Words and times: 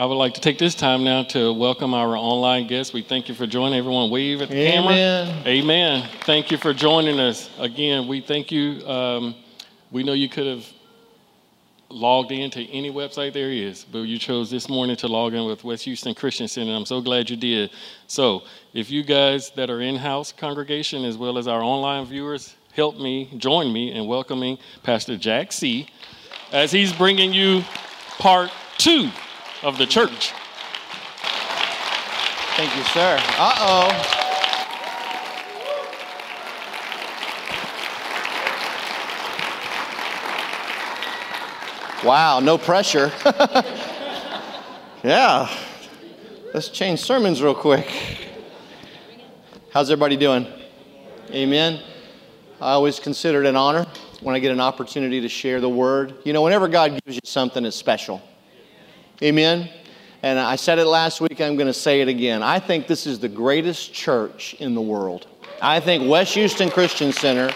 I 0.00 0.06
would 0.06 0.14
like 0.14 0.32
to 0.32 0.40
take 0.40 0.56
this 0.56 0.74
time 0.74 1.04
now 1.04 1.24
to 1.24 1.52
welcome 1.52 1.92
our 1.92 2.16
online 2.16 2.66
guests. 2.66 2.94
We 2.94 3.02
thank 3.02 3.28
you 3.28 3.34
for 3.34 3.46
joining. 3.46 3.78
Everyone, 3.78 4.08
wave 4.08 4.40
at 4.40 4.48
the 4.48 4.56
Amen. 4.56 5.26
camera. 5.26 5.46
Amen. 5.46 6.08
Thank 6.22 6.50
you 6.50 6.56
for 6.56 6.72
joining 6.72 7.20
us. 7.20 7.50
Again, 7.58 8.08
we 8.08 8.22
thank 8.22 8.50
you. 8.50 8.82
Um, 8.88 9.34
we 9.90 10.02
know 10.02 10.14
you 10.14 10.30
could 10.30 10.46
have 10.46 10.66
logged 11.90 12.32
into 12.32 12.60
any 12.60 12.90
website 12.90 13.34
there 13.34 13.50
is, 13.50 13.84
but 13.84 14.04
you 14.04 14.18
chose 14.18 14.50
this 14.50 14.70
morning 14.70 14.96
to 14.96 15.06
log 15.06 15.34
in 15.34 15.44
with 15.44 15.64
West 15.64 15.84
Houston 15.84 16.14
Christian 16.14 16.48
Center. 16.48 16.72
I'm 16.72 16.86
so 16.86 17.02
glad 17.02 17.28
you 17.28 17.36
did. 17.36 17.70
So, 18.06 18.44
if 18.72 18.90
you 18.90 19.02
guys 19.02 19.50
that 19.50 19.68
are 19.68 19.82
in 19.82 19.96
house 19.96 20.32
congregation 20.32 21.04
as 21.04 21.18
well 21.18 21.36
as 21.36 21.46
our 21.46 21.60
online 21.60 22.06
viewers 22.06 22.56
help 22.72 22.98
me, 22.98 23.30
join 23.36 23.70
me 23.70 23.92
in 23.92 24.06
welcoming 24.06 24.56
Pastor 24.82 25.18
Jack 25.18 25.52
C. 25.52 25.90
as 26.52 26.72
he's 26.72 26.90
bringing 26.90 27.34
you 27.34 27.62
part 28.18 28.50
two 28.78 29.10
of 29.62 29.78
the 29.78 29.86
church. 29.86 30.32
Thank 32.56 32.76
you, 32.76 32.82
sir. 32.84 33.18
Uh 33.38 33.54
oh. 33.58 34.16
Wow, 42.04 42.40
no 42.40 42.56
pressure. 42.56 43.12
yeah. 45.04 45.54
Let's 46.54 46.68
change 46.68 47.00
sermons 47.00 47.42
real 47.42 47.54
quick. 47.54 47.86
How's 49.72 49.90
everybody 49.90 50.16
doing? 50.16 50.46
Amen. 51.30 51.80
I 52.60 52.72
always 52.72 52.98
consider 52.98 53.42
it 53.42 53.46
an 53.46 53.54
honor 53.54 53.86
when 54.20 54.34
I 54.34 54.38
get 54.38 54.50
an 54.50 54.60
opportunity 54.60 55.20
to 55.20 55.28
share 55.28 55.60
the 55.60 55.68
word. 55.68 56.14
You 56.24 56.32
know, 56.32 56.42
whenever 56.42 56.68
God 56.68 57.00
gives 57.04 57.16
you 57.16 57.20
something, 57.24 57.64
it's 57.64 57.76
special. 57.76 58.22
Amen. 59.22 59.68
And 60.22 60.38
I 60.38 60.56
said 60.56 60.78
it 60.78 60.86
last 60.86 61.20
week, 61.20 61.42
I'm 61.42 61.56
going 61.56 61.66
to 61.66 61.74
say 61.74 62.00
it 62.00 62.08
again. 62.08 62.42
I 62.42 62.58
think 62.58 62.86
this 62.86 63.06
is 63.06 63.18
the 63.18 63.28
greatest 63.28 63.92
church 63.92 64.54
in 64.54 64.74
the 64.74 64.80
world. 64.80 65.26
I 65.60 65.80
think 65.80 66.10
West 66.10 66.34
Houston 66.34 66.70
Christian 66.70 67.12
Center 67.12 67.52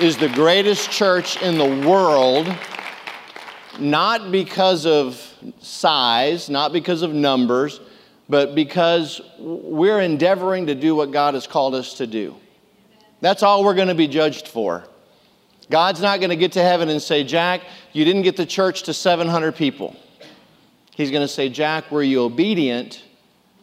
is 0.00 0.16
the 0.16 0.28
greatest 0.28 0.90
church 0.90 1.40
in 1.42 1.58
the 1.58 1.88
world, 1.88 2.52
not 3.78 4.32
because 4.32 4.84
of 4.84 5.32
size, 5.60 6.50
not 6.50 6.72
because 6.72 7.02
of 7.02 7.14
numbers, 7.14 7.80
but 8.28 8.56
because 8.56 9.20
we're 9.38 10.00
endeavoring 10.00 10.66
to 10.66 10.74
do 10.74 10.96
what 10.96 11.12
God 11.12 11.34
has 11.34 11.46
called 11.46 11.76
us 11.76 11.94
to 11.94 12.06
do. 12.08 12.34
That's 13.20 13.44
all 13.44 13.62
we're 13.62 13.74
going 13.74 13.88
to 13.88 13.94
be 13.94 14.08
judged 14.08 14.48
for. 14.48 14.84
God's 15.70 16.00
not 16.00 16.18
going 16.18 16.30
to 16.30 16.36
get 16.36 16.52
to 16.52 16.62
heaven 16.62 16.88
and 16.88 17.00
say, 17.00 17.22
Jack, 17.22 17.62
you 17.92 18.04
didn't 18.04 18.22
get 18.22 18.36
the 18.36 18.46
church 18.46 18.82
to 18.84 18.94
700 18.94 19.54
people. 19.54 19.96
He's 20.96 21.10
going 21.10 21.22
to 21.22 21.28
say, 21.28 21.50
Jack, 21.50 21.90
were 21.90 22.02
you 22.02 22.22
obedient 22.22 23.04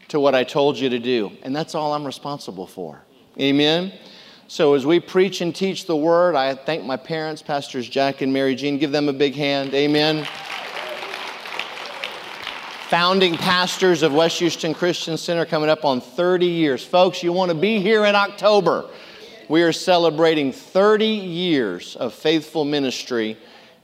to 0.09 0.19
what 0.19 0.35
I 0.35 0.43
told 0.43 0.77
you 0.77 0.89
to 0.89 0.99
do? 0.99 1.31
And 1.41 1.55
that's 1.55 1.73
all 1.73 1.93
I'm 1.93 2.05
responsible 2.05 2.67
for. 2.67 3.01
Amen. 3.41 3.91
So 4.47 4.75
as 4.75 4.85
we 4.85 4.99
preach 4.99 5.41
and 5.41 5.55
teach 5.55 5.87
the 5.87 5.95
word, 5.95 6.35
I 6.35 6.53
thank 6.53 6.83
my 6.83 6.95
parents, 6.95 7.41
Pastors 7.41 7.89
Jack 7.89 8.21
and 8.21 8.31
Mary 8.31 8.53
Jean. 8.53 8.77
Give 8.77 8.91
them 8.91 9.09
a 9.09 9.13
big 9.13 9.33
hand. 9.33 9.73
Amen. 9.73 10.27
Founding 12.89 13.35
pastors 13.35 14.03
of 14.03 14.13
West 14.13 14.37
Houston 14.37 14.75
Christian 14.75 15.17
Center 15.17 15.43
coming 15.43 15.71
up 15.71 15.83
on 15.85 16.01
30 16.01 16.45
years. 16.45 16.85
Folks, 16.85 17.23
you 17.23 17.33
want 17.33 17.49
to 17.49 17.57
be 17.57 17.79
here 17.79 18.05
in 18.05 18.13
October. 18.13 18.87
We 19.49 19.63
are 19.63 19.73
celebrating 19.73 20.51
30 20.51 21.07
years 21.07 21.95
of 21.95 22.13
faithful 22.13 22.63
ministry 22.63 23.37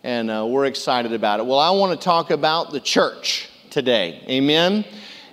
and 0.03 0.31
uh, 0.31 0.45
we're 0.47 0.65
excited 0.65 1.13
about 1.13 1.39
it. 1.39 1.45
Well, 1.45 1.59
I 1.59 1.71
want 1.71 1.99
to 1.99 2.03
talk 2.03 2.31
about 2.31 2.71
the 2.71 2.79
church 2.79 3.49
today. 3.69 4.23
Amen. 4.29 4.85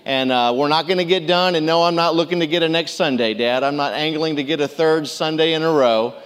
And 0.04 0.30
uh, 0.30 0.54
we're 0.56 0.68
not 0.68 0.86
going 0.86 0.98
to 0.98 1.04
get 1.04 1.26
done. 1.26 1.54
And 1.54 1.66
no, 1.66 1.82
I'm 1.82 1.94
not 1.94 2.14
looking 2.14 2.40
to 2.40 2.46
get 2.46 2.62
a 2.62 2.68
next 2.68 2.92
Sunday, 2.92 3.34
Dad. 3.34 3.62
I'm 3.62 3.76
not 3.76 3.92
angling 3.92 4.36
to 4.36 4.44
get 4.44 4.60
a 4.60 4.68
third 4.68 5.08
Sunday 5.08 5.54
in 5.54 5.62
a 5.62 5.72
row. 5.72 6.20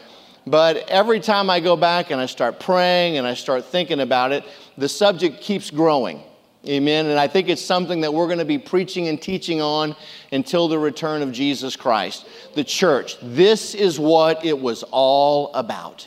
But 0.47 0.89
every 0.89 1.21
time 1.21 1.51
I 1.51 1.61
go 1.61 1.77
back 1.77 2.11
and 2.11 2.21
I 2.21 2.27
start 2.27 2.61
praying 2.61 3.19
and 3.19 3.27
I 3.27 3.35
start 3.35 3.67
thinking 3.67 4.01
about 4.01 4.33
it, 4.33 4.45
the 4.77 4.89
subject 4.89 5.41
keeps 5.41 5.71
growing. 5.71 6.23
Amen. 6.67 7.07
And 7.07 7.19
I 7.19 7.27
think 7.27 7.49
it's 7.49 7.65
something 7.65 8.03
that 8.03 8.13
we're 8.13 8.27
going 8.27 8.39
to 8.39 8.45
be 8.45 8.59
preaching 8.59 9.09
and 9.09 9.21
teaching 9.21 9.63
on 9.63 9.97
until 10.33 10.69
the 10.69 10.79
return 10.79 11.23
of 11.23 11.33
Jesus 11.33 11.77
Christ. 11.77 12.27
The 12.55 12.65
church. 12.65 13.17
This 13.23 13.75
is 13.75 13.99
what 13.99 14.45
it 14.45 14.59
was 14.59 14.83
all 14.91 15.53
about. 15.55 16.07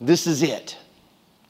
This 0.00 0.26
is 0.26 0.42
it 0.42 0.76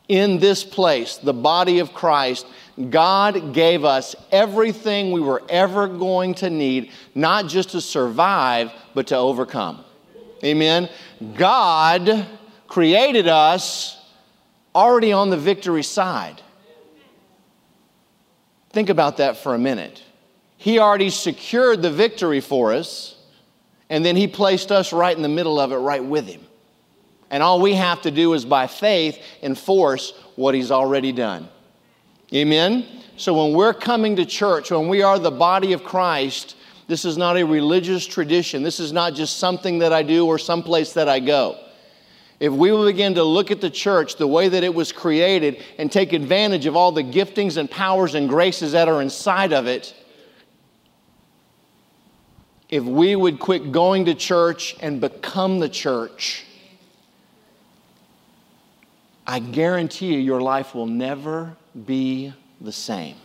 in 0.08 0.38
this 0.38 0.64
place, 0.64 1.16
the 1.16 1.32
body 1.32 1.80
of 1.80 1.92
Christ, 1.92 2.46
God 2.90 3.52
gave 3.52 3.84
us 3.84 4.14
everything 4.30 5.10
we 5.10 5.20
were 5.20 5.42
ever 5.48 5.88
going 5.88 6.34
to 6.34 6.50
need, 6.50 6.92
not 7.14 7.48
just 7.48 7.70
to 7.70 7.80
survive, 7.80 8.70
but 8.94 9.08
to 9.08 9.16
overcome. 9.16 9.84
Amen. 10.44 10.88
God 11.34 12.26
created 12.68 13.26
us 13.26 13.96
already 14.74 15.12
on 15.12 15.30
the 15.30 15.36
victory 15.36 15.82
side. 15.82 16.40
Think 18.70 18.90
about 18.90 19.16
that 19.16 19.38
for 19.38 19.54
a 19.54 19.58
minute. 19.58 20.02
He 20.58 20.78
already 20.78 21.10
secured 21.10 21.82
the 21.82 21.90
victory 21.90 22.40
for 22.40 22.72
us, 22.72 23.16
and 23.88 24.04
then 24.04 24.16
He 24.16 24.28
placed 24.28 24.70
us 24.70 24.92
right 24.92 25.16
in 25.16 25.22
the 25.22 25.28
middle 25.28 25.58
of 25.58 25.72
it, 25.72 25.76
right 25.76 26.04
with 26.04 26.26
Him. 26.26 26.45
And 27.31 27.42
all 27.42 27.60
we 27.60 27.75
have 27.75 28.03
to 28.03 28.10
do 28.10 28.34
is 28.34 28.44
by 28.44 28.66
faith 28.66 29.19
enforce 29.42 30.12
what 30.37 30.54
he's 30.54 30.70
already 30.70 31.12
done. 31.12 31.48
Amen? 32.32 32.87
So 33.16 33.44
when 33.44 33.56
we're 33.56 33.75
coming 33.75 34.16
to 34.16 34.26
church, 34.26 34.70
when 34.70 34.88
we 34.88 35.03
are 35.03 35.19
the 35.19 35.31
body 35.31 35.72
of 35.72 35.84
Christ, 35.84 36.56
this 36.88 37.04
is 37.04 37.16
not 37.16 37.36
a 37.36 37.44
religious 37.44 38.06
tradition. 38.06 38.62
This 38.62 38.78
is 38.78 38.92
not 38.92 39.15
just 39.15 39.38
something 39.38 39.78
that 39.78 39.92
I 39.92 40.03
do 40.03 40.26
or 40.26 40.38
someplace 40.38 40.92
that 40.92 41.09
I 41.09 41.20
go. 41.20 41.59
If 42.38 42.53
we 42.53 42.70
will 42.70 42.84
begin 42.84 43.15
to 43.15 43.25
look 43.25 43.50
at 43.50 43.60
the 43.60 43.70
church 43.70 44.16
the 44.16 44.26
way 44.26 44.48
that 44.48 44.62
it 44.62 44.75
was 44.75 44.92
created 44.92 45.65
and 45.78 45.91
take 45.91 46.12
advantage 46.12 46.66
of 46.66 46.76
all 46.76 46.92
the 46.92 47.03
giftings 47.03 47.56
and 47.56 47.70
powers 47.70 48.15
and 48.15 48.28
graces 48.28 48.72
that 48.72 48.88
are 48.88 49.00
inside 49.00 49.53
of 49.53 49.66
it, 49.66 49.94
if 52.69 52.82
we 52.82 53.16
would 53.16 53.38
quit 53.38 53.72
going 53.72 54.04
to 54.04 54.15
church 54.15 54.76
and 54.81 55.00
become 55.00 55.60
the 55.60 55.69
church, 55.69 56.44
I 59.26 59.41
guarantee 59.41 60.14
you, 60.14 60.19
your 60.19 60.41
life 60.41 60.75
will 60.75 60.87
never 60.87 61.56
be 61.87 62.32
the 62.60 62.72
same. 62.72 63.16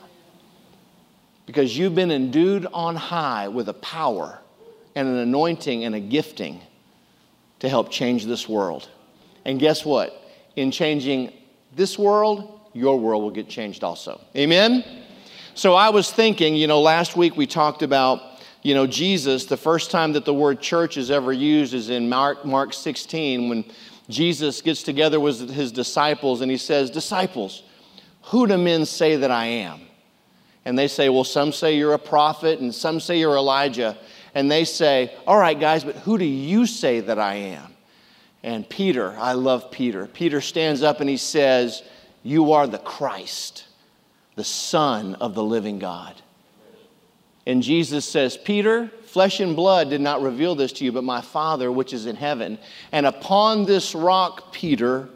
Because 1.45 1.77
you've 1.77 1.95
been 1.95 2.11
endued 2.11 2.65
on 2.73 2.95
high 2.95 3.47
with 3.47 3.69
a 3.69 3.73
power 3.73 4.39
and 4.95 5.07
an 5.07 5.17
anointing 5.17 5.83
and 5.83 5.95
a 5.95 5.99
gifting 5.99 6.61
to 7.59 7.69
help 7.69 7.91
change 7.91 8.25
this 8.25 8.49
world. 8.49 8.89
And 9.45 9.59
guess 9.59 9.85
what? 9.85 10.19
In 10.55 10.71
changing 10.71 11.33
this 11.75 11.97
world, 11.97 12.59
your 12.73 12.99
world 12.99 13.21
will 13.23 13.31
get 13.31 13.47
changed 13.47 13.83
also. 13.83 14.19
Amen? 14.35 14.83
So 15.53 15.75
I 15.75 15.89
was 15.89 16.11
thinking, 16.11 16.55
you 16.55 16.67
know, 16.67 16.81
last 16.81 17.15
week 17.15 17.35
we 17.35 17.45
talked 17.45 17.83
about, 17.83 18.21
you 18.63 18.73
know, 18.73 18.87
Jesus. 18.87 19.45
The 19.45 19.57
first 19.57 19.91
time 19.91 20.13
that 20.13 20.25
the 20.25 20.33
word 20.33 20.61
church 20.61 20.97
is 20.97 21.11
ever 21.11 21.33
used 21.33 21.73
is 21.73 21.89
in 21.89 22.09
Mark, 22.09 22.45
Mark 22.45 22.73
16 22.73 23.49
when 23.49 23.65
Jesus 24.11 24.61
gets 24.61 24.83
together 24.83 25.19
with 25.19 25.49
his 25.49 25.71
disciples 25.71 26.41
and 26.41 26.51
he 26.51 26.57
says, 26.57 26.89
Disciples, 26.89 27.63
who 28.23 28.47
do 28.47 28.57
men 28.57 28.85
say 28.85 29.15
that 29.15 29.31
I 29.31 29.45
am? 29.45 29.81
And 30.65 30.77
they 30.77 30.87
say, 30.87 31.09
Well, 31.09 31.23
some 31.23 31.51
say 31.51 31.75
you're 31.77 31.93
a 31.93 31.99
prophet, 31.99 32.59
and 32.59 32.73
some 32.73 32.99
say 32.99 33.19
you're 33.19 33.35
Elijah. 33.35 33.97
And 34.35 34.49
they 34.49 34.63
say, 34.63 35.15
All 35.25 35.37
right, 35.37 35.59
guys, 35.59 35.83
but 35.83 35.95
who 35.97 36.17
do 36.17 36.25
you 36.25 36.65
say 36.65 36.99
that 36.99 37.19
I 37.19 37.35
am? 37.35 37.75
And 38.43 38.67
Peter, 38.67 39.15
I 39.17 39.33
love 39.33 39.71
Peter. 39.71 40.07
Peter 40.07 40.41
stands 40.41 40.81
up 40.81 40.99
and 40.99 41.09
he 41.09 41.17
says, 41.17 41.83
You 42.23 42.53
are 42.53 42.67
the 42.67 42.79
Christ, 42.79 43.65
the 44.35 44.43
Son 44.43 45.15
of 45.15 45.35
the 45.35 45.43
living 45.43 45.79
God. 45.79 46.20
And 47.45 47.63
Jesus 47.63 48.05
says, 48.05 48.37
Peter, 48.37 48.91
Flesh 49.11 49.41
and 49.41 49.57
blood 49.57 49.89
did 49.89 49.99
not 49.99 50.21
reveal 50.21 50.55
this 50.55 50.71
to 50.71 50.85
you, 50.85 50.93
but 50.93 51.03
my 51.03 51.19
Father 51.19 51.69
which 51.69 51.91
is 51.91 52.05
in 52.05 52.15
heaven. 52.15 52.57
And 52.93 53.05
upon 53.05 53.65
this 53.65 53.93
rock, 53.93 54.53
Peter, 54.53 55.09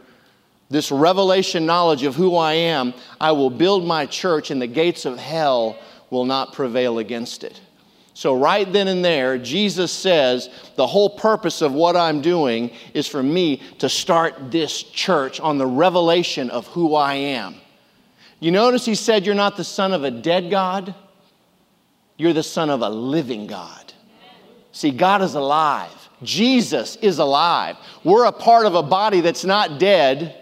this 0.69 0.91
revelation 0.91 1.65
knowledge 1.65 2.03
of 2.03 2.13
who 2.13 2.35
I 2.35 2.55
am, 2.55 2.93
I 3.21 3.31
will 3.31 3.49
build 3.49 3.85
my 3.85 4.05
church, 4.05 4.51
and 4.51 4.61
the 4.61 4.67
gates 4.67 5.05
of 5.05 5.17
hell 5.17 5.79
will 6.09 6.25
not 6.25 6.51
prevail 6.51 6.99
against 6.99 7.45
it. 7.45 7.61
So, 8.13 8.37
right 8.37 8.69
then 8.69 8.89
and 8.89 9.03
there, 9.03 9.37
Jesus 9.37 9.93
says, 9.93 10.49
The 10.75 10.87
whole 10.87 11.11
purpose 11.11 11.61
of 11.61 11.71
what 11.71 11.95
I'm 11.95 12.19
doing 12.19 12.71
is 12.93 13.07
for 13.07 13.23
me 13.23 13.61
to 13.79 13.87
start 13.87 14.51
this 14.51 14.83
church 14.83 15.39
on 15.39 15.57
the 15.57 15.67
revelation 15.67 16.49
of 16.49 16.67
who 16.67 16.95
I 16.95 17.13
am. 17.13 17.55
You 18.41 18.51
notice 18.51 18.83
he 18.83 18.95
said, 18.95 19.25
You're 19.25 19.35
not 19.35 19.55
the 19.55 19.63
son 19.63 19.93
of 19.93 20.03
a 20.03 20.11
dead 20.11 20.49
God, 20.49 20.95
you're 22.17 22.33
the 22.33 22.43
son 22.43 22.69
of 22.69 22.81
a 22.81 22.89
living 22.89 23.47
God. 23.47 23.93
See, 24.71 24.91
God 24.91 25.21
is 25.21 25.35
alive. 25.35 25.91
Jesus 26.23 26.95
is 26.97 27.19
alive. 27.19 27.77
We're 28.03 28.25
a 28.25 28.31
part 28.31 28.65
of 28.65 28.75
a 28.75 28.83
body 28.83 29.21
that's 29.21 29.45
not 29.45 29.79
dead. 29.79 30.35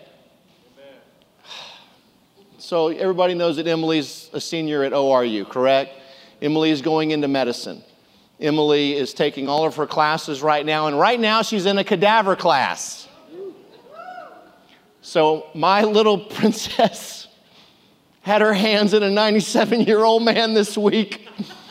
So 2.57 2.87
everybody 2.87 3.33
knows 3.33 3.57
that 3.57 3.67
Emily's 3.67 4.29
a 4.33 4.39
senior 4.39 4.83
at 4.83 4.93
ORU, 4.93 5.47
correct? 5.49 5.91
Emily 6.41 6.71
is 6.71 6.81
going 6.81 7.11
into 7.11 7.27
medicine. 7.27 7.83
Emily 8.39 8.95
is 8.95 9.13
taking 9.13 9.47
all 9.47 9.65
of 9.65 9.75
her 9.75 9.85
classes 9.85 10.41
right 10.41 10.65
now, 10.65 10.87
and 10.87 10.99
right 10.99 11.19
now 11.19 11.41
she's 11.41 11.65
in 11.65 11.77
a 11.77 11.83
cadaver 11.83 12.35
class. 12.35 13.07
So 15.01 15.47
my 15.53 15.83
little 15.83 16.17
princess 16.25 17.27
had 18.21 18.41
her 18.41 18.53
hands 18.53 18.93
in 18.93 19.03
a 19.03 19.11
97 19.11 19.81
year 19.81 20.03
old 20.03 20.23
man 20.23 20.53
this 20.53 20.77
week, 20.77 21.27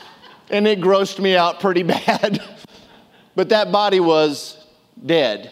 and 0.52 0.68
it 0.68 0.80
grossed 0.80 1.18
me 1.18 1.34
out 1.34 1.58
pretty 1.58 1.82
bad. 1.82 2.40
but 3.34 3.48
that 3.48 3.72
body 3.72 3.98
was 3.98 4.64
dead. 5.04 5.50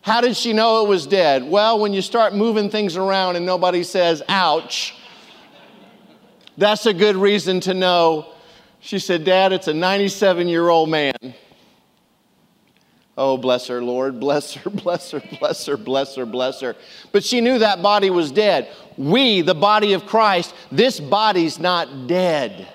How 0.00 0.20
did 0.20 0.36
she 0.36 0.52
know 0.52 0.84
it 0.84 0.88
was 0.88 1.06
dead? 1.06 1.48
Well, 1.48 1.78
when 1.78 1.92
you 1.92 2.02
start 2.02 2.34
moving 2.34 2.70
things 2.70 2.96
around 2.96 3.36
and 3.36 3.46
nobody 3.46 3.84
says, 3.84 4.20
ouch, 4.28 4.96
that's 6.58 6.86
a 6.86 6.94
good 6.94 7.14
reason 7.14 7.60
to 7.60 7.74
know. 7.74 8.32
She 8.80 8.98
said, 8.98 9.22
Dad, 9.22 9.52
it's 9.52 9.68
a 9.68 9.74
97 9.74 10.48
year 10.48 10.68
old 10.68 10.88
man. 10.88 11.14
Oh, 13.16 13.36
bless 13.36 13.68
her, 13.68 13.80
Lord. 13.80 14.18
Bless 14.18 14.54
her, 14.54 14.70
bless 14.70 15.12
her, 15.12 15.20
bless 15.38 15.66
her, 15.66 15.76
bless 15.76 16.16
her, 16.16 16.26
bless 16.26 16.60
her. 16.60 16.74
But 17.12 17.22
she 17.22 17.40
knew 17.40 17.58
that 17.58 17.80
body 17.80 18.10
was 18.10 18.32
dead. 18.32 18.68
We, 18.96 19.42
the 19.42 19.54
body 19.54 19.92
of 19.92 20.06
Christ, 20.06 20.52
this 20.72 20.98
body's 20.98 21.60
not 21.60 22.08
dead. 22.08 22.68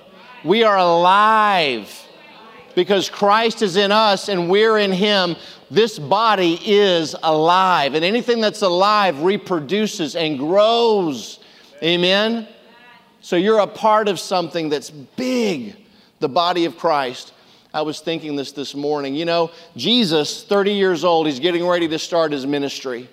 We 0.44 0.64
are 0.64 0.78
alive 0.78 2.06
because 2.76 3.10
Christ 3.10 3.62
is 3.62 3.76
in 3.76 3.92
us 3.92 4.30
and 4.30 4.50
we're 4.50 4.78
in 4.78 4.92
Him 4.92 5.36
this 5.70 6.00
body 6.00 6.60
is 6.64 7.16
alive, 7.24 7.94
and 7.94 8.06
anything 8.06 8.40
that's 8.40 8.62
alive 8.62 9.22
reproduces 9.22 10.16
and 10.16 10.40
grows. 10.40 11.40
Amen? 11.84 12.48
So 13.20 13.36
you're 13.36 13.60
a 13.60 13.68
part 13.68 14.08
of 14.08 14.20
something 14.20 14.70
that's 14.70 14.90
big, 14.90 15.76
the 16.20 16.30
body 16.30 16.66
of 16.66 16.78
Christ. 16.78 17.34
I 17.74 17.82
was 17.82 18.00
thinking 18.00 18.38
this 18.38 18.54
this 18.54 18.74
morning. 18.74 19.14
You 19.14 19.26
know, 19.26 19.52
Jesus, 19.76 20.46
30 20.46 20.72
years 20.72 21.04
old, 21.04 21.28
he's 21.28 21.40
getting 21.40 21.68
ready 21.68 21.88
to 21.90 22.00
start 22.00 22.32
his 22.32 22.48
ministry. 22.48 23.10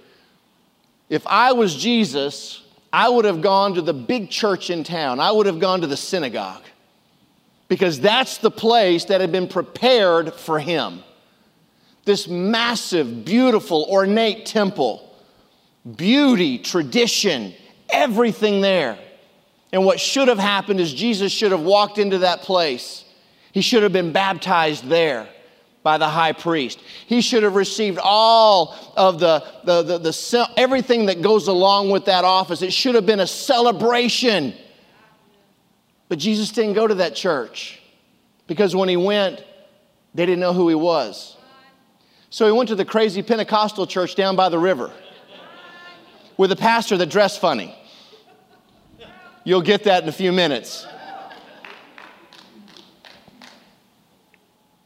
If 1.09 1.27
I 1.27 1.53
was 1.53 1.75
Jesus, 1.75 2.63
I 2.93 3.09
would 3.09 3.25
have 3.25 3.43
gone 3.43 3.75
to 3.75 3.83
the 3.83 3.93
big 3.93 4.31
church 4.31 4.71
in 4.71 4.85
town, 4.85 5.19
I 5.19 5.33
would 5.33 5.47
have 5.47 5.59
gone 5.59 5.81
to 5.81 5.89
the 5.89 5.97
synagogue 5.97 6.63
because 7.69 8.01
that's 8.01 8.39
the 8.39 8.51
place 8.51 9.07
that 9.07 9.21
had 9.21 9.33
been 9.33 9.49
prepared 9.49 10.35
for 10.35 10.59
him 10.59 11.03
this 12.05 12.29
massive, 12.29 13.25
beautiful, 13.25 13.87
ornate 13.89 14.47
temple. 14.47 15.11
Beauty, 15.97 16.59
tradition, 16.59 17.55
everything 17.91 18.61
there. 18.61 18.99
And 19.73 19.85
what 19.85 20.01
should 20.01 20.29
have 20.29 20.39
happened 20.39 20.81
is 20.81 20.95
Jesus 20.95 21.33
should 21.33 21.53
have 21.53 21.63
walked 21.63 21.99
into 21.99 22.19
that 22.19 22.43
place. 22.43 23.05
He 23.53 23.61
should 23.61 23.83
have 23.83 23.93
been 23.93 24.13
baptized 24.13 24.87
there 24.87 25.29
by 25.83 25.99
the 25.99 26.09
high 26.09 26.33
priest. 26.33 26.81
He 27.07 27.21
should 27.21 27.43
have 27.43 27.55
received 27.55 27.99
all 28.03 28.75
of 28.97 29.19
the, 29.21 29.45
the, 29.65 29.83
the, 29.83 29.99
the, 29.99 30.51
everything 30.57 31.07
that 31.07 31.21
goes 31.21 31.49
along 31.49 31.91
with 31.91 32.07
that 32.07 32.25
office. 32.25 32.63
It 32.63 32.73
should 32.73 32.95
have 32.95 33.05
been 33.05 33.21
a 33.21 33.27
celebration. 33.27 34.55
But 36.09 36.19
Jesus 36.19 36.51
didn't 36.51 36.75
go 36.75 36.87
to 36.87 36.95
that 36.97 37.15
church 37.15 37.81
because 38.47 38.77
when 38.77 38.89
he 38.89 38.97
went, 38.97 39.43
they 40.15 40.27
didn't 40.27 40.41
know 40.41 40.53
who 40.53 40.69
he 40.69 40.75
was. 40.75 41.37
So 42.31 42.47
he 42.47 42.53
went 42.53 42.69
to 42.69 42.75
the 42.75 42.85
crazy 42.85 43.23
Pentecostal 43.23 43.87
church 43.87 44.15
down 44.15 44.37
by 44.37 44.49
the 44.49 44.59
river 44.59 44.93
with 46.37 46.53
a 46.53 46.57
pastor 46.57 46.97
that 46.97 47.07
dressed 47.07 47.41
funny. 47.41 47.75
You'll 49.45 49.63
get 49.63 49.85
that 49.85 50.03
in 50.03 50.09
a 50.09 50.13
few 50.13 50.33
minutes. 50.33 50.87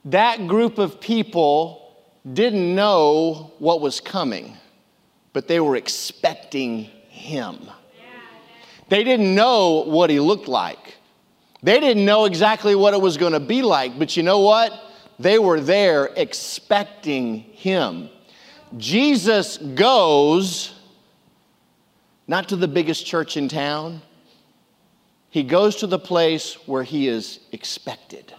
That 0.05 0.47
group 0.47 0.79
of 0.79 1.01
people 1.01 1.95
didn't 2.31 2.75
know 2.75 3.53
what 3.59 3.81
was 3.81 4.01
coming, 4.01 4.57
but 5.33 5.49
they 5.49 5.61
were 5.61 5.77
expecting 5.77 6.85
him. 7.09 7.59
They 8.89 9.05
didn't 9.05 9.35
know 9.35 9.85
what 9.85 10.11
he 10.11 10.19
looked 10.19 10.49
like. 10.49 10.88
They 11.63 11.81
didn't 11.81 12.05
know 12.05 12.25
exactly 12.25 12.75
what 12.75 12.95
it 12.95 13.01
was 13.01 13.17
going 13.17 13.33
to 13.33 13.41
be 13.41 13.63
like, 13.63 13.99
but 13.99 14.17
you 14.17 14.23
know 14.23 14.41
what? 14.41 14.73
They 15.19 15.39
were 15.39 15.61
there 15.61 16.11
expecting 16.17 17.41
him. 17.41 18.11
Jesus 18.77 19.57
goes 19.57 20.75
not 22.29 22.51
to 22.51 22.57
the 22.57 22.69
biggest 22.69 23.07
church 23.07 23.37
in 23.39 23.49
town, 23.49 24.03
he 25.31 25.43
goes 25.43 25.77
to 25.77 25.87
the 25.87 25.99
place 25.99 26.55
where 26.67 26.83
he 26.83 27.09
is 27.09 27.41
expected. 27.53 28.33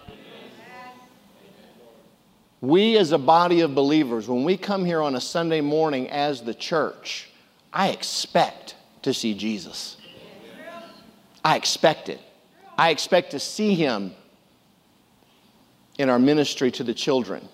We, 2.61 2.97
as 2.97 3.11
a 3.11 3.17
body 3.17 3.61
of 3.61 3.73
believers, 3.73 4.27
when 4.27 4.43
we 4.43 4.57
come 4.57 4.85
here 4.85 5.01
on 5.01 5.15
a 5.15 5.21
Sunday 5.21 5.61
morning 5.61 6.09
as 6.09 6.41
the 6.41 6.53
church, 6.53 7.29
I 7.71 7.89
expect 7.89 8.75
to 9.03 9.13
see 9.13 9.33
Jesus. 9.33 9.97
I 11.43 11.55
expect 11.55 12.09
it. 12.09 12.19
I 12.79 12.91
expect 12.91 13.31
to 13.31 13.39
see 13.39 13.75
him 13.75 14.13
in 15.97 16.09
our 16.09 16.17
ministry 16.17 16.71
to 16.71 16.83
the 16.85 16.93
children. 16.93 17.45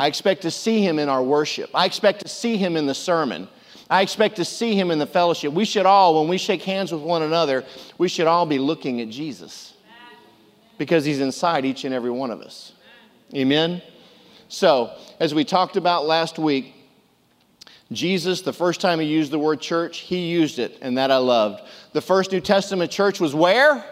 I 0.00 0.08
expect 0.08 0.42
to 0.42 0.50
see 0.50 0.84
him 0.84 0.98
in 0.98 1.08
our 1.08 1.22
worship. 1.22 1.70
I 1.72 1.86
expect 1.86 2.22
to 2.22 2.28
see 2.28 2.56
him 2.56 2.76
in 2.76 2.86
the 2.86 2.96
sermon. 2.96 3.46
I 3.88 4.02
expect 4.02 4.36
to 4.36 4.44
see 4.44 4.74
him 4.74 4.90
in 4.90 4.98
the 4.98 5.06
fellowship. 5.06 5.52
We 5.52 5.64
should 5.64 5.86
all, 5.86 6.18
when 6.18 6.28
we 6.28 6.36
shake 6.36 6.62
hands 6.62 6.90
with 6.90 7.02
one 7.02 7.22
another, 7.22 7.64
we 7.96 8.08
should 8.08 8.26
all 8.26 8.44
be 8.44 8.58
looking 8.58 9.00
at 9.00 9.08
Jesus 9.08 9.74
because 10.78 11.04
he's 11.04 11.20
inside 11.20 11.64
each 11.64 11.84
and 11.84 11.94
every 11.94 12.10
one 12.10 12.32
of 12.32 12.40
us. 12.40 12.72
Amen? 13.36 13.82
So, 14.48 14.98
as 15.20 15.32
we 15.32 15.44
talked 15.44 15.76
about 15.76 16.06
last 16.06 16.40
week, 16.40 16.74
Jesus, 17.94 18.42
the 18.42 18.52
first 18.52 18.80
time 18.80 19.00
he 19.00 19.06
used 19.06 19.30
the 19.30 19.38
word 19.38 19.60
church, 19.60 19.98
he 19.98 20.28
used 20.28 20.58
it, 20.58 20.78
and 20.80 20.98
that 20.98 21.10
I 21.10 21.16
loved. 21.16 21.62
The 21.92 22.00
first 22.00 22.32
New 22.32 22.40
Testament 22.40 22.90
church 22.90 23.20
was 23.20 23.34
where? 23.34 23.84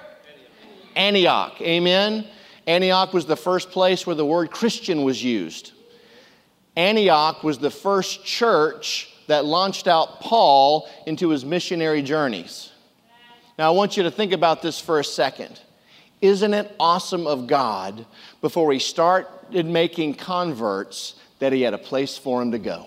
Antioch. 0.96 1.60
Antioch. 1.60 1.60
Amen. 1.60 2.26
Antioch 2.66 3.12
was 3.12 3.26
the 3.26 3.36
first 3.36 3.70
place 3.70 4.06
where 4.06 4.16
the 4.16 4.24
word 4.24 4.50
Christian 4.50 5.02
was 5.02 5.22
used. 5.22 5.72
Antioch 6.76 7.42
was 7.42 7.58
the 7.58 7.70
first 7.70 8.24
church 8.24 9.12
that 9.26 9.44
launched 9.44 9.86
out 9.86 10.20
Paul 10.20 10.88
into 11.06 11.30
his 11.30 11.44
missionary 11.44 12.02
journeys. 12.02 12.70
Now, 13.58 13.68
I 13.68 13.70
want 13.70 13.96
you 13.96 14.04
to 14.04 14.10
think 14.10 14.32
about 14.32 14.62
this 14.62 14.80
for 14.80 14.98
a 14.98 15.04
second. 15.04 15.60
Isn't 16.20 16.54
it 16.54 16.74
awesome 16.78 17.26
of 17.26 17.46
God 17.46 18.06
before 18.40 18.72
he 18.72 18.78
started 18.78 19.66
making 19.66 20.14
converts 20.14 21.14
that 21.38 21.52
he 21.52 21.62
had 21.62 21.74
a 21.74 21.78
place 21.78 22.16
for 22.16 22.42
him 22.42 22.52
to 22.52 22.58
go? 22.58 22.86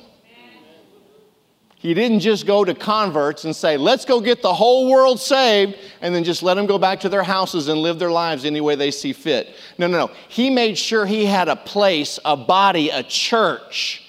He 1.84 1.94
didn't 1.94 2.22
just 2.22 2.46
go 2.48 2.64
to 2.64 2.74
converts 2.74 3.44
and 3.44 3.54
say, 3.54 3.76
let's 3.76 4.06
go 4.06 4.22
get 4.22 4.42
the 4.42 4.54
whole 4.54 4.90
world 4.90 5.20
saved, 5.20 5.78
and 6.00 6.16
then 6.16 6.24
just 6.24 6.42
let 6.42 6.54
them 6.54 6.66
go 6.66 6.78
back 6.78 7.02
to 7.02 7.10
their 7.10 7.24
houses 7.24 7.68
and 7.68 7.82
live 7.82 8.00
their 8.00 8.10
lives 8.10 8.46
any 8.46 8.62
way 8.62 8.76
they 8.76 8.90
see 8.90 9.12
fit. 9.12 9.54
No, 9.78 9.88
no, 9.88 10.08
no. 10.08 10.14
He 10.30 10.50
made 10.50 10.78
sure 10.78 11.06
he 11.06 11.26
had 11.26 11.50
a 11.50 11.58
place, 11.58 12.20
a 12.24 12.38
body, 12.38 12.90
a 12.90 13.04
church 13.04 14.02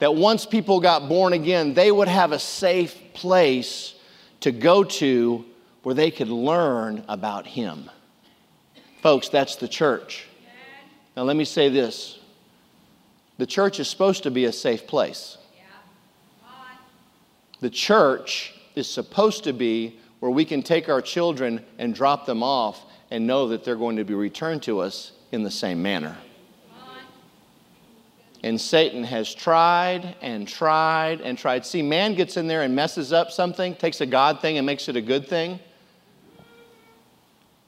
that 0.00 0.16
once 0.16 0.44
people 0.44 0.80
got 0.80 1.08
born 1.08 1.32
again, 1.32 1.74
they 1.74 1.92
would 1.92 2.08
have 2.08 2.32
a 2.32 2.40
safe 2.40 3.00
place 3.14 3.94
to 4.40 4.50
go 4.50 4.82
to 4.82 5.44
where 5.84 5.94
they 5.94 6.10
could 6.10 6.28
learn 6.28 7.04
about 7.06 7.46
him. 7.46 7.88
Folks, 9.00 9.28
that's 9.28 9.54
the 9.54 9.68
church. 9.68 10.26
Now, 11.16 11.22
let 11.22 11.36
me 11.36 11.44
say 11.44 11.68
this 11.68 12.18
the 13.38 13.46
church 13.46 13.78
is 13.78 13.86
supposed 13.86 14.24
to 14.24 14.32
be 14.32 14.46
a 14.46 14.52
safe 14.52 14.88
place. 14.88 15.38
The 17.62 17.70
church 17.70 18.54
is 18.74 18.90
supposed 18.90 19.44
to 19.44 19.52
be 19.52 20.00
where 20.18 20.32
we 20.32 20.44
can 20.44 20.64
take 20.64 20.88
our 20.88 21.00
children 21.00 21.64
and 21.78 21.94
drop 21.94 22.26
them 22.26 22.42
off 22.42 22.84
and 23.12 23.24
know 23.24 23.48
that 23.48 23.62
they're 23.62 23.76
going 23.76 23.96
to 23.96 24.04
be 24.04 24.14
returned 24.14 24.64
to 24.64 24.80
us 24.80 25.12
in 25.30 25.44
the 25.44 25.50
same 25.50 25.80
manner. 25.80 26.16
And 28.42 28.60
Satan 28.60 29.04
has 29.04 29.32
tried 29.32 30.16
and 30.20 30.48
tried 30.48 31.20
and 31.20 31.38
tried. 31.38 31.64
See, 31.64 31.82
man 31.82 32.16
gets 32.16 32.36
in 32.36 32.48
there 32.48 32.62
and 32.62 32.74
messes 32.74 33.12
up 33.12 33.30
something, 33.30 33.76
takes 33.76 34.00
a 34.00 34.06
God 34.06 34.40
thing 34.40 34.58
and 34.58 34.66
makes 34.66 34.88
it 34.88 34.96
a 34.96 35.00
good 35.00 35.28
thing. 35.28 35.60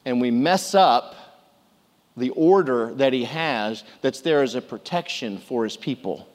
And 0.04 0.20
we 0.20 0.32
mess 0.32 0.74
up 0.74 1.14
the 2.16 2.30
order 2.30 2.92
that 2.94 3.12
he 3.12 3.26
has 3.26 3.84
that's 4.02 4.22
there 4.22 4.42
as 4.42 4.56
a 4.56 4.60
protection 4.60 5.38
for 5.38 5.62
his 5.62 5.76
people. 5.76 6.28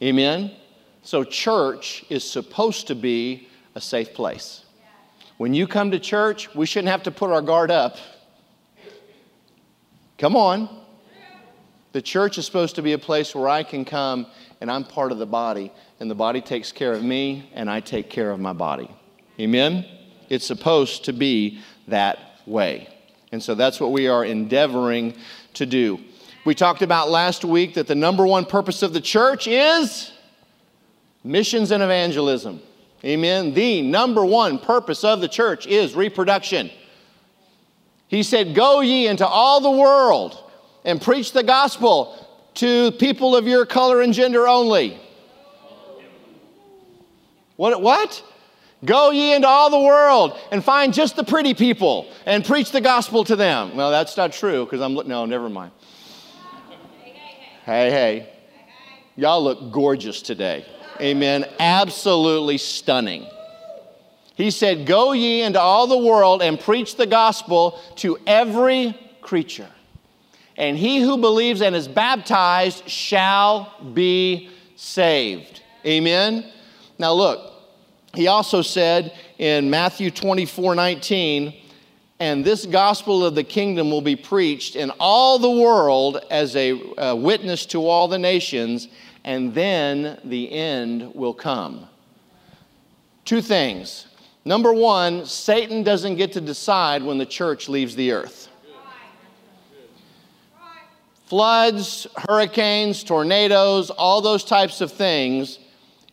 Amen? 0.00 0.52
So, 1.08 1.24
church 1.24 2.04
is 2.10 2.22
supposed 2.22 2.88
to 2.88 2.94
be 2.94 3.48
a 3.74 3.80
safe 3.80 4.12
place. 4.12 4.66
When 5.38 5.54
you 5.54 5.66
come 5.66 5.90
to 5.92 5.98
church, 5.98 6.54
we 6.54 6.66
shouldn't 6.66 6.90
have 6.90 7.04
to 7.04 7.10
put 7.10 7.30
our 7.30 7.40
guard 7.40 7.70
up. 7.70 7.96
Come 10.18 10.36
on. 10.36 10.68
The 11.92 12.02
church 12.02 12.36
is 12.36 12.44
supposed 12.44 12.74
to 12.74 12.82
be 12.82 12.92
a 12.92 12.98
place 12.98 13.34
where 13.34 13.48
I 13.48 13.62
can 13.62 13.86
come 13.86 14.26
and 14.60 14.70
I'm 14.70 14.84
part 14.84 15.10
of 15.10 15.16
the 15.16 15.24
body, 15.24 15.72
and 15.98 16.10
the 16.10 16.14
body 16.14 16.42
takes 16.42 16.72
care 16.72 16.92
of 16.92 17.02
me, 17.02 17.50
and 17.54 17.70
I 17.70 17.80
take 17.80 18.10
care 18.10 18.30
of 18.30 18.38
my 18.38 18.52
body. 18.52 18.90
Amen? 19.40 19.86
It's 20.28 20.46
supposed 20.46 21.06
to 21.06 21.14
be 21.14 21.60
that 21.86 22.18
way. 22.44 22.86
And 23.32 23.42
so 23.42 23.54
that's 23.54 23.80
what 23.80 23.92
we 23.92 24.08
are 24.08 24.26
endeavoring 24.26 25.14
to 25.54 25.64
do. 25.64 26.00
We 26.44 26.54
talked 26.54 26.82
about 26.82 27.08
last 27.08 27.46
week 27.46 27.72
that 27.76 27.86
the 27.86 27.94
number 27.94 28.26
one 28.26 28.44
purpose 28.44 28.82
of 28.82 28.92
the 28.92 29.00
church 29.00 29.46
is 29.46 30.12
missions 31.24 31.70
and 31.70 31.82
evangelism. 31.82 32.60
Amen. 33.04 33.54
The 33.54 33.82
number 33.82 34.24
one 34.24 34.58
purpose 34.58 35.04
of 35.04 35.20
the 35.20 35.28
church 35.28 35.66
is 35.66 35.94
reproduction. 35.94 36.70
He 38.08 38.22
said, 38.22 38.54
Go 38.54 38.80
ye 38.80 39.06
into 39.06 39.26
all 39.26 39.60
the 39.60 39.70
world 39.70 40.36
and 40.84 41.00
preach 41.00 41.32
the 41.32 41.42
gospel 41.42 42.26
to 42.54 42.90
people 42.92 43.36
of 43.36 43.46
your 43.46 43.66
color 43.66 44.00
and 44.00 44.12
gender 44.12 44.48
only. 44.48 44.98
What? 47.56 47.80
What? 47.82 48.24
Go 48.84 49.10
ye 49.10 49.34
into 49.34 49.48
all 49.48 49.70
the 49.70 49.80
world 49.80 50.38
and 50.52 50.62
find 50.62 50.94
just 50.94 51.16
the 51.16 51.24
pretty 51.24 51.52
people 51.52 52.10
and 52.26 52.44
preach 52.44 52.70
the 52.70 52.80
gospel 52.80 53.24
to 53.24 53.36
them. 53.36 53.76
Well, 53.76 53.90
that's 53.90 54.16
not 54.16 54.32
true 54.32 54.64
because 54.64 54.80
I'm, 54.80 54.94
no, 54.94 55.24
never 55.26 55.48
mind. 55.48 55.72
Hey, 57.64 57.90
hey. 57.90 58.32
Y'all 59.16 59.42
look 59.42 59.72
gorgeous 59.72 60.22
today. 60.22 60.64
Amen. 61.00 61.46
Absolutely 61.58 62.58
stunning. 62.58 63.26
He 64.34 64.50
said, 64.50 64.86
Go 64.86 65.12
ye 65.12 65.42
into 65.42 65.60
all 65.60 65.86
the 65.86 65.98
world 65.98 66.42
and 66.42 66.58
preach 66.58 66.96
the 66.96 67.06
gospel 67.06 67.80
to 67.96 68.18
every 68.26 68.98
creature. 69.20 69.68
And 70.56 70.76
he 70.76 71.00
who 71.00 71.18
believes 71.18 71.62
and 71.62 71.74
is 71.74 71.88
baptized 71.88 72.88
shall 72.88 73.72
be 73.94 74.50
saved. 74.76 75.62
Amen. 75.84 76.50
Now, 76.98 77.12
look, 77.12 77.52
he 78.14 78.26
also 78.26 78.62
said 78.62 79.12
in 79.38 79.70
Matthew 79.70 80.10
24 80.10 80.74
19, 80.74 81.54
and 82.20 82.44
this 82.44 82.66
gospel 82.66 83.24
of 83.24 83.36
the 83.36 83.44
kingdom 83.44 83.90
will 83.90 84.00
be 84.00 84.16
preached 84.16 84.74
in 84.74 84.90
all 84.98 85.38
the 85.38 85.50
world 85.50 86.20
as 86.30 86.56
a, 86.56 86.80
a 86.98 87.14
witness 87.14 87.66
to 87.66 87.86
all 87.86 88.08
the 88.08 88.18
nations, 88.18 88.88
and 89.28 89.52
then 89.52 90.18
the 90.24 90.50
end 90.50 91.14
will 91.14 91.34
come. 91.34 91.86
Two 93.26 93.42
things. 93.42 94.06
Number 94.46 94.72
one, 94.72 95.26
Satan 95.26 95.82
doesn't 95.82 96.16
get 96.16 96.32
to 96.32 96.40
decide 96.40 97.02
when 97.02 97.18
the 97.18 97.26
church 97.26 97.68
leaves 97.68 97.94
the 97.94 98.12
earth. 98.12 98.48
Floods, 101.26 102.06
hurricanes, 102.16 103.04
tornadoes, 103.04 103.90
all 103.90 104.22
those 104.22 104.44
types 104.44 104.80
of 104.80 104.90
things 104.92 105.58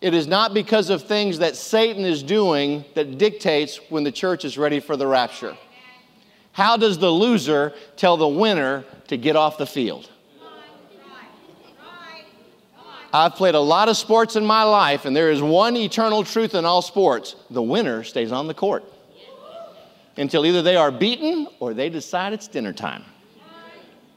it 0.01 0.13
is 0.13 0.27
not 0.27 0.53
because 0.53 0.89
of 0.89 1.03
things 1.03 1.39
that 1.39 1.55
Satan 1.55 2.03
is 2.03 2.21
doing 2.21 2.83
that 2.95 3.17
dictates 3.17 3.77
when 3.89 4.03
the 4.03 4.11
church 4.11 4.43
is 4.43 4.57
ready 4.57 4.81
for 4.81 4.97
the 4.97 5.07
rapture. 5.07 5.57
How 6.51 6.75
does 6.75 6.99
the 6.99 7.09
loser 7.09 7.73
tell 7.95 8.17
the 8.17 8.27
winner 8.27 8.83
to 9.07 9.15
get 9.15 9.37
off 9.37 9.57
the 9.57 9.65
field? 9.65 10.11
I've 13.15 13.35
played 13.35 13.55
a 13.55 13.59
lot 13.61 13.87
of 13.87 13.95
sports 13.95 14.35
in 14.35 14.45
my 14.45 14.63
life, 14.63 15.05
and 15.05 15.15
there 15.15 15.31
is 15.31 15.41
one 15.41 15.77
eternal 15.77 16.25
truth 16.25 16.53
in 16.53 16.65
all 16.65 16.81
sports 16.81 17.37
the 17.49 17.63
winner 17.63 18.03
stays 18.03 18.33
on 18.33 18.47
the 18.47 18.53
court 18.53 18.83
until 20.17 20.45
either 20.45 20.61
they 20.61 20.75
are 20.75 20.91
beaten 20.91 21.47
or 21.61 21.73
they 21.73 21.89
decide 21.89 22.33
it's 22.33 22.49
dinner 22.49 22.73
time. 22.73 23.05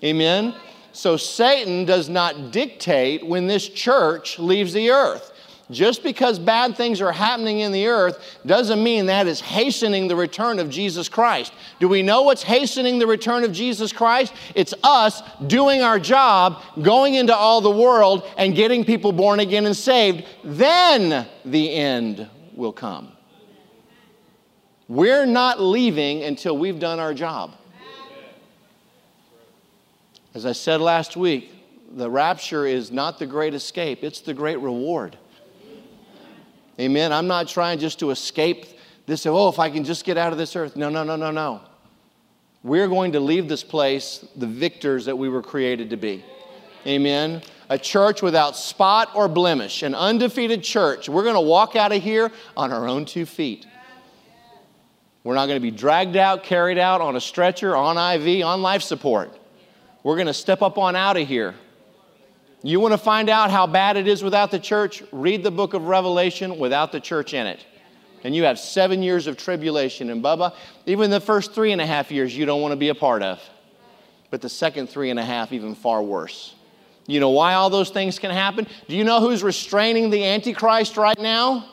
Amen? 0.03 0.53
So 0.91 1.17
Satan 1.17 1.85
does 1.85 2.09
not 2.09 2.51
dictate 2.51 3.25
when 3.25 3.47
this 3.47 3.69
church 3.69 4.37
leaves 4.41 4.73
the 4.73 4.91
earth. 4.91 5.33
Just 5.71 6.03
because 6.03 6.39
bad 6.39 6.77
things 6.77 7.03
are 7.03 7.13
happening 7.13 7.61
in 7.61 7.73
the 7.73 7.89
earth 7.89 8.39
doesn't 8.47 8.83
mean 8.83 9.07
that 9.07 9.27
is 9.27 9.41
hastening 9.41 10.09
the 10.09 10.17
return 10.17 10.59
of 10.59 10.71
Jesus 10.71 11.11
Christ. 11.11 11.53
Do 11.79 11.89
we 11.89 12.03
know 12.03 12.23
what's 12.23 12.43
hastening 12.43 12.99
the 12.99 13.07
return 13.07 13.45
of 13.45 13.53
Jesus 13.53 13.93
Christ? 13.93 14.33
It's 14.55 14.73
us 14.83 15.23
doing 15.47 15.83
our 15.83 15.99
job, 15.99 16.63
going 16.81 17.15
into 17.15 17.37
all 17.37 17.61
the 17.61 17.71
world, 17.71 18.27
and 18.39 18.55
getting 18.55 18.83
people 18.83 19.13
born 19.13 19.41
again 19.41 19.67
and 19.67 19.77
saved. 19.77 20.25
Then 20.43 21.27
the 21.45 21.75
end 21.75 22.31
will 22.55 22.73
come. 22.73 23.13
We're 24.89 25.27
not 25.27 25.61
leaving 25.61 26.23
until 26.23 26.57
we've 26.57 26.81
done 26.81 26.99
our 26.99 27.13
job. 27.13 27.53
As 30.35 30.47
I 30.47 30.53
said 30.53 30.81
last 30.81 31.15
week, 31.15 31.53
the 31.95 32.09
rapture 32.09 32.65
is 32.65 32.91
not 32.91 33.19
the 33.19 33.27
great 33.27 33.53
escape, 33.53 34.03
it's 34.03 34.21
the 34.21 34.33
great 34.33 34.61
reward. 34.61 35.19
Amen. 36.81 37.13
I'm 37.13 37.27
not 37.27 37.49
trying 37.49 37.79
just 37.79 37.99
to 38.01 38.11
escape 38.11 38.67
this, 39.07 39.27
oh, 39.27 39.49
if 39.49 39.59
I 39.59 39.71
can 39.71 39.85
just 39.85 40.05
get 40.05 40.17
out 40.17 40.33
of 40.33 40.39
this 40.39 40.55
earth. 40.55 40.77
No, 40.77 40.89
no, 40.89 41.03
no, 41.03 41.17
no, 41.17 41.31
no. 41.31 41.61
We're 42.63 42.89
going 42.89 43.13
to 43.13 43.21
leave 43.21 43.49
this 43.49 43.65
place 43.65 44.25
the 44.37 44.47
victors 44.47 45.07
that 45.07 45.17
we 45.17 45.29
were 45.29 45.43
created 45.43 45.91
to 45.91 45.97
be. 45.97 46.25
Amen. 46.87 47.43
A 47.71 47.79
church 47.79 48.23
without 48.23 48.57
spot 48.57 49.11
or 49.15 49.29
blemish, 49.29 49.83
an 49.83 49.95
undefeated 49.95 50.63
church. 50.63 51.09
We're 51.09 51.23
going 51.23 51.35
to 51.35 51.41
walk 51.41 51.77
out 51.77 51.93
of 51.93 52.03
here 52.03 52.31
on 52.57 52.73
our 52.73 52.87
own 52.89 53.05
two 53.05 53.27
feet. 53.27 53.67
We're 55.25 55.35
not 55.35 55.47
going 55.47 55.57
to 55.57 55.63
be 55.63 55.71
dragged 55.71 56.17
out, 56.17 56.45
carried 56.45 56.79
out 56.79 57.01
on 57.01 57.17
a 57.17 57.21
stretcher, 57.21 57.77
on 57.77 57.97
IV, 57.97 58.45
on 58.45 58.63
life 58.63 58.83
support. 58.83 59.37
We're 60.03 60.15
going 60.15 60.29
to 60.29 60.35
step 60.35 60.63
up 60.63 60.79
on 60.79 60.97
out 60.97 61.17
of 61.17 61.27
here 61.27 61.55
you 62.63 62.81
want 62.81 62.93
to 62.93 62.99
find 62.99 63.29
out 63.29 63.51
how 63.51 63.67
bad 63.67 63.97
it 63.97 64.09
is 64.09 64.23
without 64.23 64.51
the 64.51 64.59
church? 64.59 65.03
Read 65.13 65.45
the 65.45 65.51
book 65.51 65.75
of 65.75 65.85
Revelation 65.85 66.59
without 66.59 66.91
the 66.91 67.01
church 67.01 67.33
in 67.35 67.47
it. 67.47 67.65
And 68.25 68.35
you 68.35 68.45
have 68.45 68.59
seven 68.59 69.03
years 69.03 69.29
of 69.29 69.37
tribulation. 69.37 70.11
And 70.11 70.23
Bubba, 70.23 70.55
even 70.87 71.11
the 71.11 71.21
first 71.21 71.53
three 71.53 71.71
and 71.71 71.81
a 71.81 71.87
half 71.87 72.11
years 72.11 72.37
you 72.37 72.47
don't 72.47 72.61
want 72.61 72.73
to 72.73 72.77
be 72.77 72.89
a 72.89 72.95
part 72.95 73.23
of. 73.23 73.41
But 74.31 74.43
the 74.43 74.49
second 74.49 74.89
three 74.89 75.11
and 75.11 75.21
a 75.21 75.25
half, 75.25 75.53
even 75.53 75.75
far 75.75 76.03
worse. 76.03 76.55
You 77.07 77.21
know 77.21 77.31
why 77.31 77.55
all 77.55 77.71
those 77.71 77.91
things 77.91 78.19
can 78.19 78.31
happen? 78.31 78.67
Do 78.89 78.97
you 78.97 79.05
know 79.05 79.21
who's 79.21 79.43
restraining 79.43 80.11
the 80.11 80.25
Antichrist 80.25 80.97
right 80.97 81.19
now? 81.19 81.65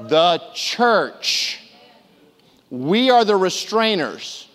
The 0.00 0.40
church. 0.54 1.60
We 2.70 3.10
are 3.10 3.24
the 3.24 3.34
restrainers. 3.34 4.46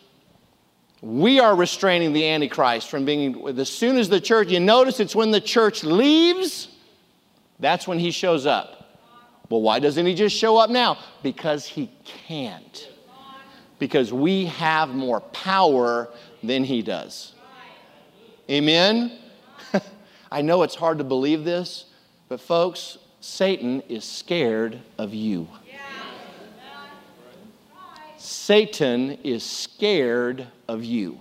We 1.01 1.39
are 1.39 1.55
restraining 1.55 2.13
the 2.13 2.27
Antichrist 2.27 2.89
from 2.89 3.05
being, 3.05 3.47
as 3.59 3.69
soon 3.69 3.97
as 3.97 4.09
the 4.09 4.19
church, 4.19 4.49
you 4.49 4.59
notice 4.59 4.99
it's 4.99 5.15
when 5.15 5.31
the 5.31 5.41
church 5.41 5.83
leaves, 5.83 6.69
that's 7.59 7.87
when 7.87 7.99
he 7.99 8.11
shows 8.11 8.45
up. 8.45 8.77
Well, 9.49 9.61
why 9.61 9.79
doesn't 9.79 10.05
he 10.05 10.15
just 10.15 10.35
show 10.35 10.57
up 10.57 10.69
now? 10.69 10.97
Because 11.23 11.65
he 11.65 11.91
can't. 12.03 12.89
Because 13.79 14.11
we 14.11 14.45
have 14.45 14.89
more 14.89 15.21
power 15.21 16.09
than 16.43 16.63
he 16.63 16.81
does. 16.81 17.33
Amen? 18.49 19.11
I 20.31 20.41
know 20.41 20.63
it's 20.63 20.75
hard 20.75 20.97
to 20.97 21.03
believe 21.03 21.43
this, 21.43 21.85
but 22.27 22.41
folks, 22.41 22.97
Satan 23.21 23.81
is 23.87 24.03
scared 24.03 24.79
of 24.97 25.13
you. 25.13 25.47
Satan 28.27 29.12
is 29.24 29.41
scared 29.41 30.48
of 30.67 30.84
you. 30.84 31.19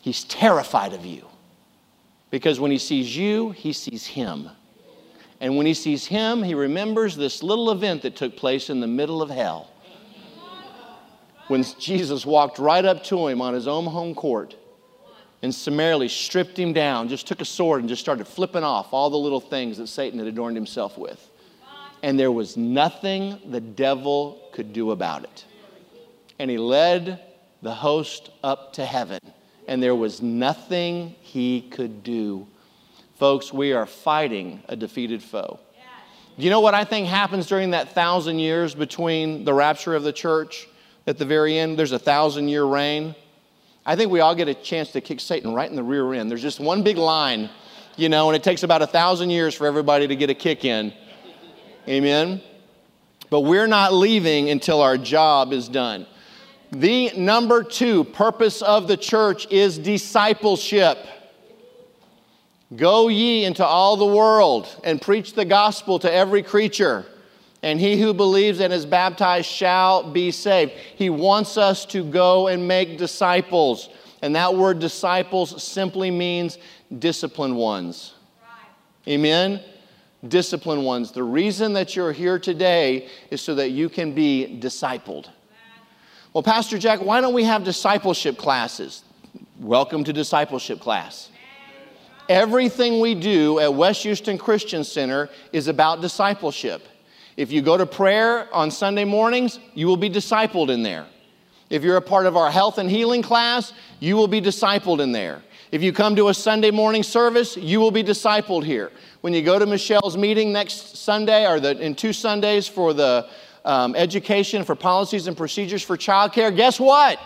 He's 0.00 0.24
terrified 0.24 0.94
of 0.94 1.04
you. 1.04 1.26
Because 2.30 2.58
when 2.58 2.70
he 2.70 2.78
sees 2.78 3.14
you, 3.14 3.50
he 3.50 3.74
sees 3.74 4.06
him. 4.06 4.48
And 5.40 5.56
when 5.58 5.66
he 5.66 5.74
sees 5.74 6.06
him, 6.06 6.42
he 6.42 6.54
remembers 6.54 7.16
this 7.16 7.42
little 7.42 7.70
event 7.70 8.00
that 8.02 8.16
took 8.16 8.34
place 8.34 8.70
in 8.70 8.80
the 8.80 8.86
middle 8.86 9.20
of 9.20 9.28
hell. 9.28 9.70
When 11.48 11.64
Jesus 11.78 12.24
walked 12.24 12.58
right 12.58 12.84
up 12.84 13.04
to 13.04 13.28
him 13.28 13.42
on 13.42 13.52
his 13.52 13.68
own 13.68 13.84
home 13.84 14.14
court 14.14 14.56
and 15.42 15.54
summarily 15.54 16.08
stripped 16.08 16.58
him 16.58 16.72
down, 16.72 17.08
just 17.08 17.26
took 17.26 17.42
a 17.42 17.44
sword 17.44 17.80
and 17.80 17.90
just 17.90 18.00
started 18.00 18.26
flipping 18.26 18.64
off 18.64 18.94
all 18.94 19.10
the 19.10 19.18
little 19.18 19.40
things 19.40 19.76
that 19.76 19.88
Satan 19.88 20.18
had 20.18 20.28
adorned 20.28 20.56
himself 20.56 20.96
with 20.96 21.30
and 22.06 22.20
there 22.20 22.30
was 22.30 22.56
nothing 22.56 23.36
the 23.50 23.60
devil 23.60 24.40
could 24.52 24.72
do 24.72 24.92
about 24.92 25.24
it. 25.24 25.44
And 26.38 26.48
he 26.48 26.56
led 26.56 27.20
the 27.62 27.74
host 27.74 28.30
up 28.44 28.74
to 28.74 28.86
heaven, 28.86 29.18
and 29.66 29.82
there 29.82 29.96
was 29.96 30.22
nothing 30.22 31.16
he 31.20 31.62
could 31.62 32.04
do. 32.04 32.46
Folks, 33.16 33.52
we 33.52 33.72
are 33.72 33.86
fighting 33.86 34.62
a 34.68 34.76
defeated 34.76 35.20
foe. 35.20 35.58
Do 36.38 36.44
you 36.44 36.50
know 36.50 36.60
what 36.60 36.74
I 36.74 36.84
think 36.84 37.08
happens 37.08 37.48
during 37.48 37.70
that 37.72 37.88
thousand 37.88 38.38
years 38.38 38.72
between 38.72 39.44
the 39.44 39.52
rapture 39.52 39.96
of 39.96 40.04
the 40.04 40.12
church 40.12 40.68
at 41.08 41.18
the 41.18 41.24
very 41.24 41.58
end? 41.58 41.76
There's 41.76 41.90
a 41.90 41.98
thousand 41.98 42.48
year 42.48 42.66
reign. 42.66 43.16
I 43.84 43.96
think 43.96 44.12
we 44.12 44.20
all 44.20 44.36
get 44.36 44.46
a 44.46 44.54
chance 44.54 44.92
to 44.92 45.00
kick 45.00 45.18
Satan 45.18 45.52
right 45.52 45.68
in 45.68 45.74
the 45.74 45.82
rear 45.82 46.14
end. 46.14 46.30
There's 46.30 46.42
just 46.42 46.60
one 46.60 46.84
big 46.84 46.98
line, 46.98 47.50
you 47.96 48.08
know, 48.08 48.28
and 48.28 48.36
it 48.36 48.44
takes 48.44 48.62
about 48.62 48.80
a 48.80 48.86
thousand 48.86 49.30
years 49.30 49.56
for 49.56 49.66
everybody 49.66 50.06
to 50.06 50.14
get 50.14 50.30
a 50.30 50.34
kick 50.34 50.64
in. 50.64 50.92
Amen? 51.88 52.40
But 53.30 53.40
we're 53.40 53.66
not 53.66 53.92
leaving 53.92 54.50
until 54.50 54.80
our 54.80 54.96
job 54.98 55.52
is 55.52 55.68
done. 55.68 56.06
The 56.72 57.12
number 57.16 57.62
two 57.62 58.04
purpose 58.04 58.62
of 58.62 58.88
the 58.88 58.96
church 58.96 59.46
is 59.50 59.78
discipleship. 59.78 60.98
Go 62.74 63.08
ye 63.08 63.44
into 63.44 63.64
all 63.64 63.96
the 63.96 64.06
world 64.06 64.68
and 64.82 65.00
preach 65.00 65.34
the 65.34 65.44
gospel 65.44 65.98
to 66.00 66.12
every 66.12 66.42
creature. 66.42 67.06
and 67.62 67.80
he 67.80 68.00
who 68.00 68.14
believes 68.14 68.60
and 68.60 68.72
is 68.72 68.86
baptized 68.86 69.48
shall 69.48 70.12
be 70.12 70.30
saved. 70.30 70.72
He 70.94 71.10
wants 71.10 71.56
us 71.56 71.84
to 71.86 72.04
go 72.04 72.46
and 72.46 72.68
make 72.68 72.98
disciples. 72.98 73.88
And 74.22 74.36
that 74.36 74.54
word 74.54 74.78
disciples 74.78 75.62
simply 75.62 76.10
means 76.10 76.58
disciplined 76.96 77.56
ones. 77.56 78.14
Amen? 79.08 79.60
Disciplined 80.28 80.84
ones. 80.84 81.12
The 81.12 81.22
reason 81.22 81.74
that 81.74 81.94
you're 81.94 82.12
here 82.12 82.38
today 82.38 83.08
is 83.30 83.40
so 83.40 83.54
that 83.56 83.70
you 83.70 83.88
can 83.88 84.12
be 84.12 84.58
discipled. 84.60 85.28
Well, 86.32 86.42
Pastor 86.42 86.78
Jack, 86.78 87.00
why 87.00 87.20
don't 87.20 87.34
we 87.34 87.44
have 87.44 87.64
discipleship 87.64 88.36
classes? 88.36 89.04
Welcome 89.58 90.04
to 90.04 90.12
discipleship 90.12 90.80
class. 90.80 91.30
Everything 92.28 93.00
we 93.00 93.14
do 93.14 93.60
at 93.60 93.72
West 93.72 94.02
Houston 94.02 94.36
Christian 94.36 94.84
Center 94.84 95.30
is 95.52 95.68
about 95.68 96.00
discipleship. 96.00 96.82
If 97.36 97.52
you 97.52 97.62
go 97.62 97.76
to 97.76 97.86
prayer 97.86 98.52
on 98.54 98.70
Sunday 98.70 99.04
mornings, 99.04 99.58
you 99.74 99.86
will 99.86 99.96
be 99.96 100.10
discipled 100.10 100.70
in 100.70 100.82
there. 100.82 101.06
If 101.68 101.82
you're 101.82 101.96
a 101.96 102.02
part 102.02 102.26
of 102.26 102.36
our 102.36 102.50
health 102.50 102.78
and 102.78 102.90
healing 102.90 103.22
class, 103.22 103.72
you 104.00 104.16
will 104.16 104.28
be 104.28 104.40
discipled 104.40 105.00
in 105.00 105.12
there. 105.12 105.42
If 105.72 105.82
you 105.82 105.92
come 105.92 106.14
to 106.16 106.28
a 106.28 106.34
Sunday 106.34 106.70
morning 106.70 107.02
service, 107.02 107.56
you 107.56 107.80
will 107.80 107.90
be 107.90 108.04
discipled 108.04 108.64
here. 108.64 108.92
When 109.20 109.32
you 109.32 109.42
go 109.42 109.58
to 109.58 109.66
Michelle's 109.66 110.16
meeting 110.16 110.52
next 110.52 110.96
Sunday 110.96 111.46
or 111.46 111.58
the, 111.58 111.76
in 111.80 111.96
two 111.96 112.12
Sundays 112.12 112.68
for 112.68 112.92
the 112.92 113.28
um, 113.64 113.96
education 113.96 114.64
for 114.64 114.76
policies 114.76 115.26
and 115.26 115.36
procedures 115.36 115.82
for 115.82 115.96
childcare, 115.96 116.54
guess 116.54 116.78
what? 116.78 117.18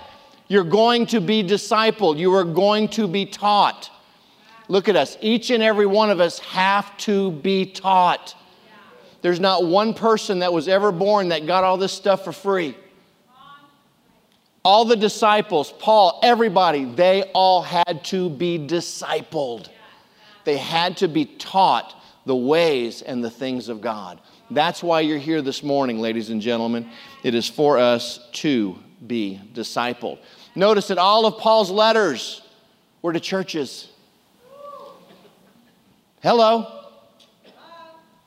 You're 0.48 0.64
going 0.64 1.06
to 1.06 1.20
be 1.20 1.44
discipled. 1.44 2.18
You 2.18 2.34
are 2.34 2.44
going 2.44 2.88
to 2.88 3.06
be 3.06 3.26
taught. 3.26 3.90
Look 4.68 4.88
at 4.88 4.96
us. 4.96 5.18
Each 5.20 5.50
and 5.50 5.62
every 5.62 5.86
one 5.86 6.10
of 6.10 6.18
us 6.18 6.38
have 6.38 6.96
to 6.98 7.32
be 7.32 7.66
taught. 7.66 8.34
There's 9.20 9.40
not 9.40 9.66
one 9.66 9.92
person 9.92 10.38
that 10.38 10.52
was 10.52 10.66
ever 10.66 10.92
born 10.92 11.28
that 11.28 11.46
got 11.46 11.62
all 11.62 11.76
this 11.76 11.92
stuff 11.92 12.24
for 12.24 12.32
free. 12.32 12.74
All 14.62 14.84
the 14.84 14.96
disciples, 14.96 15.72
Paul, 15.72 16.20
everybody, 16.22 16.84
they 16.84 17.22
all 17.32 17.62
had 17.62 18.04
to 18.06 18.28
be 18.28 18.58
discipled. 18.58 19.68
They 20.44 20.58
had 20.58 20.98
to 20.98 21.08
be 21.08 21.24
taught 21.24 21.94
the 22.26 22.36
ways 22.36 23.00
and 23.00 23.24
the 23.24 23.30
things 23.30 23.68
of 23.68 23.80
God. 23.80 24.20
That's 24.50 24.82
why 24.82 25.00
you're 25.00 25.18
here 25.18 25.40
this 25.40 25.62
morning, 25.62 25.98
ladies 25.98 26.28
and 26.28 26.42
gentlemen. 26.42 26.90
It 27.22 27.34
is 27.34 27.48
for 27.48 27.78
us 27.78 28.28
to 28.32 28.78
be 29.06 29.40
discipled. 29.54 30.18
Notice 30.54 30.88
that 30.88 30.98
all 30.98 31.24
of 31.24 31.38
Paul's 31.38 31.70
letters 31.70 32.42
were 33.00 33.12
to 33.12 33.20
churches. 33.20 33.88
Hello. 36.22 36.88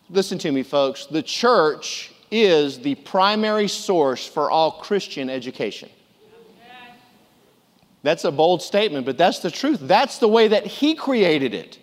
Listen 0.10 0.40
to 0.40 0.52
me, 0.52 0.64
folks. 0.64 1.06
The 1.06 1.22
church 1.22 2.12
is 2.32 2.80
the 2.80 2.96
primary 2.96 3.68
source 3.68 4.28
for 4.28 4.50
all 4.50 4.72
Christian 4.72 5.30
education. 5.30 5.90
That's 8.04 8.26
a 8.26 8.32
bold 8.32 8.62
statement, 8.62 9.06
but 9.06 9.18
that's 9.18 9.40
the 9.40 9.50
truth. 9.50 9.80
That's 9.82 10.20
the 10.20 10.28
way 10.28 10.50
that 10.50 10.68
He 10.68 10.94
created 10.94 11.54
it. 11.54 11.80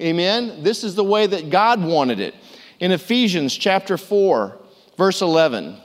Amen? 0.00 0.62
This 0.62 0.82
is 0.82 0.94
the 0.94 1.04
way 1.04 1.26
that 1.26 1.50
God 1.50 1.82
wanted 1.82 2.20
it. 2.20 2.34
In 2.80 2.90
Ephesians 2.90 3.54
chapter 3.54 3.96
4, 3.96 4.58
verse 4.96 5.22
11, 5.22 5.78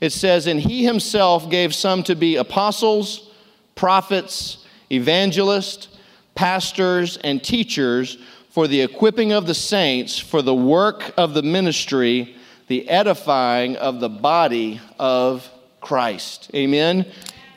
it 0.00 0.10
says, 0.10 0.46
And 0.46 0.60
He 0.60 0.84
Himself 0.84 1.48
gave 1.48 1.74
some 1.74 2.02
to 2.04 2.14
be 2.14 2.36
apostles, 2.36 3.30
prophets, 3.76 4.64
evangelists, 4.90 5.88
pastors, 6.34 7.16
and 7.18 7.42
teachers 7.42 8.18
for 8.50 8.68
the 8.68 8.82
equipping 8.82 9.32
of 9.32 9.46
the 9.46 9.54
saints, 9.54 10.18
for 10.18 10.42
the 10.42 10.54
work 10.54 11.12
of 11.16 11.34
the 11.34 11.42
ministry, 11.42 12.36
the 12.68 12.88
edifying 12.88 13.76
of 13.76 14.00
the 14.00 14.08
body 14.08 14.80
of 14.98 15.48
Christ. 15.80 16.50
Amen. 16.54 17.06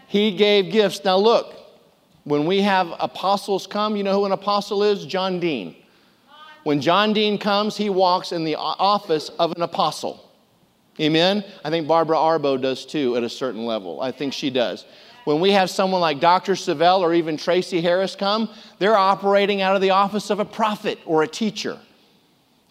He 0.08 0.36
gave 0.36 0.72
gifts. 0.72 1.04
Now, 1.04 1.18
look, 1.18 1.54
when 2.24 2.46
we 2.46 2.62
have 2.62 2.93
apostles 3.00 3.67
come, 3.67 3.96
you 3.96 4.04
know 4.04 4.13
who 4.13 4.26
an 4.26 4.32
apostle 4.32 4.84
is? 4.84 5.06
John 5.06 5.39
Dean. 5.39 5.76
When 6.63 6.82
John 6.82 7.13
Dean 7.13 7.38
comes, 7.38 7.78
he 7.78 7.89
walks 7.89 8.32
in 8.32 8.43
the 8.43 8.56
office 8.56 9.30
of 9.39 9.54
an 9.54 9.62
apostle. 9.62 10.24
Amen? 11.00 11.46
I 11.63 11.70
think 11.70 11.88
Barbara 11.88 12.17
Arbo 12.17 12.60
does 12.60 12.86
too 12.86 13.15
at 13.15 13.24
a 13.24 13.30
certain 13.30 13.65
level. 13.65 14.02
I 14.02 14.12
think 14.12 14.34
she 14.34 14.50
does. 14.50 14.86
When 15.26 15.39
we 15.39 15.52
have 15.52 15.70
someone 15.70 16.02
like 16.02 16.20
Dr. 16.20 16.56
Savell 16.56 17.04
or 17.04 17.13
even 17.13 17.38
Tracy 17.38 17.82
Harris 17.82 18.15
come, 18.15 18.50
they're 18.80 18.98
operating 18.98 19.62
out 19.62 19.76
of 19.76 19.82
the 19.82 19.91
office 19.91 20.30
of 20.30 20.39
a 20.39 20.46
prophet 20.46 21.00
or 21.06 21.24
a 21.24 21.28
teacher. 21.28 21.78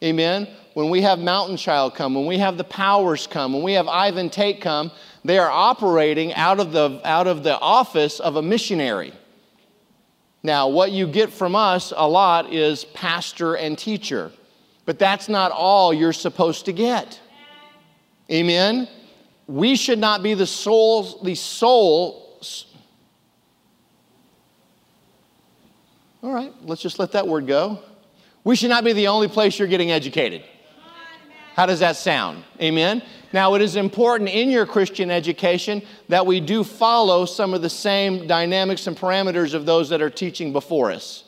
Amen. 0.03 0.49
When 0.75 0.91
we 0.91 1.01
have 1.03 1.19
Mountain 1.19 1.57
Child 1.57 1.95
come, 1.95 2.15
when 2.15 2.27
we 2.27 2.39
have 2.39 2.59
the 2.59 2.65
Powers 2.65 3.27
come, 3.27 3.55
when 3.55 3.63
we 3.63 3.73
have 3.75 3.89
Ivan 3.89 4.29
Tate 4.29 4.61
come, 4.61 4.91
they 5.27 5.39
are 5.39 5.51
operating 5.51 6.35
out 6.35 6.61
of 6.61 6.73
the, 6.73 7.01
out 7.05 7.27
of 7.27 7.43
the 7.43 7.59
office 7.59 8.21
of 8.21 8.37
a 8.37 8.43
missionary. 8.43 9.13
Now, 10.43 10.69
what 10.69 10.93
you 10.93 11.07
get 11.07 11.33
from 11.33 11.57
us 11.57 11.93
a 11.97 12.09
lot 12.09 12.53
is 12.53 12.85
pastor 12.85 13.55
and 13.55 13.77
teacher, 13.77 14.31
but 14.85 14.99
that's 14.99 15.29
not 15.29 15.51
all 15.53 15.93
you're 15.93 16.13
supposed 16.13 16.67
to 16.67 16.73
get. 16.73 17.21
Amen. 18.31 18.89
We 19.47 19.77
should 19.77 19.99
not 19.99 20.23
be 20.23 20.35
the 20.35 20.47
sole, 20.47 21.21
the 21.23 21.35
sole 21.35 22.27
All 26.27 26.33
right, 26.33 26.53
let's 26.63 26.83
just 26.83 26.99
let 26.99 27.13
that 27.13 27.29
word 27.29 27.47
go. 27.47 27.79
We 28.43 28.57
should 28.57 28.71
not 28.71 28.83
be 28.83 28.93
the 28.93 29.07
only 29.07 29.29
place 29.29 29.61
you're 29.61 29.69
getting 29.69 29.93
educated. 29.93 30.43
How 31.55 31.67
does 31.67 31.79
that 31.79 31.95
sound? 31.95 32.43
Amen? 32.61 33.01
Now, 33.37 33.53
it 33.53 33.61
is 33.61 33.77
important 33.77 34.31
in 34.31 34.49
your 34.49 34.65
Christian 34.65 35.11
education 35.11 35.83
that 36.09 36.25
we 36.25 36.41
do 36.41 36.65
follow 36.65 37.27
some 37.27 37.53
of 37.53 37.61
the 37.61 37.69
same 37.69 38.27
dynamics 38.27 38.87
and 38.87 38.97
parameters 38.97 39.53
of 39.53 39.67
those 39.67 39.91
that 39.91 40.01
are 40.01 40.09
teaching 40.09 40.55
before 40.55 40.91
us. 40.91 41.25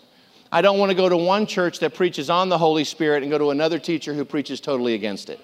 I 0.51 0.63
don't 0.63 0.79
want 0.79 0.89
to 0.89 0.97
go 0.97 1.11
to 1.11 1.19
one 1.19 1.45
church 1.45 1.81
that 1.81 1.93
preaches 1.93 2.31
on 2.31 2.49
the 2.49 2.57
Holy 2.57 2.85
Spirit 2.85 3.25
and 3.25 3.31
go 3.31 3.37
to 3.37 3.51
another 3.51 3.79
teacher 3.79 4.15
who 4.15 4.25
preaches 4.25 4.59
totally 4.59 4.95
against 4.95 5.29
it. 5.29 5.39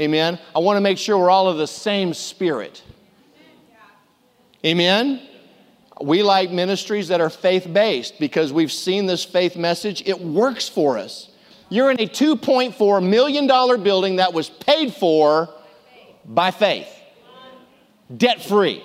Amen? 0.00 0.38
I 0.56 0.60
want 0.60 0.78
to 0.78 0.80
make 0.80 0.96
sure 0.96 1.18
we're 1.18 1.28
all 1.28 1.48
of 1.48 1.58
the 1.58 1.66
same 1.66 2.14
spirit. 2.14 2.82
Amen? 4.64 5.20
We 6.00 6.22
like 6.22 6.50
ministries 6.50 7.08
that 7.08 7.20
are 7.20 7.28
faith 7.28 7.70
based 7.70 8.18
because 8.18 8.54
we've 8.54 8.72
seen 8.72 9.04
this 9.04 9.22
faith 9.22 9.54
message. 9.56 10.02
It 10.06 10.18
works 10.18 10.66
for 10.66 10.96
us. 10.96 11.28
You're 11.72 11.90
in 11.90 11.98
a 12.00 12.06
$2.4 12.06 13.08
million 13.08 13.46
building 13.82 14.16
that 14.16 14.34
was 14.34 14.50
paid 14.50 14.92
for 14.92 15.48
by 16.22 16.50
faith, 16.50 16.94
debt 18.14 18.42
free. 18.42 18.84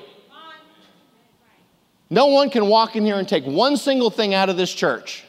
No 2.10 2.28
one 2.28 2.50
can 2.50 2.68
walk 2.68 2.96
in 2.96 3.04
here 3.04 3.18
and 3.18 3.28
take 3.28 3.44
one 3.44 3.76
single 3.76 4.10
thing 4.10 4.34
out 4.34 4.48
of 4.48 4.56
this 4.56 4.74
church 4.74 5.26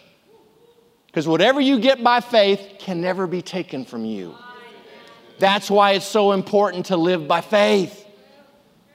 because 1.09 1.27
whatever 1.27 1.61
you 1.61 1.81
get 1.81 2.05
by 2.05 2.21
faith 2.21 2.77
can 2.79 3.01
never 3.01 3.27
be 3.27 3.43
taken 3.43 3.85
from 3.85 4.05
you. 4.05 4.37
That's 5.41 5.69
why 5.69 5.95
it's 5.95 6.07
so 6.07 6.31
important 6.31 6.87
to 6.87 6.97
live 6.97 7.27
by 7.27 7.41
faith. 7.41 8.07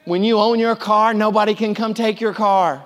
When 0.05 0.23
you 0.23 0.39
own 0.39 0.57
your 0.57 0.77
car, 0.77 1.13
nobody 1.13 1.53
can 1.53 1.75
come 1.75 1.93
take 1.93 2.21
your 2.21 2.33
car. 2.33 2.85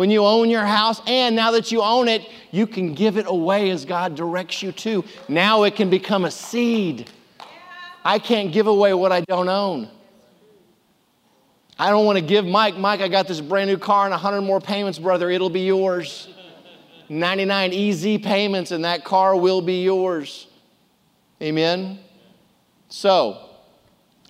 When 0.00 0.10
you 0.10 0.24
own 0.24 0.48
your 0.48 0.64
house, 0.64 1.02
and 1.06 1.36
now 1.36 1.50
that 1.50 1.70
you 1.70 1.82
own 1.82 2.08
it, 2.08 2.26
you 2.52 2.66
can 2.66 2.94
give 2.94 3.18
it 3.18 3.26
away 3.28 3.68
as 3.68 3.84
God 3.84 4.14
directs 4.14 4.62
you 4.62 4.72
to. 4.72 5.04
Now 5.28 5.64
it 5.64 5.76
can 5.76 5.90
become 5.90 6.24
a 6.24 6.30
seed. 6.30 7.10
I 8.02 8.18
can't 8.18 8.50
give 8.50 8.66
away 8.66 8.94
what 8.94 9.12
I 9.12 9.20
don't 9.20 9.50
own. 9.50 9.90
I 11.78 11.90
don't 11.90 12.06
want 12.06 12.16
to 12.16 12.24
give 12.24 12.46
Mike, 12.46 12.78
Mike, 12.78 13.02
I 13.02 13.08
got 13.08 13.28
this 13.28 13.42
brand 13.42 13.68
new 13.68 13.76
car 13.76 14.06
and 14.06 14.12
100 14.12 14.40
more 14.40 14.58
payments, 14.58 14.98
brother. 14.98 15.28
It'll 15.28 15.50
be 15.50 15.66
yours. 15.66 16.28
99 17.10 17.74
easy 17.74 18.16
payments, 18.16 18.70
and 18.70 18.86
that 18.86 19.04
car 19.04 19.36
will 19.36 19.60
be 19.60 19.82
yours. 19.82 20.46
Amen? 21.42 21.98
So, 22.88 23.50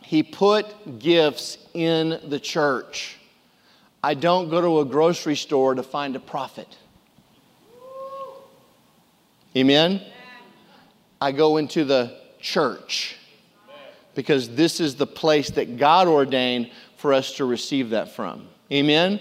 he 0.03 0.25
put 0.25 0.99
gifts 0.99 1.59
in 1.75 2.19
the 2.29 2.41
church. 2.41 3.20
I 4.03 4.15
don't 4.15 4.49
go 4.49 4.61
to 4.61 4.81
a 4.81 4.85
grocery 4.85 5.37
store 5.37 5.75
to 5.75 5.83
find 5.83 6.17
a 6.17 6.21
prophet. 6.21 6.79
Amen? 9.57 10.01
I 11.21 11.33
go 11.33 11.59
into 11.59 11.85
the 11.85 12.17
church 12.41 13.17
because 14.15 14.49
this 14.55 14.81
is 14.81 14.97
the 14.97 15.07
place 15.07 15.51
that 15.51 15.77
God 15.77 16.09
ordained 16.09 16.71
for 16.97 17.13
us 17.13 17.35
to 17.37 17.45
receive 17.45 17.91
that 17.91 18.15
from. 18.15 18.49
Amen? 18.73 19.21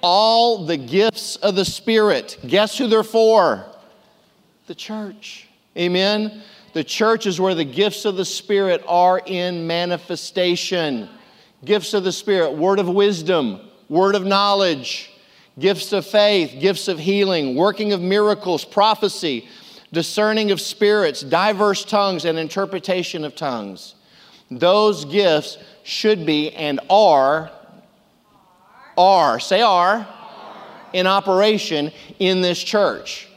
All 0.00 0.64
the 0.64 0.76
gifts 0.76 1.36
of 1.36 1.54
the 1.54 1.64
Spirit, 1.64 2.38
guess 2.46 2.78
who 2.78 2.86
they're 2.86 3.02
for? 3.02 3.66
The 4.66 4.74
church. 4.74 5.48
Amen? 5.76 6.42
The 6.72 6.84
church 6.84 7.26
is 7.26 7.40
where 7.40 7.54
the 7.54 7.64
gifts 7.64 8.04
of 8.04 8.16
the 8.16 8.24
Spirit 8.24 8.82
are 8.86 9.20
in 9.24 9.66
manifestation. 9.66 11.08
Gifts 11.64 11.94
of 11.94 12.04
the 12.04 12.12
Spirit, 12.12 12.52
word 12.52 12.78
of 12.78 12.88
wisdom, 12.88 13.60
word 13.88 14.14
of 14.14 14.24
knowledge, 14.24 15.10
gifts 15.58 15.92
of 15.92 16.06
faith, 16.06 16.56
gifts 16.60 16.88
of 16.88 16.98
healing, 16.98 17.54
working 17.54 17.92
of 17.92 18.00
miracles, 18.00 18.64
prophecy, 18.64 19.48
discerning 19.92 20.50
of 20.50 20.60
spirits, 20.60 21.22
diverse 21.22 21.84
tongues, 21.84 22.24
and 22.24 22.38
interpretation 22.38 23.24
of 23.24 23.34
tongues. 23.34 23.94
Those 24.50 25.04
gifts 25.04 25.58
should 25.84 26.26
be 26.26 26.52
and 26.52 26.80
are, 26.90 27.50
are, 28.96 29.40
say 29.40 29.62
are, 29.62 30.06
in 30.92 31.06
operation 31.06 31.90
in 32.18 32.40
this 32.40 32.62
church. 32.62 33.28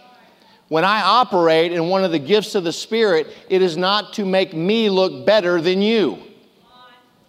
When 0.70 0.84
I 0.84 1.02
operate 1.02 1.72
in 1.72 1.88
one 1.88 2.04
of 2.04 2.12
the 2.12 2.20
gifts 2.20 2.56
of 2.56 2.64
the 2.64 2.74
Spirit, 2.74 3.28
it 3.50 3.62
is 3.62 3.78
not 3.78 4.14
to 4.14 4.26
make 4.26 4.54
me 4.54 4.90
look 4.90 5.26
better 5.26 5.62
than 5.62 5.82
you. 5.82 6.27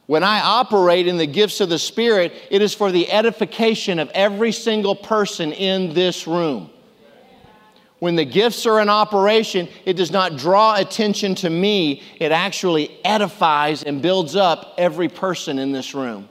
When 0.09 0.25
I 0.25 0.41
operate 0.41 1.07
in 1.07 1.19
the 1.19 1.27
gifts 1.27 1.61
of 1.61 1.69
the 1.69 1.79
Spirit, 1.79 2.33
it 2.51 2.63
is 2.63 2.73
for 2.73 2.91
the 2.91 3.13
edification 3.13 3.99
of 3.99 4.09
every 4.15 4.53
single 4.53 4.97
person 4.97 5.53
in 5.53 5.93
this 5.93 6.27
room. 6.27 6.71
When 7.99 8.17
the 8.17 8.25
gifts 8.25 8.65
are 8.65 8.81
in 8.81 8.89
operation, 8.89 9.69
it 9.85 9.99
does 9.99 10.11
not 10.11 10.39
draw 10.39 10.77
attention 10.77 11.35
to 11.37 11.51
me, 11.51 12.03
it 12.19 12.33
actually 12.33 12.99
edifies 13.05 13.83
and 13.83 14.01
builds 14.01 14.35
up 14.35 14.77
every 14.79 15.11
person 15.11 15.59
in 15.59 15.73
this 15.73 15.95
room. 15.95 16.27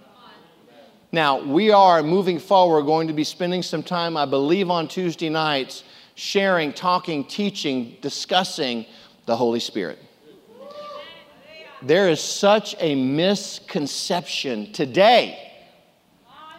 Now, 1.12 1.40
we 1.40 1.70
are 1.70 2.02
moving 2.02 2.40
forward, 2.40 2.82
going 2.88 3.10
to 3.10 3.14
be 3.14 3.24
spending 3.24 3.62
some 3.62 3.84
time, 3.84 4.18
I 4.18 4.26
believe, 4.26 4.72
on 4.72 4.88
Tuesday 4.88 5.30
nights, 5.30 5.84
sharing, 6.16 6.74
talking, 6.74 7.26
teaching, 7.26 7.96
discussing 8.02 8.88
the 9.28 9.36
Holy 9.36 9.60
Spirit. 9.60 10.00
There 11.82 12.10
is 12.10 12.20
such 12.20 12.76
a 12.80 12.96
misconception 12.96 14.74
today 14.74 15.44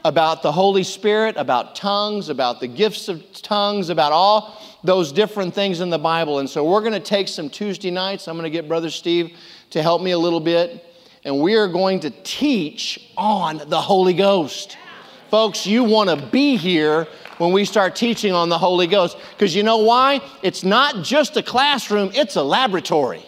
about 0.05 0.43
the 0.43 0.53
Holy 0.53 0.85
Spirit, 0.85 1.37
about 1.37 1.75
tongues, 1.75 2.29
about 2.29 2.61
the 2.61 2.69
gifts 2.69 3.09
of 3.09 3.25
tongues, 3.33 3.89
about 3.89 4.13
all 4.13 4.63
those 4.85 5.11
different 5.11 5.55
things 5.55 5.81
in 5.81 5.91
the 5.91 5.99
Bible. 5.99 6.39
And 6.39 6.49
so 6.49 6.65
we're 6.65 6.83
going 6.83 6.93
to 6.93 7.01
take 7.01 7.27
some 7.27 7.51
Tuesday 7.51 7.91
nights. 7.91 8.29
I'm 8.29 8.37
going 8.37 8.45
to 8.45 8.51
get 8.51 8.69
Brother 8.69 8.91
Steve 8.91 9.37
to 9.71 9.83
help 9.83 10.03
me 10.03 10.13
a 10.13 10.19
little 10.19 10.39
bit. 10.39 10.85
And 11.25 11.41
we 11.41 11.57
are 11.57 11.67
going 11.67 11.99
to 12.01 12.11
teach 12.23 13.11
on 13.17 13.61
the 13.67 13.81
Holy 13.81 14.15
Ghost. 14.15 14.79
Folks, 15.31 15.67
you 15.67 15.83
want 15.83 16.11
to 16.11 16.27
be 16.29 16.57
here 16.57 17.09
when 17.39 17.53
we 17.53 17.65
start 17.65 17.97
teaching 17.97 18.33
on 18.33 18.49
the 18.49 18.59
Holy 18.59 18.87
Ghost. 18.87 19.17
Because 19.33 19.55
you 19.55 19.65
know 19.65 19.79
why? 19.79 20.21
It's 20.43 20.63
not 20.63 21.03
just 21.03 21.37
a 21.37 21.43
classroom, 21.43 22.13
it's 22.15 22.37
a 22.37 22.43
laboratory. 22.43 23.28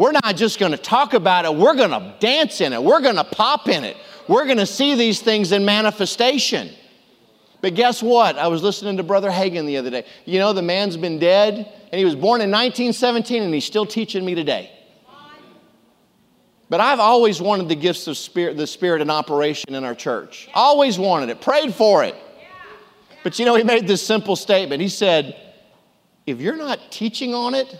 We're 0.00 0.12
not 0.12 0.34
just 0.34 0.58
going 0.58 0.72
to 0.72 0.78
talk 0.78 1.12
about 1.12 1.44
it, 1.44 1.54
we're 1.54 1.74
going 1.74 1.90
to 1.90 2.14
dance 2.20 2.62
in 2.62 2.72
it, 2.72 2.82
we're 2.82 3.02
going 3.02 3.16
to 3.16 3.24
pop 3.24 3.68
in 3.68 3.84
it, 3.84 3.98
we're 4.28 4.46
going 4.46 4.56
to 4.56 4.64
see 4.64 4.94
these 4.94 5.20
things 5.20 5.52
in 5.52 5.66
manifestation. 5.66 6.70
But 7.60 7.74
guess 7.74 8.02
what? 8.02 8.38
I 8.38 8.48
was 8.48 8.62
listening 8.62 8.96
to 8.96 9.02
Brother 9.02 9.30
Hagin 9.30 9.66
the 9.66 9.76
other 9.76 9.90
day. 9.90 10.06
You 10.24 10.38
know, 10.38 10.54
the 10.54 10.62
man's 10.62 10.96
been 10.96 11.18
dead, 11.18 11.70
and 11.92 11.98
he 11.98 12.06
was 12.06 12.14
born 12.14 12.40
in 12.40 12.50
1917, 12.50 13.42
and 13.42 13.52
he's 13.52 13.66
still 13.66 13.84
teaching 13.84 14.24
me 14.24 14.34
today. 14.34 14.70
But 16.70 16.80
I've 16.80 16.98
always 16.98 17.42
wanted 17.42 17.68
the 17.68 17.76
gifts 17.76 18.06
of 18.06 18.16
spirit, 18.16 18.56
the 18.56 18.66
Spirit 18.66 19.02
in 19.02 19.10
operation 19.10 19.74
in 19.74 19.84
our 19.84 19.94
church. 19.94 20.48
Always 20.54 20.98
wanted 20.98 21.28
it, 21.28 21.42
prayed 21.42 21.74
for 21.74 22.04
it. 22.04 22.14
But 23.22 23.38
you 23.38 23.44
know, 23.44 23.54
he 23.54 23.64
made 23.64 23.86
this 23.86 24.02
simple 24.02 24.36
statement. 24.36 24.80
He 24.80 24.88
said, 24.88 25.36
if 26.24 26.40
you're 26.40 26.56
not 26.56 26.90
teaching 26.90 27.34
on 27.34 27.54
it 27.54 27.78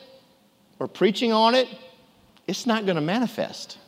or 0.79 0.87
preaching 0.87 1.33
on 1.33 1.55
it, 1.55 1.67
it's 2.51 2.67
not 2.67 2.85
going 2.85 2.97
to 2.97 3.01
manifest. 3.01 3.79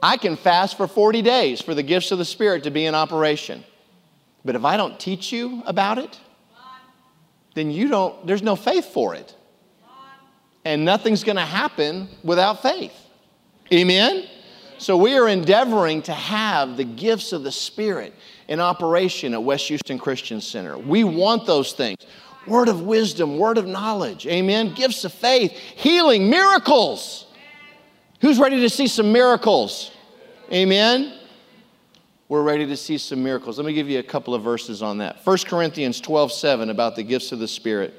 I 0.00 0.16
can 0.16 0.36
fast 0.36 0.76
for 0.76 0.86
40 0.86 1.20
days 1.20 1.60
for 1.60 1.74
the 1.74 1.82
gifts 1.82 2.12
of 2.12 2.18
the 2.18 2.24
Spirit 2.24 2.62
to 2.62 2.70
be 2.70 2.86
in 2.86 2.94
operation. 2.94 3.64
But 4.44 4.54
if 4.54 4.64
I 4.64 4.76
don't 4.76 4.98
teach 5.00 5.32
you 5.32 5.62
about 5.66 5.98
it, 5.98 6.18
then 7.54 7.72
you 7.72 7.88
don't, 7.88 8.24
there's 8.24 8.42
no 8.42 8.54
faith 8.54 8.86
for 8.86 9.16
it. 9.16 9.34
And 10.64 10.84
nothing's 10.84 11.24
going 11.24 11.36
to 11.36 11.44
happen 11.44 12.08
without 12.22 12.62
faith. 12.62 12.94
Amen? 13.72 14.26
So 14.78 14.96
we 14.96 15.16
are 15.18 15.28
endeavoring 15.28 16.02
to 16.02 16.14
have 16.14 16.76
the 16.76 16.84
gifts 16.84 17.32
of 17.32 17.42
the 17.42 17.52
Spirit 17.52 18.14
in 18.46 18.60
operation 18.60 19.34
at 19.34 19.42
West 19.42 19.66
Houston 19.68 19.98
Christian 19.98 20.40
Center. 20.40 20.78
We 20.78 21.02
want 21.02 21.46
those 21.46 21.72
things 21.72 21.98
word 22.46 22.68
of 22.68 22.82
wisdom, 22.82 23.38
word 23.38 23.58
of 23.58 23.66
knowledge. 23.66 24.26
Amen? 24.26 24.72
Gifts 24.72 25.04
of 25.04 25.12
faith, 25.12 25.52
healing, 25.52 26.30
miracles. 26.30 27.26
Who's 28.20 28.38
ready 28.38 28.60
to 28.60 28.70
see 28.70 28.86
some 28.86 29.12
miracles? 29.12 29.90
Amen? 30.52 31.20
we're 32.30 32.42
ready 32.44 32.64
to 32.64 32.76
see 32.76 32.96
some 32.96 33.24
miracles. 33.24 33.58
Let 33.58 33.66
me 33.66 33.72
give 33.72 33.90
you 33.90 33.98
a 33.98 34.04
couple 34.04 34.36
of 34.36 34.44
verses 34.44 34.82
on 34.82 34.98
that. 34.98 35.18
1 35.24 35.38
Corinthians 35.48 36.00
12 36.00 36.30
7 36.30 36.70
about 36.70 36.94
the 36.94 37.02
gifts 37.02 37.32
of 37.32 37.40
the 37.40 37.48
Spirit. 37.48 37.92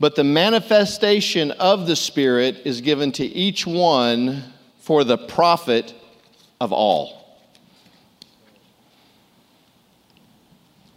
But 0.00 0.14
the 0.14 0.24
manifestation 0.24 1.50
of 1.50 1.86
the 1.86 1.96
Spirit 1.96 2.62
is 2.64 2.80
given 2.80 3.12
to 3.12 3.26
each 3.26 3.66
one 3.66 4.42
for 4.78 5.04
the 5.04 5.18
profit 5.18 5.92
of 6.62 6.72
all. 6.72 7.38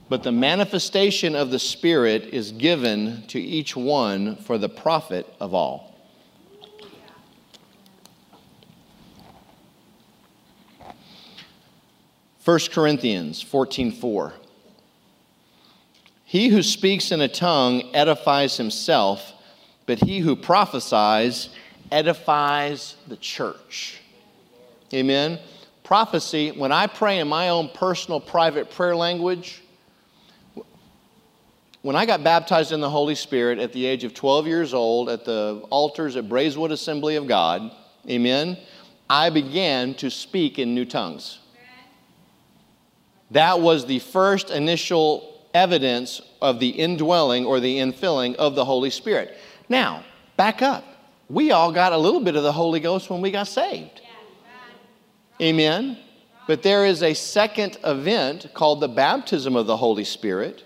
But 0.07 0.23
the 0.23 0.31
manifestation 0.31 1.35
of 1.35 1.51
the 1.51 1.59
Spirit 1.59 2.33
is 2.33 2.53
given 2.53 3.23
to 3.27 3.39
each 3.39 3.75
one 3.75 4.37
for 4.37 4.57
the 4.57 4.69
profit 4.69 5.27
of 5.41 5.53
all. 5.53 5.90
1 12.43 12.59
Corinthians 12.71 13.43
14:4 13.43 14.33
He 16.25 16.47
who 16.47 16.63
speaks 16.63 17.11
in 17.11 17.21
a 17.21 17.27
tongue 17.27 17.83
edifies 17.93 18.57
himself, 18.57 19.33
but 19.85 19.99
he 19.99 20.19
who 20.19 20.35
prophesies 20.35 21.49
edifies 21.91 22.95
the 23.07 23.17
church. 23.17 23.99
Amen. 24.91 25.39
Prophecy, 25.83 26.51
when 26.51 26.71
I 26.71 26.87
pray 26.87 27.19
in 27.19 27.27
my 27.27 27.49
own 27.49 27.69
personal 27.69 28.19
private 28.19 28.71
prayer 28.71 28.95
language, 28.95 29.61
when 31.83 31.95
I 31.95 32.05
got 32.05 32.23
baptized 32.23 32.71
in 32.71 32.79
the 32.79 32.89
Holy 32.89 33.15
Spirit 33.15 33.59
at 33.59 33.73
the 33.73 33.85
age 33.85 34.03
of 34.03 34.13
12 34.13 34.47
years 34.47 34.73
old 34.73 35.09
at 35.09 35.25
the 35.25 35.63
altars 35.69 36.15
at 36.15 36.29
Braeswood 36.29 36.71
Assembly 36.71 37.17
of 37.17 37.27
God, 37.27 37.71
amen, 38.09 38.57
I 39.09 39.29
began 39.29 39.93
to 39.95 40.09
speak 40.09 40.57
in 40.57 40.73
new 40.73 40.85
tongues. 40.85 41.40
That 43.31 43.61
was 43.61 43.85
the 43.85 43.99
first 43.99 44.49
initial 44.49 45.41
evidence 45.53 46.21
of 46.41 46.59
the 46.59 46.69
indwelling 46.69 47.45
or 47.45 47.59
the 47.59 47.77
infilling 47.77 48.35
of 48.35 48.55
the 48.55 48.65
Holy 48.65 48.89
Spirit. 48.89 49.37
Now, 49.69 50.03
back 50.37 50.61
up. 50.61 50.83
We 51.29 51.51
all 51.51 51.71
got 51.71 51.93
a 51.93 51.97
little 51.97 52.19
bit 52.19 52.35
of 52.35 52.43
the 52.43 52.51
Holy 52.51 52.81
Ghost 52.81 53.09
when 53.09 53.21
we 53.21 53.31
got 53.31 53.47
saved. 53.47 54.01
Amen. 55.41 55.97
But 56.45 56.61
there 56.61 56.85
is 56.85 57.01
a 57.03 57.13
second 57.13 57.77
event 57.85 58.53
called 58.53 58.81
the 58.81 58.89
baptism 58.89 59.55
of 59.55 59.65
the 59.65 59.77
Holy 59.77 60.03
Spirit, 60.03 60.63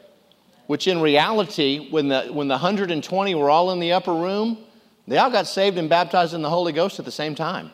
which 0.66 0.88
in 0.88 1.02
reality, 1.02 1.90
when 1.92 2.08
the, 2.08 2.24
when 2.32 2.48
the 2.48 2.56
120 2.56 3.36
were 3.36 3.50
all 3.50 3.72
in 3.72 3.80
the 3.80 3.92
upper 3.92 4.14
room, 4.14 4.58
they 5.08 5.18
all 5.20 5.30
got 5.30 5.46
saved 5.46 5.78
and 5.78 5.88
baptized 5.88 6.34
in 6.34 6.42
the 6.42 6.50
Holy 6.50 6.74
Ghost 6.74 6.98
at 6.98 7.06
the 7.06 7.12
same 7.12 7.36
time. 7.36 7.70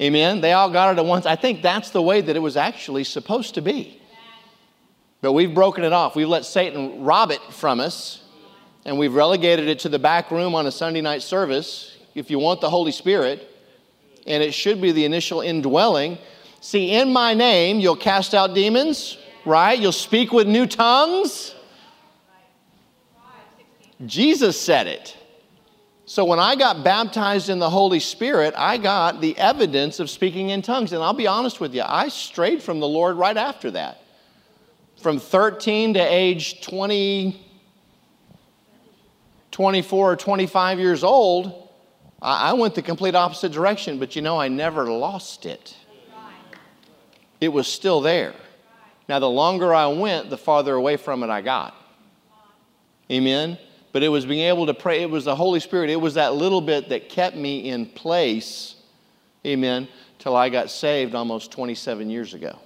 Amen. 0.00 0.40
They 0.40 0.52
all 0.52 0.70
got 0.70 0.96
it 0.96 0.98
at 0.98 1.06
once. 1.06 1.24
I 1.24 1.36
think 1.36 1.62
that's 1.62 1.90
the 1.90 2.02
way 2.02 2.20
that 2.20 2.36
it 2.36 2.40
was 2.40 2.56
actually 2.56 3.04
supposed 3.04 3.54
to 3.54 3.62
be. 3.62 4.00
But 5.22 5.32
we've 5.32 5.54
broken 5.54 5.84
it 5.84 5.92
off. 5.92 6.14
We've 6.14 6.28
let 6.28 6.44
Satan 6.44 7.02
rob 7.02 7.30
it 7.30 7.40
from 7.50 7.80
us, 7.80 8.22
and 8.84 8.98
we've 8.98 9.14
relegated 9.14 9.68
it 9.68 9.78
to 9.80 9.88
the 9.88 9.98
back 9.98 10.30
room 10.30 10.54
on 10.54 10.66
a 10.66 10.70
Sunday 10.70 11.00
night 11.00 11.22
service. 11.22 11.96
If 12.14 12.30
you 12.30 12.38
want 12.38 12.60
the 12.60 12.70
Holy 12.70 12.92
Spirit, 12.92 13.50
and 14.26 14.42
it 14.42 14.52
should 14.52 14.80
be 14.80 14.92
the 14.92 15.04
initial 15.04 15.40
indwelling. 15.40 16.18
See, 16.60 16.90
in 16.90 17.12
my 17.12 17.32
name, 17.32 17.80
you'll 17.80 17.96
cast 17.96 18.34
out 18.34 18.54
demons, 18.54 19.18
right? 19.44 19.78
You'll 19.78 19.92
speak 19.92 20.32
with 20.32 20.46
new 20.46 20.66
tongues. 20.66 21.54
Jesus 24.04 24.60
said 24.60 24.86
it. 24.86 25.16
So 26.08 26.24
when 26.24 26.38
I 26.38 26.54
got 26.54 26.84
baptized 26.84 27.48
in 27.48 27.58
the 27.58 27.68
Holy 27.68 27.98
Spirit, 27.98 28.54
I 28.56 28.78
got 28.78 29.20
the 29.20 29.36
evidence 29.36 29.98
of 29.98 30.08
speaking 30.08 30.50
in 30.50 30.62
tongues. 30.62 30.92
And 30.92 31.02
I'll 31.02 31.12
be 31.12 31.26
honest 31.26 31.58
with 31.58 31.74
you, 31.74 31.82
I 31.84 32.08
strayed 32.08 32.62
from 32.62 32.78
the 32.78 32.86
Lord 32.86 33.16
right 33.16 33.36
after 33.36 33.72
that. 33.72 34.02
From 35.02 35.18
13 35.18 35.94
to 35.94 36.00
age 36.00 36.62
20, 36.62 37.44
24 39.50 40.12
or 40.12 40.16
25 40.16 40.78
years 40.78 41.02
old, 41.02 41.68
I 42.22 42.52
went 42.52 42.76
the 42.76 42.82
complete 42.82 43.16
opposite 43.16 43.50
direction, 43.50 43.98
but 43.98 44.14
you 44.14 44.22
know, 44.22 44.38
I 44.38 44.46
never 44.46 44.86
lost 44.86 45.44
it. 45.44 45.76
It 47.40 47.48
was 47.48 47.66
still 47.66 48.00
there. 48.00 48.34
Now, 49.08 49.18
the 49.18 49.28
longer 49.28 49.74
I 49.74 49.88
went, 49.88 50.30
the 50.30 50.38
farther 50.38 50.74
away 50.74 50.96
from 50.96 51.24
it 51.24 51.30
I 51.30 51.40
got. 51.42 51.74
Amen? 53.10 53.58
But 53.96 54.02
it 54.02 54.10
was 54.10 54.26
being 54.26 54.46
able 54.46 54.66
to 54.66 54.74
pray. 54.74 55.00
It 55.00 55.08
was 55.08 55.24
the 55.24 55.34
Holy 55.34 55.58
Spirit. 55.58 55.88
It 55.88 55.96
was 55.96 56.12
that 56.14 56.34
little 56.34 56.60
bit 56.60 56.90
that 56.90 57.08
kept 57.08 57.34
me 57.34 57.70
in 57.70 57.86
place, 57.86 58.74
amen, 59.46 59.88
till 60.18 60.36
I 60.36 60.50
got 60.50 60.68
saved 60.68 61.14
almost 61.14 61.50
27 61.50 62.10
years 62.10 62.34
ago. 62.34 62.58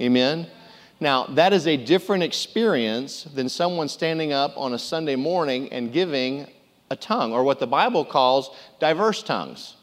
Amen. 0.00 0.48
Now, 0.98 1.26
that 1.26 1.52
is 1.52 1.68
a 1.68 1.76
different 1.76 2.24
experience 2.24 3.22
than 3.22 3.48
someone 3.48 3.86
standing 3.86 4.32
up 4.32 4.54
on 4.56 4.74
a 4.74 4.78
Sunday 4.80 5.14
morning 5.14 5.72
and 5.72 5.92
giving 5.92 6.48
a 6.90 6.96
tongue, 6.96 7.32
or 7.32 7.44
what 7.44 7.60
the 7.60 7.68
Bible 7.68 8.04
calls 8.04 8.50
diverse 8.80 9.22
tongues. 9.22 9.76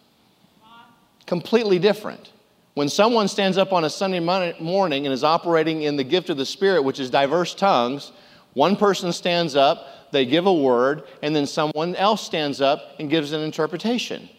Completely 1.25 1.79
different. 1.79 2.33
When 2.73 2.89
someone 2.89 3.29
stands 3.29 3.57
up 3.57 3.71
on 3.71 3.85
a 3.85 3.89
Sunday 3.89 4.19
morning 4.19 5.05
and 5.05 5.13
is 5.13 5.23
operating 5.23 5.83
in 5.83 5.95
the 5.95 6.03
gift 6.03 6.29
of 6.29 6.35
the 6.35 6.45
Spirit, 6.45 6.83
which 6.83 6.99
is 6.99 7.09
diverse 7.09 7.55
tongues, 7.55 8.11
one 8.53 8.75
person 8.75 9.13
stands 9.13 9.55
up, 9.55 9.87
they 10.13 10.25
give 10.25 10.45
a 10.45 10.53
word, 10.53 11.03
and 11.21 11.35
then 11.35 11.45
someone 11.45 11.95
else 11.95 12.25
stands 12.25 12.61
up 12.61 12.95
and 12.99 13.09
gives 13.09 13.33
an 13.33 13.41
interpretation. 13.41 14.29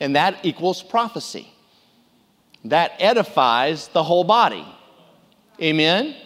And 0.00 0.16
that 0.16 0.44
equals 0.44 0.82
prophecy. 0.82 1.48
That 2.64 2.92
edifies 2.98 3.88
the 3.88 4.02
whole 4.02 4.24
body. 4.24 4.66
Amen? 5.60 6.16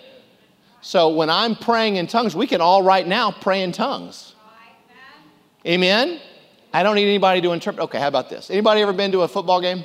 So 0.80 1.08
when 1.08 1.28
I'm 1.28 1.56
praying 1.56 1.96
in 1.96 2.06
tongues, 2.06 2.36
we 2.36 2.46
can 2.46 2.60
all 2.60 2.82
right 2.82 3.06
now 3.06 3.32
pray 3.32 3.62
in 3.62 3.72
tongues. 3.72 4.34
Amen? 5.66 6.20
I 6.72 6.82
don't 6.82 6.94
need 6.94 7.08
anybody 7.08 7.40
to 7.40 7.52
interpret. 7.52 7.84
Okay, 7.84 7.98
how 7.98 8.08
about 8.08 8.30
this? 8.30 8.50
Anybody 8.50 8.80
ever 8.82 8.92
been 8.92 9.12
to 9.12 9.22
a 9.22 9.28
football 9.28 9.60
game? 9.60 9.84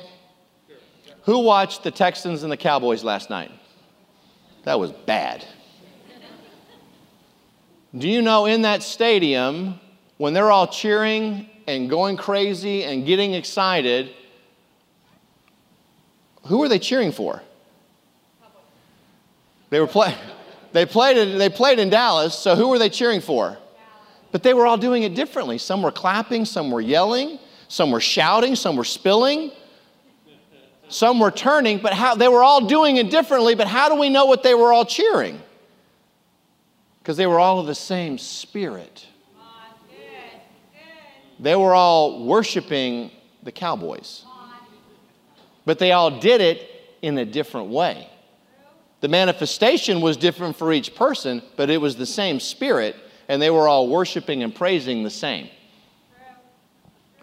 Who 1.22 1.40
watched 1.40 1.82
the 1.82 1.90
Texans 1.90 2.42
and 2.42 2.52
the 2.52 2.56
Cowboys 2.56 3.02
last 3.02 3.30
night? 3.30 3.50
That 4.64 4.78
was 4.78 4.92
bad. 4.92 5.44
Do 7.96 8.08
you 8.08 8.22
know 8.22 8.46
in 8.46 8.62
that 8.62 8.82
stadium, 8.82 9.78
when 10.16 10.34
they're 10.34 10.50
all 10.50 10.66
cheering 10.66 11.48
and 11.66 11.88
going 11.88 12.16
crazy 12.16 12.82
and 12.82 13.06
getting 13.06 13.34
excited, 13.34 14.10
who 16.46 16.58
were 16.58 16.68
they 16.68 16.80
cheering 16.80 17.12
for? 17.12 17.42
They 19.70 19.80
were 19.80 19.86
playing. 19.86 20.16
They 20.72 20.86
played, 20.86 21.16
in, 21.16 21.38
they 21.38 21.48
played 21.48 21.78
in 21.78 21.88
Dallas, 21.88 22.36
so 22.36 22.56
who 22.56 22.66
were 22.66 22.80
they 22.80 22.88
cheering 22.88 23.20
for? 23.20 23.56
But 24.32 24.42
they 24.42 24.52
were 24.52 24.66
all 24.66 24.76
doing 24.76 25.04
it 25.04 25.14
differently. 25.14 25.56
Some 25.56 25.84
were 25.84 25.92
clapping, 25.92 26.44
some 26.44 26.72
were 26.72 26.80
yelling, 26.80 27.38
some 27.68 27.92
were 27.92 28.00
shouting, 28.00 28.56
some 28.56 28.74
were 28.74 28.82
spilling. 28.82 29.52
Some 30.88 31.20
were 31.20 31.30
turning, 31.30 31.78
but 31.78 31.92
how 31.92 32.16
they 32.16 32.26
were 32.26 32.42
all 32.42 32.66
doing 32.66 32.96
it 32.96 33.08
differently, 33.08 33.54
but 33.54 33.68
how 33.68 33.88
do 33.88 33.94
we 33.94 34.08
know 34.10 34.26
what 34.26 34.42
they 34.42 34.54
were 34.54 34.72
all 34.72 34.84
cheering? 34.84 35.40
Because 37.04 37.18
they 37.18 37.26
were 37.26 37.38
all 37.38 37.60
of 37.60 37.66
the 37.66 37.74
same 37.74 38.16
spirit. 38.16 39.06
They 41.38 41.54
were 41.54 41.74
all 41.74 42.24
worshiping 42.24 43.10
the 43.42 43.52
cowboys. 43.52 44.24
But 45.66 45.78
they 45.78 45.92
all 45.92 46.18
did 46.18 46.40
it 46.40 46.66
in 47.02 47.18
a 47.18 47.26
different 47.26 47.68
way. 47.68 48.08
The 49.02 49.08
manifestation 49.08 50.00
was 50.00 50.16
different 50.16 50.56
for 50.56 50.72
each 50.72 50.94
person, 50.94 51.42
but 51.56 51.68
it 51.68 51.78
was 51.78 51.96
the 51.96 52.06
same 52.06 52.40
spirit, 52.40 52.96
and 53.28 53.42
they 53.42 53.50
were 53.50 53.68
all 53.68 53.86
worshiping 53.86 54.42
and 54.42 54.54
praising 54.54 55.02
the 55.02 55.10
same. 55.10 55.50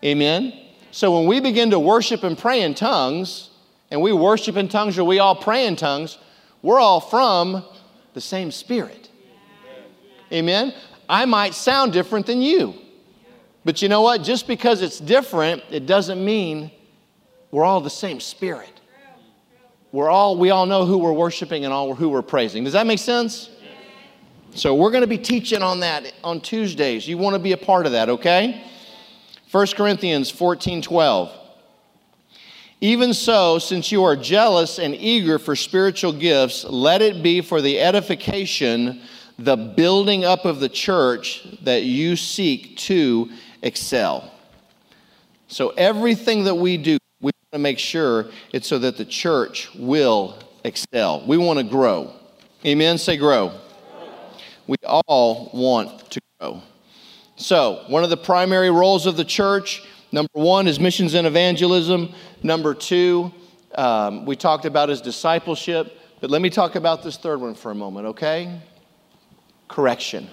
Amen? 0.05 0.53
So 0.91 1.17
when 1.17 1.25
we 1.25 1.39
begin 1.39 1.71
to 1.71 1.79
worship 1.79 2.21
and 2.21 2.37
pray 2.37 2.61
in 2.61 2.75
tongues, 2.75 3.49
and 3.89 3.99
we 3.99 4.13
worship 4.13 4.57
in 4.57 4.67
tongues 4.67 4.99
or 4.99 5.05
we 5.05 5.17
all 5.17 5.35
pray 5.35 5.65
in 5.65 5.75
tongues, 5.75 6.19
we're 6.61 6.79
all 6.79 6.99
from 6.99 7.65
the 8.13 8.21
same 8.21 8.51
Spirit. 8.51 9.09
Amen? 10.31 10.73
I 11.09 11.25
might 11.25 11.53
sound 11.53 11.93
different 11.93 12.25
than 12.25 12.41
you. 12.41 12.73
But 13.63 13.81
you 13.81 13.89
know 13.89 14.01
what? 14.01 14.23
Just 14.23 14.47
because 14.47 14.81
it's 14.81 14.99
different, 14.99 15.63
it 15.69 15.85
doesn't 15.85 16.23
mean 16.23 16.71
we're 17.51 17.65
all 17.65 17.81
the 17.81 17.89
same 17.89 18.19
Spirit. 18.19 18.81
We're 19.91 20.09
all, 20.09 20.37
we 20.37 20.51
all 20.51 20.65
know 20.65 20.85
who 20.85 20.97
we're 20.97 21.11
worshiping 21.11 21.65
and 21.65 21.73
all 21.73 21.93
who 21.93 22.09
we're 22.09 22.21
praising. 22.21 22.63
Does 22.63 22.73
that 22.73 22.87
make 22.87 22.99
sense? 22.99 23.49
So 24.53 24.75
we're 24.75 24.91
going 24.91 25.01
to 25.01 25.07
be 25.07 25.17
teaching 25.17 25.61
on 25.61 25.81
that 25.81 26.11
on 26.23 26.41
Tuesdays. 26.41 27.07
You 27.07 27.17
want 27.17 27.35
to 27.35 27.39
be 27.39 27.51
a 27.51 27.57
part 27.57 27.85
of 27.85 27.91
that, 27.93 28.09
okay? 28.09 28.63
1 29.51 29.67
Corinthians 29.75 30.29
14 30.29 30.81
12. 30.81 31.37
Even 32.83 33.13
so, 33.13 33.59
since 33.59 33.91
you 33.91 34.03
are 34.03 34.15
jealous 34.15 34.79
and 34.79 34.95
eager 34.95 35.37
for 35.37 35.55
spiritual 35.55 36.11
gifts, 36.11 36.63
let 36.63 37.01
it 37.01 37.21
be 37.21 37.39
for 37.41 37.61
the 37.61 37.79
edification, 37.79 39.01
the 39.43 39.55
building 39.55 40.23
up 40.23 40.45
of 40.45 40.59
the 40.59 40.69
church 40.69 41.45
that 41.63 41.83
you 41.83 42.15
seek 42.15 42.77
to 42.77 43.29
excel. 43.61 44.31
So, 45.47 45.69
everything 45.69 46.45
that 46.45 46.55
we 46.55 46.77
do, 46.77 46.97
we 47.19 47.27
want 47.27 47.51
to 47.53 47.59
make 47.59 47.79
sure 47.79 48.27
it's 48.53 48.67
so 48.67 48.79
that 48.79 48.97
the 48.97 49.05
church 49.05 49.69
will 49.75 50.37
excel. 50.63 51.25
We 51.27 51.37
want 51.37 51.59
to 51.59 51.65
grow. 51.65 52.13
Amen? 52.65 52.97
Say 52.97 53.17
grow. 53.17 53.59
We 54.67 54.77
all 54.85 55.49
want 55.53 56.09
to 56.11 56.21
grow. 56.39 56.61
So, 57.35 57.83
one 57.87 58.03
of 58.03 58.09
the 58.09 58.17
primary 58.17 58.71
roles 58.71 59.05
of 59.05 59.17
the 59.17 59.25
church 59.25 59.85
Number 60.11 60.29
one 60.33 60.67
is 60.67 60.79
missions 60.79 61.13
and 61.13 61.25
evangelism. 61.25 62.13
Number 62.43 62.73
two, 62.73 63.31
um, 63.75 64.25
we 64.25 64.35
talked 64.35 64.65
about 64.65 64.89
his 64.89 64.99
discipleship. 64.99 65.97
But 66.19 66.29
let 66.29 66.41
me 66.41 66.49
talk 66.49 66.75
about 66.75 67.01
this 67.01 67.17
third 67.17 67.39
one 67.39 67.55
for 67.55 67.71
a 67.71 67.75
moment, 67.75 68.07
okay? 68.07 68.59
Correction. 69.71 70.29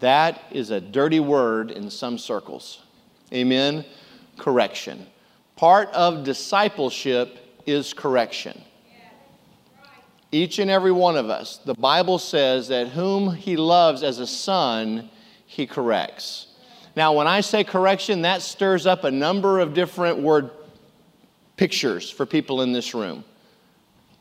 That 0.00 0.42
is 0.50 0.70
a 0.70 0.80
dirty 0.80 1.20
word 1.20 1.70
in 1.70 1.90
some 1.90 2.18
circles. 2.18 2.82
Amen? 3.32 3.84
Correction. 4.36 5.06
Part 5.54 5.88
of 5.90 6.24
discipleship 6.24 7.62
is 7.64 7.94
correction. 7.94 8.60
Each 10.32 10.58
and 10.58 10.68
every 10.68 10.90
one 10.90 11.16
of 11.16 11.30
us, 11.30 11.58
the 11.58 11.74
Bible 11.74 12.18
says 12.18 12.66
that 12.66 12.88
whom 12.88 13.32
he 13.32 13.56
loves 13.56 14.02
as 14.02 14.18
a 14.18 14.26
son, 14.26 15.08
he 15.46 15.68
corrects. 15.68 16.48
Now, 16.96 17.12
when 17.12 17.28
I 17.28 17.42
say 17.42 17.62
correction, 17.62 18.22
that 18.22 18.42
stirs 18.42 18.86
up 18.86 19.04
a 19.04 19.10
number 19.10 19.60
of 19.60 19.72
different 19.72 20.18
word 20.18 20.50
pictures 21.56 22.10
for 22.10 22.26
people 22.26 22.62
in 22.62 22.72
this 22.72 22.92
room. 22.92 23.22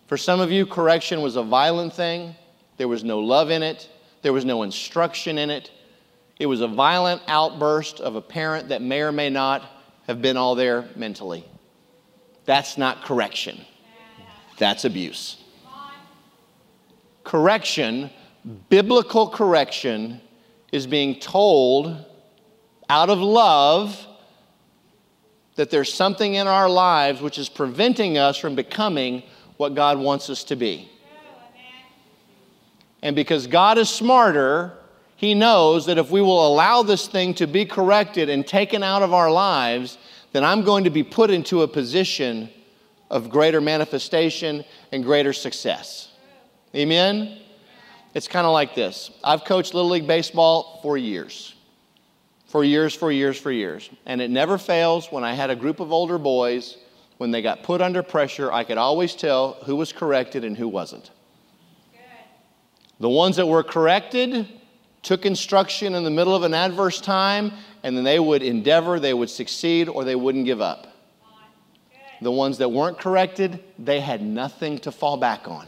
For 0.06 0.16
some 0.16 0.40
of 0.40 0.52
you, 0.52 0.68
correction 0.68 1.22
was 1.22 1.38
a 1.38 1.44
violent 1.44 1.92
thing, 1.92 2.36
there 2.78 2.88
was 2.88 3.04
no 3.04 3.20
love 3.20 3.50
in 3.50 3.64
it, 3.64 3.90
there 4.22 4.34
was 4.34 4.46
no 4.46 4.64
instruction 4.64 5.38
in 5.38 5.50
it. 5.50 5.72
It 6.40 6.48
was 6.48 6.62
a 6.62 6.68
violent 6.68 7.22
outburst 7.28 8.02
of 8.02 8.16
a 8.16 8.22
parent 8.22 8.70
that 8.70 8.82
may 8.82 9.02
or 9.02 9.12
may 9.12 9.30
not 9.30 9.64
have 10.08 10.22
been 10.22 10.36
all 10.36 10.56
there 10.56 10.90
mentally. 10.96 11.46
That's 12.46 12.78
not 12.78 13.04
correction, 13.04 13.64
that's 14.58 14.86
abuse. 14.86 15.38
Correction, 17.24 18.12
biblical 18.70 19.30
correction, 19.30 20.22
is 20.72 20.86
being 20.86 21.20
told 21.20 22.06
out 22.90 23.10
of 23.10 23.20
love 23.20 24.06
that 25.56 25.70
there's 25.72 25.94
something 25.94 26.36
in 26.36 26.48
our 26.48 26.70
lives 26.70 27.22
which 27.22 27.38
is 27.38 27.50
preventing 27.50 28.18
us 28.18 28.38
from 28.38 28.56
becoming 28.56 29.24
what 29.58 29.74
God 29.74 29.98
wants 29.98 30.30
us 30.30 30.44
to 30.46 30.56
be. 30.56 30.92
And 33.06 33.16
because 33.16 33.46
God 33.46 33.78
is 33.78 33.88
smarter, 33.88 34.74
He 35.16 35.36
knows 35.36 35.86
that 35.86 36.00
if 36.00 36.10
we 36.10 36.22
will 36.22 36.48
allow 36.48 36.82
this 36.82 37.08
thing 37.08 37.36
to 37.36 37.46
be 37.46 37.64
corrected 37.64 38.30
and 38.30 38.46
taken 38.48 38.82
out 38.82 39.04
of 39.04 39.14
our 39.14 39.30
lives, 39.30 40.00
then 40.32 40.44
I'm 40.44 40.64
going 40.64 40.86
to 40.86 40.90
be 40.90 41.04
put 41.04 41.30
into 41.30 41.62
a 41.62 41.68
position 41.68 42.50
of 43.12 43.30
greater 43.30 43.62
manifestation 43.62 44.66
and 44.92 45.04
greater 45.04 45.34
success. 45.34 46.14
Amen? 46.74 47.38
It's 48.16 48.28
kind 48.28 48.48
of 48.48 48.54
like 48.54 48.74
this 48.74 49.12
I've 49.24 49.46
coached 49.46 49.76
Little 49.76 49.92
League 49.92 50.08
Baseball 50.08 50.80
for 50.82 50.98
years 50.98 51.54
for 52.48 52.64
years, 52.64 52.96
for 52.96 53.12
years, 53.12 53.38
for 53.38 53.52
years. 53.52 53.88
And 54.08 54.20
it 54.20 54.32
never 54.32 54.58
fails 54.58 55.12
when 55.12 55.24
I 55.24 55.34
had 55.34 55.52
a 55.52 55.56
group 55.56 55.80
of 55.80 55.92
older 55.92 56.18
boys, 56.18 56.78
when 57.18 57.30
they 57.30 57.44
got 57.44 57.62
put 57.62 57.82
under 57.82 58.02
pressure, 58.02 58.52
I 58.52 58.64
could 58.64 58.80
always 58.80 59.14
tell 59.14 59.54
who 59.66 59.76
was 59.76 59.94
corrected 59.94 60.44
and 60.44 60.58
who 60.58 60.68
wasn't. 60.68 61.12
The 63.00 63.10
ones 63.10 63.36
that 63.36 63.48
were 63.48 63.64
corrected 63.64 64.48
took 65.04 65.26
instruction 65.26 65.96
in 65.96 66.04
the 66.04 66.10
middle 66.10 66.36
of 66.36 66.44
an 66.44 66.54
adverse 66.54 67.00
time, 67.00 67.52
and 67.84 67.96
then 67.96 68.04
they 68.04 68.20
would 68.20 68.42
endeavor, 68.42 69.00
they 69.00 69.14
would 69.14 69.30
succeed, 69.30 69.88
or 69.88 70.04
they 70.04 70.16
wouldn't 70.16 70.46
give 70.46 70.62
up. 70.62 70.88
The 72.22 72.32
ones 72.32 72.58
that 72.60 72.70
weren't 72.70 72.98
corrected, 72.98 73.64
they 73.78 74.00
had 74.00 74.22
nothing 74.22 74.80
to 74.80 74.92
fall 74.92 75.18
back 75.18 75.48
on. 75.48 75.68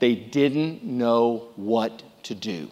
They 0.00 0.14
didn't 0.14 0.82
know 0.82 1.48
what 1.56 2.02
to 2.24 2.34
do. 2.34 2.68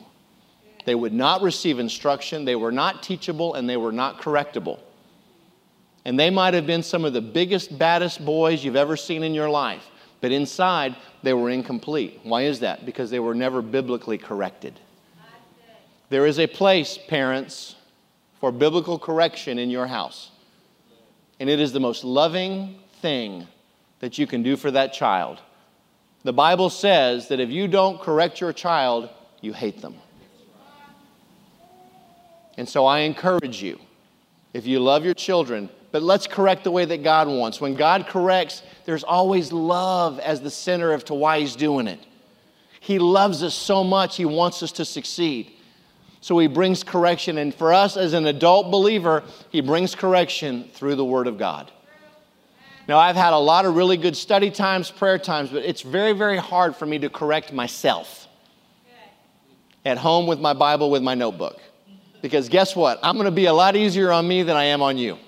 They 0.87 0.95
would 0.95 1.13
not 1.13 1.43
receive 1.43 1.79
instruction, 1.79 2.45
they 2.45 2.57
were 2.57 2.73
not 2.73 3.03
teachable, 3.03 3.55
and 3.55 3.69
they 3.69 3.77
were 3.77 3.93
not 3.93 4.21
correctable. 4.21 4.81
And 6.05 6.19
they 6.19 6.31
might 6.31 6.55
have 6.55 6.67
been 6.67 6.83
some 6.83 7.05
of 7.05 7.13
the 7.13 7.21
biggest, 7.21 7.79
baddest 7.79 8.25
boys 8.25 8.65
you've 8.65 8.77
ever 8.77 8.97
seen 8.97 9.23
in 9.23 9.35
your 9.35 9.51
life, 9.51 9.87
but 10.21 10.33
inside 10.33 10.97
they 11.23 11.33
were 11.33 11.51
incomplete. 11.51 12.21
Why 12.23 12.43
is 12.43 12.61
that? 12.61 12.85
Because 12.85 13.11
they 13.11 13.21
were 13.21 13.35
never 13.35 13.63
biblically 13.63 14.19
corrected. 14.19 14.79
There 16.09 16.27
is 16.27 16.39
a 16.39 16.47
place, 16.47 16.99
parents, 17.09 17.77
for 18.41 18.51
biblical 18.51 18.99
correction 18.99 19.59
in 19.59 19.71
your 19.71 19.87
house. 19.87 20.31
And 21.39 21.49
it 21.49 21.61
is 21.61 21.73
the 21.73 21.81
most 21.81 22.05
loving 22.05 22.79
thing 23.01 23.47
that 24.01 24.19
you 24.19 24.27
can 24.27 24.43
do 24.43 24.57
for 24.57 24.71
that 24.71 24.93
child. 24.93 25.41
The 26.23 26.33
Bible 26.33 26.69
says 26.69 27.29
that 27.29 27.41
if 27.41 27.49
you 27.51 27.69
don't 27.69 28.01
correct 28.01 28.41
your 28.41 28.53
child, 28.53 29.09
you 29.41 29.53
hate 29.53 29.81
them. 29.81 29.95
And 32.59 32.69
so 32.69 32.85
I 32.85 33.01
encourage 33.01 33.63
you, 33.63 33.79
if 34.53 34.67
you 34.67 34.81
love 34.81 35.05
your 35.05 35.15
children, 35.15 35.71
but 35.93 36.03
let's 36.03 36.27
correct 36.27 36.65
the 36.65 36.71
way 36.71 36.85
that 36.85 37.03
God 37.03 37.29
wants. 37.29 37.61
When 37.61 37.75
God 37.75 38.07
corrects, 38.07 38.63
there's 38.85 39.05
always 39.05 39.53
love 39.53 40.19
as 40.21 40.41
the 40.41 40.51
center 40.51 40.93
of 40.93 41.05
to 41.07 41.15
why 41.15 41.41
He's 41.41 41.57
doing 41.57 41.87
it. 41.87 42.01
He 42.81 42.99
loves 42.99 43.43
us 43.43 43.55
so 43.55 43.83
much, 43.83 44.17
He 44.17 44.25
wants 44.25 44.63
us 44.63 44.73
to 44.73 44.85
succeed. 44.85 45.53
So 46.21 46.39
He 46.39 46.47
brings 46.47 46.85
correction. 46.85 47.39
And 47.39 47.55
for 47.55 47.73
us 47.73 47.97
as 47.97 48.13
an 48.13 48.27
adult 48.27 48.71
believer, 48.71 49.25
He 49.51 49.61
brings 49.61 49.95
correction 49.95 50.71
through 50.75 50.95
the 50.95 51.05
Word 51.05 51.27
of 51.27 51.39
God. 51.39 51.71
Now, 52.89 52.99
I've 52.99 53.17
had 53.17 53.33
a 53.33 53.39
lot 53.39 53.67
of 53.67 53.77
really 53.77 53.97
good 53.97 54.17
study 54.17 54.51
times, 54.51 54.91
prayer 54.91 55.19
times, 55.19 55.51
but 55.51 55.65
it's 55.65 55.83
very, 55.83 56.13
very 56.13 56.39
hard 56.39 56.75
for 56.75 56.87
me 56.87 56.99
to 57.01 57.09
correct 57.09 57.53
myself 57.53 58.27
at 59.85 59.97
home 59.97 60.27
with 60.27 60.41
my 60.41 60.53
Bible, 60.53 60.91
with 60.91 61.03
my 61.03 61.15
notebook. 61.15 61.61
Because 62.23 62.49
guess 62.49 62.75
what? 62.77 62.99
I'm 63.03 63.15
going 63.15 63.27
to 63.27 63.31
be 63.31 63.47
a 63.47 63.53
lot 63.53 63.77
easier 63.77 64.11
on 64.11 64.27
me 64.27 64.43
than 64.43 64.57
I 64.57 64.65
am 64.65 64.83
on 64.83 64.99
you. 64.99 65.19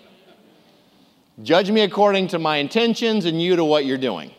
Judge 1.42 1.70
me 1.70 1.80
according 1.80 2.28
to 2.28 2.38
my 2.38 2.58
intentions 2.58 3.24
and 3.24 3.40
you 3.40 3.56
to 3.56 3.64
what 3.64 3.84
you're 3.84 3.98
doing. 3.98 4.30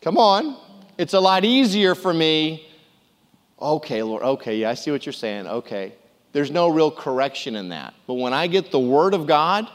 Come 0.00 0.16
on. 0.16 0.56
It's 0.98 1.12
a 1.12 1.20
lot 1.20 1.44
easier 1.44 1.94
for 1.94 2.14
me. 2.14 2.66
Okay, 3.60 4.02
Lord, 4.02 4.22
okay, 4.22 4.56
yeah, 4.56 4.70
I 4.70 4.74
see 4.74 4.90
what 4.90 5.04
you're 5.04 5.12
saying. 5.12 5.46
Okay. 5.46 5.94
There's 6.32 6.50
no 6.50 6.68
real 6.68 6.90
correction 6.90 7.56
in 7.56 7.70
that. 7.70 7.94
But 8.06 8.14
when 8.14 8.32
I 8.32 8.46
get 8.46 8.70
the 8.70 8.78
Word 8.78 9.14
of 9.14 9.26
God, 9.26 9.68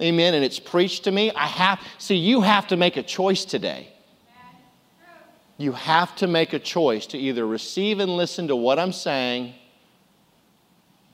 amen, 0.00 0.34
and 0.34 0.44
it's 0.44 0.60
preached 0.60 1.04
to 1.04 1.10
me, 1.10 1.32
I 1.32 1.46
have, 1.46 1.80
see, 1.98 2.16
you 2.16 2.40
have 2.40 2.68
to 2.68 2.76
make 2.76 2.96
a 2.96 3.02
choice 3.02 3.44
today. 3.44 3.88
You 5.58 5.72
have 5.72 6.14
to 6.16 6.26
make 6.26 6.52
a 6.52 6.58
choice 6.58 7.06
to 7.08 7.18
either 7.18 7.46
receive 7.46 8.00
and 8.00 8.16
listen 8.16 8.48
to 8.48 8.56
what 8.56 8.78
I'm 8.78 8.92
saying, 8.92 9.54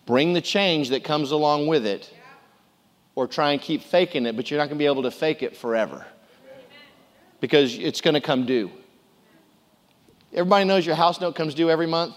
bring 0.07 0.33
the 0.33 0.40
change 0.40 0.90
that 0.90 1.05
comes 1.05 1.31
along 1.31 1.66
with 1.66 1.87
it, 1.87 2.12
or 3.18 3.26
try 3.26 3.50
and 3.50 3.61
keep 3.61 3.83
faking 3.83 4.26
it, 4.26 4.37
but 4.37 4.48
you're 4.48 4.59
not 4.59 4.66
going 4.66 4.76
to 4.76 4.78
be 4.78 4.87
able 4.87 5.02
to 5.02 5.11
fake 5.11 5.42
it 5.42 5.57
forever 5.57 6.07
because 7.40 7.76
it's 7.76 8.00
going 8.00 8.14
to 8.14 8.20
come 8.20 8.46
due. 8.46 8.70
Everybody 10.33 10.64
knows 10.66 10.87
your 10.87 10.94
house 10.94 11.20
note 11.20 11.35
comes 11.35 11.52
due 11.52 11.68
every 11.68 11.88
month. 11.88 12.14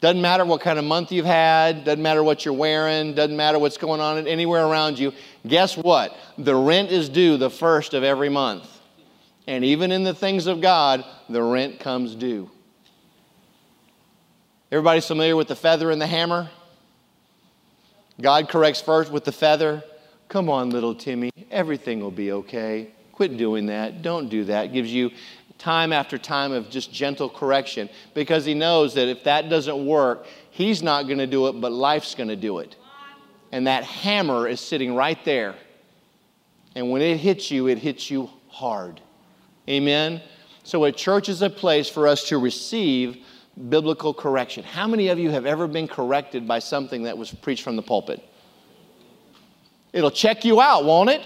Doesn't 0.00 0.22
matter 0.22 0.46
what 0.46 0.62
kind 0.62 0.78
of 0.78 0.86
month 0.86 1.12
you've 1.12 1.26
had, 1.26 1.84
doesn't 1.84 2.02
matter 2.02 2.24
what 2.24 2.46
you're 2.46 2.54
wearing, 2.54 3.12
doesn't 3.12 3.36
matter 3.36 3.58
what's 3.58 3.76
going 3.76 4.00
on 4.00 4.26
anywhere 4.26 4.64
around 4.64 4.98
you. 4.98 5.12
Guess 5.46 5.76
what? 5.76 6.16
The 6.38 6.56
rent 6.56 6.90
is 6.90 7.10
due 7.10 7.36
the 7.36 7.50
first 7.50 7.92
of 7.92 8.02
every 8.02 8.30
month. 8.30 8.66
And 9.46 9.66
even 9.66 9.92
in 9.92 10.02
the 10.02 10.14
things 10.14 10.46
of 10.46 10.62
God, 10.62 11.04
the 11.28 11.42
rent 11.42 11.78
comes 11.78 12.14
due. 12.14 12.50
Everybody's 14.72 15.06
familiar 15.06 15.36
with 15.36 15.48
the 15.48 15.56
feather 15.56 15.90
and 15.90 16.00
the 16.00 16.06
hammer? 16.06 16.48
God 18.20 18.48
corrects 18.48 18.80
first 18.80 19.10
with 19.10 19.24
the 19.24 19.32
feather. 19.32 19.82
Come 20.28 20.48
on, 20.48 20.70
little 20.70 20.94
Timmy, 20.94 21.30
everything 21.50 22.00
will 22.00 22.10
be 22.10 22.32
okay. 22.32 22.92
Quit 23.12 23.36
doing 23.36 23.66
that. 23.66 24.02
Don't 24.02 24.28
do 24.28 24.44
that. 24.44 24.72
Gives 24.72 24.92
you 24.92 25.10
time 25.58 25.92
after 25.92 26.18
time 26.18 26.52
of 26.52 26.68
just 26.68 26.92
gentle 26.92 27.28
correction 27.28 27.88
because 28.12 28.44
he 28.44 28.54
knows 28.54 28.94
that 28.94 29.08
if 29.08 29.24
that 29.24 29.48
doesn't 29.48 29.86
work, 29.86 30.26
he's 30.50 30.82
not 30.82 31.06
going 31.06 31.18
to 31.18 31.26
do 31.26 31.46
it, 31.46 31.60
but 31.60 31.72
life's 31.72 32.14
going 32.14 32.28
to 32.28 32.36
do 32.36 32.58
it. 32.58 32.76
And 33.52 33.66
that 33.66 33.84
hammer 33.84 34.48
is 34.48 34.60
sitting 34.60 34.94
right 34.94 35.22
there. 35.24 35.54
And 36.74 36.90
when 36.90 37.02
it 37.02 37.18
hits 37.18 37.50
you, 37.50 37.68
it 37.68 37.78
hits 37.78 38.10
you 38.10 38.28
hard. 38.48 39.00
Amen? 39.68 40.20
So 40.64 40.84
a 40.84 40.92
church 40.92 41.28
is 41.28 41.42
a 41.42 41.50
place 41.50 41.88
for 41.88 42.08
us 42.08 42.28
to 42.28 42.38
receive 42.38 43.24
biblical 43.68 44.12
correction. 44.12 44.64
How 44.64 44.86
many 44.86 45.08
of 45.08 45.18
you 45.18 45.30
have 45.30 45.46
ever 45.46 45.66
been 45.66 45.88
corrected 45.88 46.46
by 46.46 46.58
something 46.58 47.04
that 47.04 47.16
was 47.16 47.30
preached 47.30 47.62
from 47.62 47.76
the 47.76 47.82
pulpit? 47.82 48.22
It'll 49.92 50.10
check 50.10 50.44
you 50.44 50.60
out, 50.60 50.84
won't 50.84 51.10
it? 51.10 51.22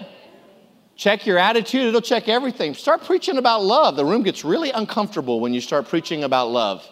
Check 0.95 1.25
your 1.25 1.37
attitude, 1.37 1.87
it'll 1.87 2.01
check 2.01 2.27
everything. 2.27 2.73
Start 2.73 3.05
preaching 3.05 3.37
about 3.37 3.63
love. 3.63 3.95
The 3.95 4.05
room 4.05 4.21
gets 4.21 4.43
really 4.43 4.71
uncomfortable 4.71 5.39
when 5.39 5.53
you 5.53 5.61
start 5.61 5.87
preaching 5.87 6.23
about 6.23 6.49
love 6.49 6.87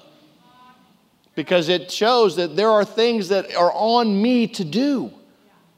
because 1.36 1.70
it 1.70 1.92
shows 1.92 2.36
that 2.38 2.56
there 2.56 2.72
are 2.72 2.84
things 2.84 3.28
that 3.30 3.54
are 3.56 3.72
on 3.74 4.20
me 4.20 4.48
to 4.48 4.64
do. 4.64 5.12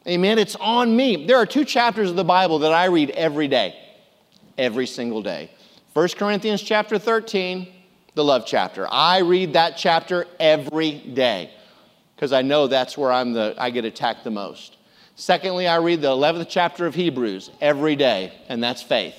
Amen. 0.07 0.39
It's 0.39 0.55
on 0.55 0.95
me. 0.95 1.25
There 1.25 1.37
are 1.37 1.45
two 1.45 1.65
chapters 1.65 2.09
of 2.09 2.15
the 2.15 2.23
Bible 2.23 2.59
that 2.59 2.71
I 2.71 2.85
read 2.85 3.09
every 3.09 3.49
day, 3.49 3.75
every 4.57 4.87
single 4.87 5.21
day. 5.21 5.51
1 5.93 6.07
Corinthians 6.09 6.61
chapter 6.61 6.97
13 6.97 7.67
the 8.15 8.23
love 8.23 8.45
chapter. 8.45 8.87
I 8.89 9.19
read 9.19 9.53
that 9.53 9.77
chapter 9.77 10.25
every 10.39 10.91
day 10.91 11.51
because 12.15 12.33
I 12.33 12.41
know 12.41 12.67
that's 12.67 12.97
where 12.97 13.11
I'm 13.11 13.33
the, 13.33 13.55
I 13.57 13.69
get 13.69 13.85
attacked 13.85 14.23
the 14.23 14.31
most. 14.31 14.77
Secondly, 15.15 15.67
I 15.67 15.77
read 15.77 16.01
the 16.01 16.09
11th 16.09 16.47
chapter 16.49 16.85
of 16.85 16.95
Hebrews 16.95 17.51
every 17.61 17.95
day, 17.95 18.33
and 18.47 18.63
that's 18.63 18.81
faith. 18.81 19.15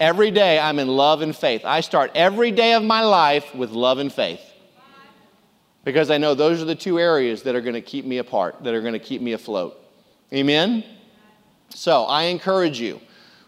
Every 0.00 0.30
day 0.30 0.58
I'm 0.58 0.78
in 0.78 0.88
love 0.88 1.22
and 1.22 1.34
faith. 1.34 1.64
I 1.64 1.80
start 1.80 2.10
every 2.14 2.50
day 2.50 2.74
of 2.74 2.82
my 2.82 3.02
life 3.02 3.54
with 3.54 3.70
love 3.70 3.98
and 3.98 4.12
faith 4.12 4.40
because 5.84 6.10
I 6.10 6.18
know 6.18 6.34
those 6.34 6.60
are 6.60 6.64
the 6.64 6.74
two 6.74 6.98
areas 6.98 7.42
that 7.42 7.54
are 7.54 7.60
going 7.60 7.74
to 7.74 7.80
keep 7.80 8.04
me 8.04 8.18
apart, 8.18 8.64
that 8.64 8.74
are 8.74 8.80
going 8.80 8.94
to 8.94 8.98
keep 8.98 9.22
me 9.22 9.32
afloat. 9.32 9.78
Amen? 10.32 10.82
So 11.68 12.04
I 12.04 12.24
encourage 12.24 12.80
you 12.80 13.00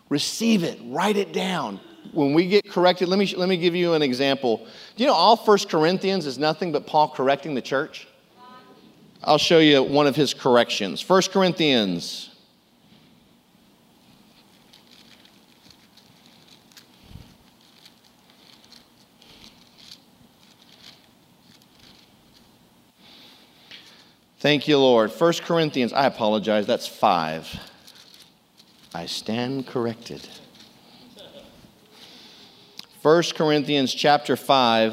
receive 0.08 0.62
it, 0.62 0.78
write 0.84 1.16
it 1.16 1.32
down, 1.32 1.80
when 2.16 2.32
we 2.32 2.48
get 2.48 2.68
corrected, 2.70 3.08
let 3.08 3.18
me, 3.18 3.32
let 3.36 3.48
me 3.48 3.56
give 3.56 3.74
you 3.74 3.92
an 3.92 4.02
example. 4.02 4.66
Do 4.96 5.04
you 5.04 5.06
know 5.06 5.14
all 5.14 5.36
First 5.36 5.68
Corinthians 5.68 6.26
is 6.26 6.38
nothing 6.38 6.72
but 6.72 6.86
Paul 6.86 7.08
correcting 7.08 7.54
the 7.54 7.62
church? 7.62 8.08
I'll 9.22 9.38
show 9.38 9.58
you 9.58 9.82
one 9.82 10.06
of 10.06 10.16
his 10.16 10.32
corrections. 10.32 11.00
First 11.00 11.32
Corinthians. 11.32 12.30
Thank 24.38 24.68
you, 24.68 24.78
Lord. 24.78 25.10
First 25.10 25.42
Corinthians, 25.42 25.92
I 25.92 26.06
apologize, 26.06 26.66
that's 26.66 26.86
five. 26.86 27.58
I 28.94 29.06
stand 29.06 29.66
corrected. 29.66 30.26
1 33.06 33.22
Corinthians 33.36 33.94
chapter 33.94 34.34
5 34.34 34.92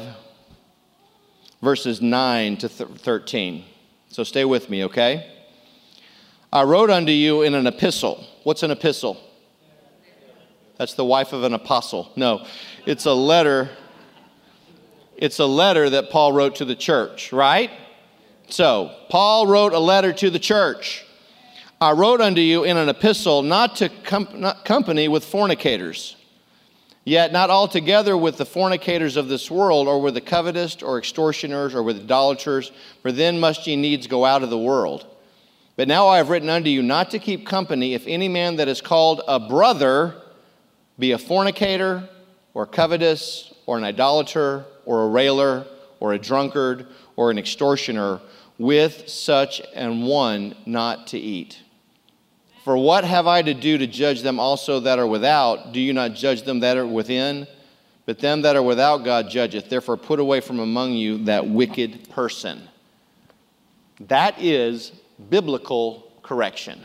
verses 1.60 2.00
9 2.00 2.56
to 2.58 2.68
13. 2.68 3.64
So 4.08 4.22
stay 4.22 4.44
with 4.44 4.70
me, 4.70 4.84
okay? 4.84 5.32
I 6.52 6.62
wrote 6.62 6.90
unto 6.90 7.10
you 7.10 7.42
in 7.42 7.54
an 7.54 7.66
epistle. 7.66 8.24
What's 8.44 8.62
an 8.62 8.70
epistle? 8.70 9.16
That's 10.78 10.94
the 10.94 11.04
wife 11.04 11.32
of 11.32 11.42
an 11.42 11.54
apostle. 11.54 12.12
No, 12.14 12.46
it's 12.86 13.04
a 13.04 13.12
letter. 13.12 13.68
It's 15.16 15.40
a 15.40 15.46
letter 15.46 15.90
that 15.90 16.10
Paul 16.10 16.32
wrote 16.32 16.54
to 16.54 16.64
the 16.64 16.76
church, 16.76 17.32
right? 17.32 17.72
So, 18.48 18.94
Paul 19.08 19.48
wrote 19.48 19.72
a 19.72 19.80
letter 19.80 20.12
to 20.12 20.30
the 20.30 20.38
church. 20.38 21.04
I 21.80 21.90
wrote 21.90 22.20
unto 22.20 22.40
you 22.40 22.62
in 22.62 22.76
an 22.76 22.88
epistle 22.88 23.42
not 23.42 23.74
to 23.78 23.88
com- 23.88 24.28
not 24.34 24.64
company 24.64 25.08
with 25.08 25.24
fornicators 25.24 26.14
Yet 27.04 27.32
not 27.32 27.50
altogether 27.50 28.16
with 28.16 28.38
the 28.38 28.46
fornicators 28.46 29.16
of 29.16 29.28
this 29.28 29.50
world, 29.50 29.88
or 29.88 30.00
with 30.00 30.14
the 30.14 30.22
covetous, 30.22 30.82
or 30.82 30.98
extortioners, 30.98 31.74
or 31.74 31.82
with 31.82 32.00
idolaters, 32.00 32.72
for 33.02 33.12
then 33.12 33.38
must 33.38 33.66
ye 33.66 33.76
needs 33.76 34.06
go 34.06 34.24
out 34.24 34.42
of 34.42 34.48
the 34.48 34.58
world. 34.58 35.06
But 35.76 35.88
now 35.88 36.08
I 36.08 36.16
have 36.16 36.30
written 36.30 36.48
unto 36.48 36.70
you 36.70 36.82
not 36.82 37.10
to 37.10 37.18
keep 37.18 37.46
company 37.46 37.94
if 37.94 38.06
any 38.06 38.28
man 38.28 38.56
that 38.56 38.68
is 38.68 38.80
called 38.80 39.20
a 39.28 39.38
brother 39.38 40.14
be 40.98 41.12
a 41.12 41.18
fornicator, 41.18 42.08
or 42.54 42.66
covetous, 42.66 43.52
or 43.66 43.76
an 43.76 43.84
idolater, 43.84 44.64
or 44.86 45.02
a 45.02 45.08
railer, 45.08 45.66
or 45.98 46.12
a 46.12 46.18
drunkard, 46.18 46.86
or 47.16 47.30
an 47.30 47.38
extortioner, 47.38 48.20
with 48.58 49.08
such 49.08 49.60
an 49.74 50.02
one 50.02 50.54
not 50.64 51.08
to 51.08 51.18
eat. 51.18 51.63
For 52.64 52.78
what 52.78 53.04
have 53.04 53.26
I 53.26 53.42
to 53.42 53.52
do 53.52 53.76
to 53.76 53.86
judge 53.86 54.22
them 54.22 54.40
also 54.40 54.80
that 54.80 54.98
are 54.98 55.06
without? 55.06 55.72
Do 55.72 55.80
you 55.80 55.92
not 55.92 56.14
judge 56.14 56.42
them 56.42 56.60
that 56.60 56.78
are 56.78 56.86
within? 56.86 57.46
But 58.06 58.20
them 58.20 58.40
that 58.42 58.56
are 58.56 58.62
without 58.62 59.04
God 59.04 59.28
judgeth. 59.28 59.68
Therefore, 59.68 59.98
put 59.98 60.18
away 60.18 60.40
from 60.40 60.60
among 60.60 60.94
you 60.94 61.24
that 61.24 61.46
wicked 61.46 62.08
person. 62.08 62.66
That 64.00 64.40
is 64.40 64.92
biblical 65.28 66.10
correction. 66.22 66.80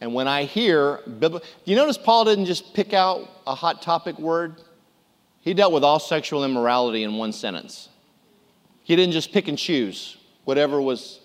And 0.00 0.12
when 0.12 0.26
I 0.26 0.42
hear, 0.42 1.00
do 1.20 1.40
you 1.64 1.76
notice 1.76 1.96
Paul 1.96 2.24
didn't 2.24 2.46
just 2.46 2.74
pick 2.74 2.92
out 2.92 3.30
a 3.46 3.54
hot 3.54 3.82
topic 3.82 4.18
word? 4.18 4.60
He 5.40 5.54
dealt 5.54 5.72
with 5.72 5.84
all 5.84 6.00
sexual 6.00 6.44
immorality 6.44 7.04
in 7.04 7.14
one 7.14 7.32
sentence. 7.32 7.88
He 8.82 8.96
didn't 8.96 9.12
just 9.12 9.32
pick 9.32 9.46
and 9.46 9.56
choose 9.56 10.16
whatever 10.44 10.80
was 10.80 11.20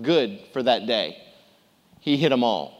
good 0.00 0.40
for 0.52 0.62
that 0.62 0.86
day, 0.86 1.22
he 2.00 2.16
hit 2.16 2.30
them 2.30 2.42
all. 2.44 2.77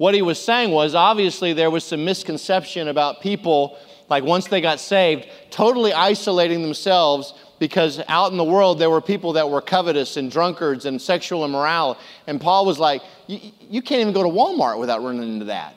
What 0.00 0.14
he 0.14 0.22
was 0.22 0.42
saying 0.42 0.70
was 0.70 0.94
obviously 0.94 1.52
there 1.52 1.70
was 1.70 1.84
some 1.84 2.06
misconception 2.06 2.88
about 2.88 3.20
people 3.20 3.76
like 4.08 4.24
once 4.24 4.46
they 4.46 4.62
got 4.62 4.80
saved, 4.80 5.28
totally 5.50 5.92
isolating 5.92 6.62
themselves 6.62 7.34
because 7.58 8.00
out 8.08 8.32
in 8.32 8.38
the 8.38 8.44
world 8.44 8.78
there 8.78 8.88
were 8.88 9.02
people 9.02 9.34
that 9.34 9.50
were 9.50 9.60
covetous 9.60 10.16
and 10.16 10.32
drunkards 10.32 10.86
and 10.86 11.02
sexual 11.02 11.44
immoral. 11.44 11.98
And 12.26 12.40
Paul 12.40 12.64
was 12.64 12.78
like, 12.78 13.02
You 13.26 13.82
can't 13.82 14.00
even 14.00 14.14
go 14.14 14.22
to 14.22 14.28
Walmart 14.30 14.78
without 14.78 15.02
running 15.02 15.34
into 15.34 15.44
that. 15.44 15.74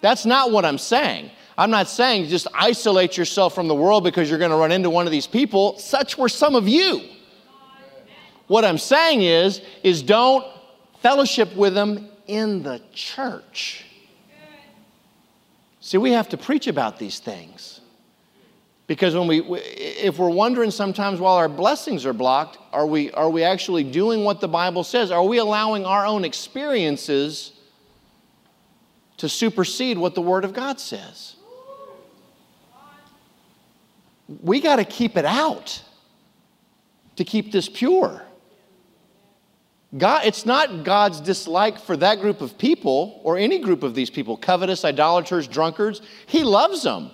That's 0.00 0.26
not 0.26 0.50
what 0.50 0.64
I'm 0.64 0.76
saying. 0.76 1.30
I'm 1.56 1.70
not 1.70 1.86
saying 1.86 2.26
just 2.30 2.48
isolate 2.54 3.16
yourself 3.16 3.54
from 3.54 3.68
the 3.68 3.76
world 3.76 4.02
because 4.02 4.28
you're 4.28 4.40
going 4.40 4.50
to 4.50 4.56
run 4.56 4.72
into 4.72 4.90
one 4.90 5.06
of 5.06 5.12
these 5.12 5.28
people. 5.28 5.78
Such 5.78 6.18
were 6.18 6.28
some 6.28 6.56
of 6.56 6.66
you. 6.66 7.00
What 8.48 8.64
I'm 8.64 8.78
saying 8.78 9.22
is, 9.22 9.62
is 9.84 10.02
don't 10.02 10.44
fellowship 11.00 11.54
with 11.54 11.74
them 11.74 12.08
in 12.32 12.62
the 12.62 12.80
church. 12.94 13.84
See, 15.80 15.98
we 15.98 16.12
have 16.12 16.30
to 16.30 16.38
preach 16.38 16.66
about 16.66 16.98
these 16.98 17.18
things. 17.18 17.82
Because 18.86 19.14
when 19.14 19.26
we, 19.26 19.42
if 19.42 20.18
we're 20.18 20.30
wondering 20.30 20.70
sometimes 20.70 21.20
while 21.20 21.36
our 21.36 21.48
blessings 21.48 22.06
are 22.06 22.14
blocked, 22.14 22.56
are 22.72 22.86
we, 22.86 23.10
are 23.12 23.28
we 23.28 23.42
actually 23.42 23.84
doing 23.84 24.24
what 24.24 24.40
the 24.40 24.48
Bible 24.48 24.82
says? 24.82 25.10
Are 25.10 25.22
we 25.22 25.38
allowing 25.38 25.84
our 25.84 26.06
own 26.06 26.24
experiences 26.24 27.52
to 29.18 29.28
supersede 29.28 29.98
what 29.98 30.14
the 30.14 30.22
Word 30.22 30.46
of 30.46 30.54
God 30.54 30.80
says? 30.80 31.36
We 34.42 34.62
got 34.62 34.76
to 34.76 34.84
keep 34.86 35.18
it 35.18 35.26
out 35.26 35.82
to 37.16 37.24
keep 37.24 37.52
this 37.52 37.68
pure. 37.68 38.22
God, 39.96 40.24
it's 40.24 40.46
not 40.46 40.84
God's 40.84 41.20
dislike 41.20 41.78
for 41.78 41.96
that 41.98 42.20
group 42.20 42.40
of 42.40 42.56
people 42.56 43.20
or 43.24 43.36
any 43.36 43.58
group 43.58 43.82
of 43.82 43.94
these 43.94 44.08
people, 44.08 44.38
covetous, 44.38 44.84
idolaters, 44.84 45.46
drunkards. 45.46 46.00
He 46.26 46.44
loves 46.44 46.82
them, 46.82 47.10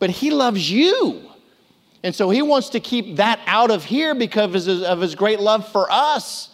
but 0.00 0.10
He 0.10 0.30
loves 0.30 0.70
you. 0.70 1.30
And 2.02 2.14
so 2.14 2.28
He 2.30 2.42
wants 2.42 2.70
to 2.70 2.80
keep 2.80 3.16
that 3.16 3.40
out 3.46 3.70
of 3.70 3.84
here 3.84 4.14
because 4.14 4.46
of 4.46 4.54
his, 4.54 4.82
of 4.82 5.00
his 5.00 5.14
great 5.14 5.38
love 5.38 5.70
for 5.70 5.86
us. 5.90 6.50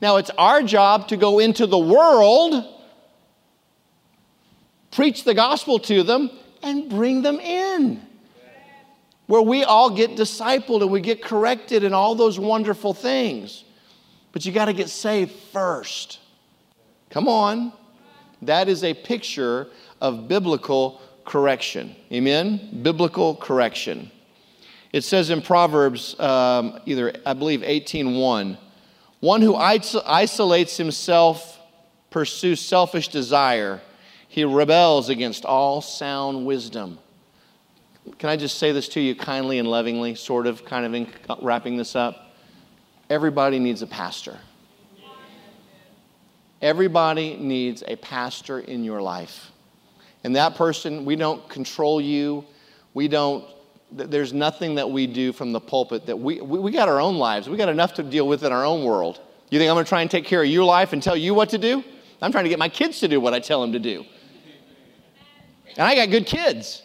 Now, 0.00 0.16
it's 0.16 0.30
our 0.30 0.62
job 0.62 1.08
to 1.08 1.16
go 1.16 1.38
into 1.38 1.66
the 1.66 1.78
world, 1.78 2.64
preach 4.90 5.22
the 5.22 5.34
gospel 5.34 5.78
to 5.80 6.02
them, 6.02 6.30
and 6.62 6.90
bring 6.90 7.22
them 7.22 7.38
in. 7.38 8.02
Where 9.26 9.40
we 9.40 9.62
all 9.64 9.90
get 9.90 10.16
discipled 10.16 10.82
and 10.82 10.90
we 10.90 11.00
get 11.00 11.22
corrected 11.22 11.84
and 11.84 11.94
all 11.94 12.14
those 12.16 12.38
wonderful 12.38 12.92
things. 12.92 13.63
But 14.34 14.44
you 14.44 14.50
got 14.50 14.64
to 14.64 14.72
get 14.72 14.90
saved 14.90 15.30
first. 15.30 16.18
Come 17.08 17.28
on. 17.28 17.72
That 18.42 18.68
is 18.68 18.82
a 18.82 18.92
picture 18.92 19.68
of 20.00 20.26
biblical 20.26 21.00
correction. 21.24 21.94
Amen? 22.12 22.80
Biblical 22.82 23.36
correction. 23.36 24.10
It 24.92 25.04
says 25.04 25.30
in 25.30 25.40
Proverbs, 25.40 26.18
um, 26.18 26.80
either 26.84 27.14
I 27.24 27.34
believe 27.34 27.62
18:1, 27.62 28.58
one 29.20 29.40
who 29.40 29.54
isolates 29.54 30.76
himself 30.76 31.58
pursues 32.10 32.60
selfish 32.60 33.08
desire. 33.08 33.80
He 34.28 34.44
rebels 34.44 35.10
against 35.10 35.44
all 35.44 35.80
sound 35.80 36.44
wisdom. 36.44 36.98
Can 38.18 38.30
I 38.30 38.36
just 38.36 38.58
say 38.58 38.72
this 38.72 38.88
to 38.90 39.00
you 39.00 39.14
kindly 39.14 39.60
and 39.60 39.68
lovingly, 39.68 40.16
sort 40.16 40.48
of, 40.48 40.64
kind 40.64 40.84
of 40.84 40.92
in, 40.92 41.06
wrapping 41.40 41.76
this 41.76 41.94
up? 41.94 42.23
Everybody 43.14 43.60
needs 43.60 43.80
a 43.80 43.86
pastor. 43.86 44.36
Everybody 46.60 47.36
needs 47.36 47.84
a 47.86 47.94
pastor 47.94 48.58
in 48.58 48.82
your 48.82 49.00
life. 49.00 49.52
And 50.24 50.34
that 50.34 50.56
person, 50.56 51.04
we 51.04 51.14
don't 51.14 51.48
control 51.48 52.00
you. 52.00 52.44
We 52.92 53.06
don't, 53.06 53.44
there's 53.92 54.32
nothing 54.32 54.74
that 54.74 54.90
we 54.90 55.06
do 55.06 55.32
from 55.32 55.52
the 55.52 55.60
pulpit 55.60 56.06
that 56.06 56.18
we, 56.18 56.40
we, 56.40 56.72
got 56.72 56.88
our 56.88 57.00
own 57.00 57.14
lives. 57.18 57.48
We 57.48 57.56
got 57.56 57.68
enough 57.68 57.94
to 57.94 58.02
deal 58.02 58.26
with 58.26 58.42
in 58.42 58.50
our 58.50 58.64
own 58.64 58.82
world. 58.82 59.20
You 59.48 59.60
think 59.60 59.70
I'm 59.70 59.76
going 59.76 59.84
to 59.84 59.88
try 59.88 60.02
and 60.02 60.10
take 60.10 60.24
care 60.24 60.42
of 60.42 60.48
your 60.48 60.64
life 60.64 60.92
and 60.92 61.00
tell 61.00 61.16
you 61.16 61.34
what 61.34 61.50
to 61.50 61.58
do? 61.58 61.84
I'm 62.20 62.32
trying 62.32 62.46
to 62.46 62.50
get 62.50 62.58
my 62.58 62.68
kids 62.68 62.98
to 62.98 63.06
do 63.06 63.20
what 63.20 63.32
I 63.32 63.38
tell 63.38 63.60
them 63.60 63.70
to 63.74 63.78
do. 63.78 64.04
And 65.76 65.86
I 65.86 65.94
got 65.94 66.10
good 66.10 66.26
kids. 66.26 66.82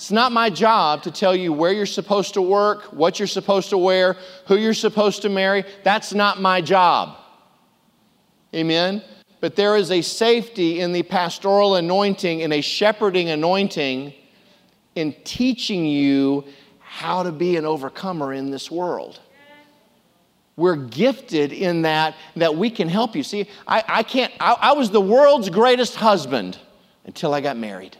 It's 0.00 0.10
not 0.10 0.32
my 0.32 0.48
job 0.48 1.02
to 1.02 1.10
tell 1.10 1.36
you 1.36 1.52
where 1.52 1.74
you're 1.74 1.84
supposed 1.84 2.32
to 2.32 2.40
work, 2.40 2.84
what 2.84 3.18
you're 3.18 3.28
supposed 3.28 3.68
to 3.68 3.76
wear, 3.76 4.16
who 4.46 4.56
you're 4.56 4.72
supposed 4.72 5.20
to 5.22 5.28
marry. 5.28 5.62
That's 5.84 6.14
not 6.14 6.40
my 6.40 6.62
job. 6.62 7.18
Amen? 8.54 9.02
But 9.40 9.56
there 9.56 9.76
is 9.76 9.90
a 9.90 10.00
safety 10.00 10.80
in 10.80 10.94
the 10.94 11.02
pastoral 11.02 11.74
anointing, 11.74 12.40
in 12.40 12.50
a 12.50 12.62
shepherding 12.62 13.28
anointing, 13.28 14.14
in 14.94 15.14
teaching 15.24 15.84
you 15.84 16.46
how 16.78 17.22
to 17.22 17.30
be 17.30 17.58
an 17.58 17.66
overcomer 17.66 18.32
in 18.32 18.50
this 18.50 18.70
world. 18.70 19.20
We're 20.56 20.76
gifted 20.76 21.52
in 21.52 21.82
that, 21.82 22.14
that 22.36 22.56
we 22.56 22.70
can 22.70 22.88
help 22.88 23.14
you. 23.14 23.22
See, 23.22 23.46
I, 23.68 23.84
I 23.86 24.02
can't, 24.02 24.32
I, 24.40 24.56
I 24.60 24.72
was 24.72 24.90
the 24.90 25.00
world's 25.02 25.50
greatest 25.50 25.96
husband 25.96 26.58
until 27.04 27.34
I 27.34 27.42
got 27.42 27.58
married. 27.58 27.98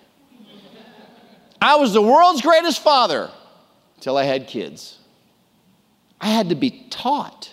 I 1.60 1.76
was 1.76 1.92
the 1.92 2.02
world's 2.02 2.40
greatest 2.40 2.82
father 2.82 3.30
until 3.96 4.16
I 4.16 4.24
had 4.24 4.46
kids. 4.46 4.98
I 6.20 6.28
had 6.28 6.48
to 6.50 6.54
be 6.54 6.86
taught 6.90 7.52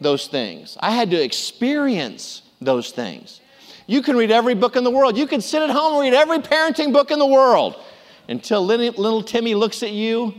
those 0.00 0.26
things, 0.26 0.76
I 0.80 0.90
had 0.90 1.10
to 1.12 1.22
experience 1.22 2.42
those 2.60 2.90
things. 2.90 3.40
You 3.86 4.02
can 4.02 4.16
read 4.16 4.30
every 4.30 4.54
book 4.54 4.76
in 4.76 4.84
the 4.84 4.90
world. 4.90 5.16
You 5.16 5.26
can 5.26 5.40
sit 5.40 5.62
at 5.62 5.70
home 5.70 5.94
and 5.94 6.02
read 6.02 6.14
every 6.14 6.38
parenting 6.38 6.92
book 6.92 7.10
in 7.10 7.18
the 7.18 7.26
world 7.26 7.76
until 8.28 8.64
little, 8.64 9.22
Timmy 9.22 9.54
looks 9.54 9.82
at 9.82 9.92
you 9.92 10.34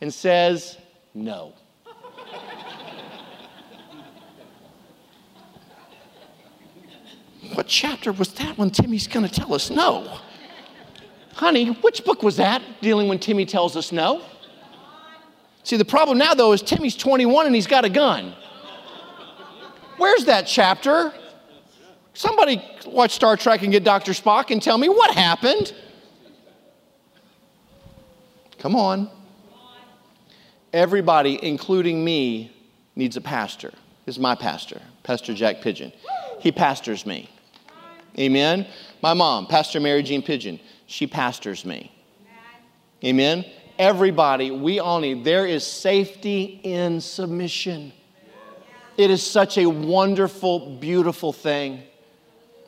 and 0.00 0.12
says, 0.12 0.76
No. 1.14 1.54
what 7.54 7.66
chapter 7.66 8.12
was 8.12 8.32
that 8.34 8.58
when 8.58 8.70
Timmy's 8.70 9.06
going 9.06 9.26
to 9.26 9.32
tell 9.32 9.54
us 9.54 9.70
no? 9.70 10.20
Honey, 11.34 11.68
which 11.68 12.04
book 12.04 12.22
was 12.22 12.36
that 12.36 12.62
dealing 12.80 13.08
when 13.08 13.18
Timmy 13.18 13.46
tells 13.46 13.76
us 13.76 13.92
no? 13.92 14.22
See, 15.62 15.76
the 15.76 15.84
problem 15.84 16.18
now, 16.18 16.34
though, 16.34 16.52
is 16.52 16.62
Timmy's 16.62 16.96
21 16.96 17.46
and 17.46 17.54
he's 17.54 17.66
got 17.66 17.84
a 17.84 17.88
gun. 17.88 18.34
Where's 19.96 20.24
that 20.24 20.46
chapter? 20.46 21.12
Somebody 22.14 22.62
watch 22.86 23.12
Star 23.12 23.36
Trek 23.36 23.62
and 23.62 23.70
get 23.70 23.84
Dr. 23.84 24.12
Spock 24.12 24.50
and 24.50 24.62
tell 24.62 24.78
me 24.78 24.88
what 24.88 25.14
happened. 25.14 25.74
Come 28.58 28.74
on. 28.74 29.10
Everybody, 30.72 31.38
including 31.42 32.04
me, 32.04 32.54
needs 32.94 33.16
a 33.16 33.20
pastor. 33.20 33.72
This 34.06 34.16
is 34.16 34.18
my 34.18 34.34
pastor, 34.34 34.80
Pastor 35.02 35.34
Jack 35.34 35.60
Pigeon. 35.60 35.92
He 36.40 36.52
pastors 36.52 37.04
me. 37.04 37.28
Amen. 38.18 38.66
My 39.02 39.14
mom, 39.14 39.46
Pastor 39.46 39.80
Mary 39.80 40.02
Jean 40.02 40.22
Pigeon. 40.22 40.58
She 40.90 41.06
pastors 41.06 41.64
me. 41.64 41.92
Amen. 43.04 43.44
Everybody, 43.78 44.50
we 44.50 44.80
all 44.80 44.98
need, 44.98 45.22
there 45.22 45.46
is 45.46 45.64
safety 45.64 46.60
in 46.64 47.00
submission. 47.00 47.92
It 48.96 49.08
is 49.08 49.24
such 49.24 49.56
a 49.56 49.66
wonderful, 49.66 50.78
beautiful 50.80 51.32
thing. 51.32 51.84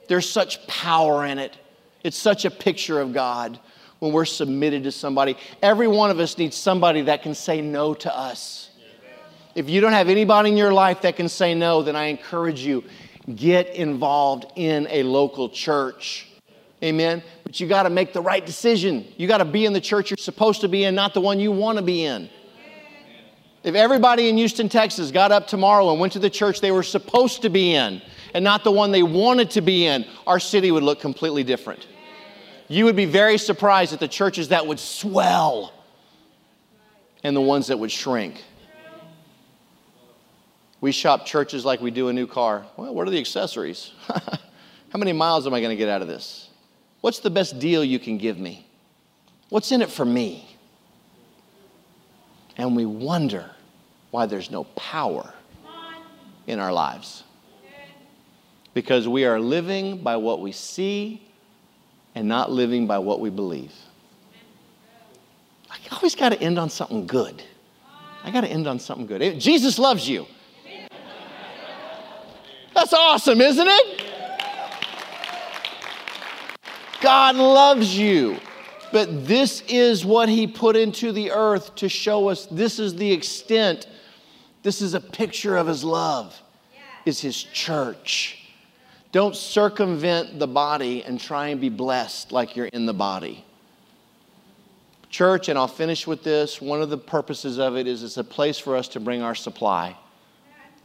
There's 0.06 0.30
such 0.30 0.64
power 0.68 1.26
in 1.26 1.40
it. 1.40 1.58
It's 2.04 2.16
such 2.16 2.44
a 2.44 2.50
picture 2.50 3.00
of 3.00 3.12
God 3.12 3.58
when 3.98 4.12
we're 4.12 4.24
submitted 4.24 4.84
to 4.84 4.92
somebody. 4.92 5.36
Every 5.60 5.88
one 5.88 6.12
of 6.12 6.20
us 6.20 6.38
needs 6.38 6.56
somebody 6.56 7.02
that 7.02 7.24
can 7.24 7.34
say 7.34 7.60
no 7.60 7.92
to 7.92 8.16
us. 8.16 8.70
If 9.56 9.68
you 9.68 9.80
don't 9.80 9.94
have 9.94 10.08
anybody 10.08 10.50
in 10.50 10.56
your 10.56 10.72
life 10.72 11.02
that 11.02 11.16
can 11.16 11.28
say 11.28 11.54
no, 11.54 11.82
then 11.82 11.96
I 11.96 12.04
encourage 12.04 12.60
you 12.60 12.84
get 13.34 13.74
involved 13.74 14.46
in 14.54 14.86
a 14.90 15.02
local 15.02 15.48
church. 15.48 16.28
Amen. 16.82 17.22
But 17.44 17.60
you 17.60 17.68
got 17.68 17.84
to 17.84 17.90
make 17.90 18.12
the 18.12 18.20
right 18.20 18.44
decision. 18.44 19.06
You 19.16 19.28
got 19.28 19.38
to 19.38 19.44
be 19.44 19.66
in 19.66 19.72
the 19.72 19.80
church 19.80 20.10
you're 20.10 20.16
supposed 20.16 20.62
to 20.62 20.68
be 20.68 20.84
in, 20.84 20.94
not 20.94 21.14
the 21.14 21.20
one 21.20 21.38
you 21.38 21.52
want 21.52 21.78
to 21.78 21.84
be 21.84 22.04
in. 22.04 22.28
If 23.62 23.76
everybody 23.76 24.28
in 24.28 24.36
Houston, 24.36 24.68
Texas 24.68 25.12
got 25.12 25.30
up 25.30 25.46
tomorrow 25.46 25.90
and 25.92 26.00
went 26.00 26.14
to 26.14 26.18
the 26.18 26.30
church 26.30 26.60
they 26.60 26.72
were 26.72 26.82
supposed 26.82 27.42
to 27.42 27.50
be 27.50 27.74
in 27.74 28.02
and 28.34 28.42
not 28.42 28.64
the 28.64 28.72
one 28.72 28.90
they 28.90 29.04
wanted 29.04 29.50
to 29.52 29.60
be 29.60 29.86
in, 29.86 30.04
our 30.26 30.40
city 30.40 30.72
would 30.72 30.82
look 30.82 31.00
completely 31.00 31.44
different. 31.44 31.86
You 32.66 32.86
would 32.86 32.96
be 32.96 33.04
very 33.04 33.38
surprised 33.38 33.92
at 33.92 34.00
the 34.00 34.08
churches 34.08 34.48
that 34.48 34.66
would 34.66 34.80
swell 34.80 35.72
and 37.22 37.36
the 37.36 37.40
ones 37.40 37.68
that 37.68 37.78
would 37.78 37.92
shrink. 37.92 38.42
We 40.80 40.90
shop 40.90 41.26
churches 41.26 41.64
like 41.64 41.80
we 41.80 41.92
do 41.92 42.08
a 42.08 42.12
new 42.12 42.26
car. 42.26 42.66
Well, 42.76 42.92
what 42.92 43.06
are 43.06 43.10
the 43.10 43.20
accessories? 43.20 43.92
How 44.08 44.98
many 44.98 45.12
miles 45.12 45.46
am 45.46 45.54
I 45.54 45.60
going 45.60 45.70
to 45.70 45.76
get 45.76 45.88
out 45.88 46.02
of 46.02 46.08
this? 46.08 46.48
What's 47.02 47.18
the 47.18 47.30
best 47.30 47.58
deal 47.58 47.84
you 47.84 47.98
can 47.98 48.16
give 48.16 48.38
me? 48.38 48.64
What's 49.50 49.70
in 49.72 49.82
it 49.82 49.90
for 49.90 50.04
me? 50.04 50.48
And 52.56 52.74
we 52.74 52.86
wonder 52.86 53.50
why 54.12 54.26
there's 54.26 54.50
no 54.50 54.64
power 54.64 55.34
in 56.46 56.58
our 56.58 56.72
lives. 56.72 57.24
Because 58.72 59.06
we 59.06 59.24
are 59.24 59.40
living 59.40 59.98
by 59.98 60.16
what 60.16 60.40
we 60.40 60.52
see 60.52 61.22
and 62.14 62.28
not 62.28 62.50
living 62.50 62.86
by 62.86 62.98
what 62.98 63.20
we 63.20 63.30
believe. 63.30 63.72
I 65.70 65.76
always 65.90 66.14
got 66.14 66.30
to 66.30 66.40
end 66.40 66.58
on 66.58 66.70
something 66.70 67.06
good. 67.06 67.42
I 68.22 68.30
got 68.30 68.42
to 68.42 68.48
end 68.48 68.68
on 68.68 68.78
something 68.78 69.06
good. 69.06 69.40
Jesus 69.40 69.78
loves 69.78 70.08
you. 70.08 70.26
That's 72.74 72.92
awesome, 72.92 73.40
isn't 73.40 73.68
it? 73.68 74.06
God 77.02 77.36
loves 77.36 77.98
you. 77.98 78.38
But 78.92 79.26
this 79.26 79.62
is 79.68 80.04
what 80.04 80.28
He 80.28 80.46
put 80.46 80.76
into 80.76 81.12
the 81.12 81.32
earth 81.32 81.74
to 81.76 81.88
show 81.88 82.28
us 82.28 82.46
this 82.46 82.78
is 82.78 82.94
the 82.94 83.10
extent, 83.10 83.86
this 84.62 84.82
is 84.82 84.94
a 84.94 85.00
picture 85.00 85.56
of 85.56 85.66
His 85.66 85.82
love, 85.82 86.38
is 87.04 87.20
His 87.20 87.42
church. 87.42 88.38
Don't 89.10 89.34
circumvent 89.34 90.38
the 90.38 90.46
body 90.46 91.04
and 91.04 91.20
try 91.20 91.48
and 91.48 91.60
be 91.60 91.68
blessed 91.68 92.32
like 92.32 92.54
you're 92.54 92.66
in 92.66 92.86
the 92.86 92.94
body. 92.94 93.44
Church, 95.10 95.48
and 95.48 95.58
I'll 95.58 95.68
finish 95.68 96.06
with 96.06 96.22
this 96.22 96.60
one 96.60 96.80
of 96.80 96.88
the 96.88 96.96
purposes 96.96 97.58
of 97.58 97.76
it 97.76 97.86
is 97.86 98.02
it's 98.02 98.16
a 98.16 98.24
place 98.24 98.58
for 98.58 98.76
us 98.76 98.88
to 98.88 99.00
bring 99.00 99.22
our 99.22 99.34
supply. 99.34 99.96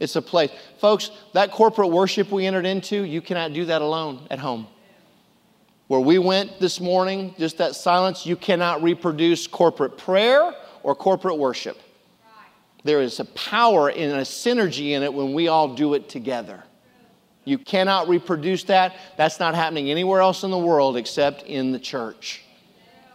It's 0.00 0.16
a 0.16 0.22
place. 0.22 0.50
Folks, 0.78 1.10
that 1.32 1.50
corporate 1.50 1.90
worship 1.90 2.30
we 2.30 2.46
entered 2.46 2.66
into, 2.66 3.02
you 3.02 3.20
cannot 3.20 3.52
do 3.52 3.64
that 3.66 3.82
alone 3.82 4.26
at 4.30 4.38
home. 4.38 4.66
Where 5.88 6.00
we 6.00 6.18
went 6.18 6.60
this 6.60 6.80
morning, 6.80 7.34
just 7.38 7.58
that 7.58 7.74
silence, 7.74 8.26
you 8.26 8.36
cannot 8.36 8.82
reproduce 8.82 9.46
corporate 9.46 9.96
prayer 9.96 10.54
or 10.82 10.94
corporate 10.94 11.38
worship. 11.38 11.78
There 12.84 13.00
is 13.00 13.18
a 13.20 13.24
power 13.24 13.90
and 13.90 14.12
a 14.12 14.20
synergy 14.20 14.90
in 14.90 15.02
it 15.02 15.12
when 15.12 15.32
we 15.32 15.48
all 15.48 15.74
do 15.74 15.94
it 15.94 16.10
together. 16.10 16.62
You 17.44 17.56
cannot 17.56 18.08
reproduce 18.08 18.64
that. 18.64 18.96
That's 19.16 19.40
not 19.40 19.54
happening 19.54 19.90
anywhere 19.90 20.20
else 20.20 20.44
in 20.44 20.50
the 20.50 20.58
world 20.58 20.98
except 20.98 21.44
in 21.44 21.72
the 21.72 21.78
church. 21.78 22.44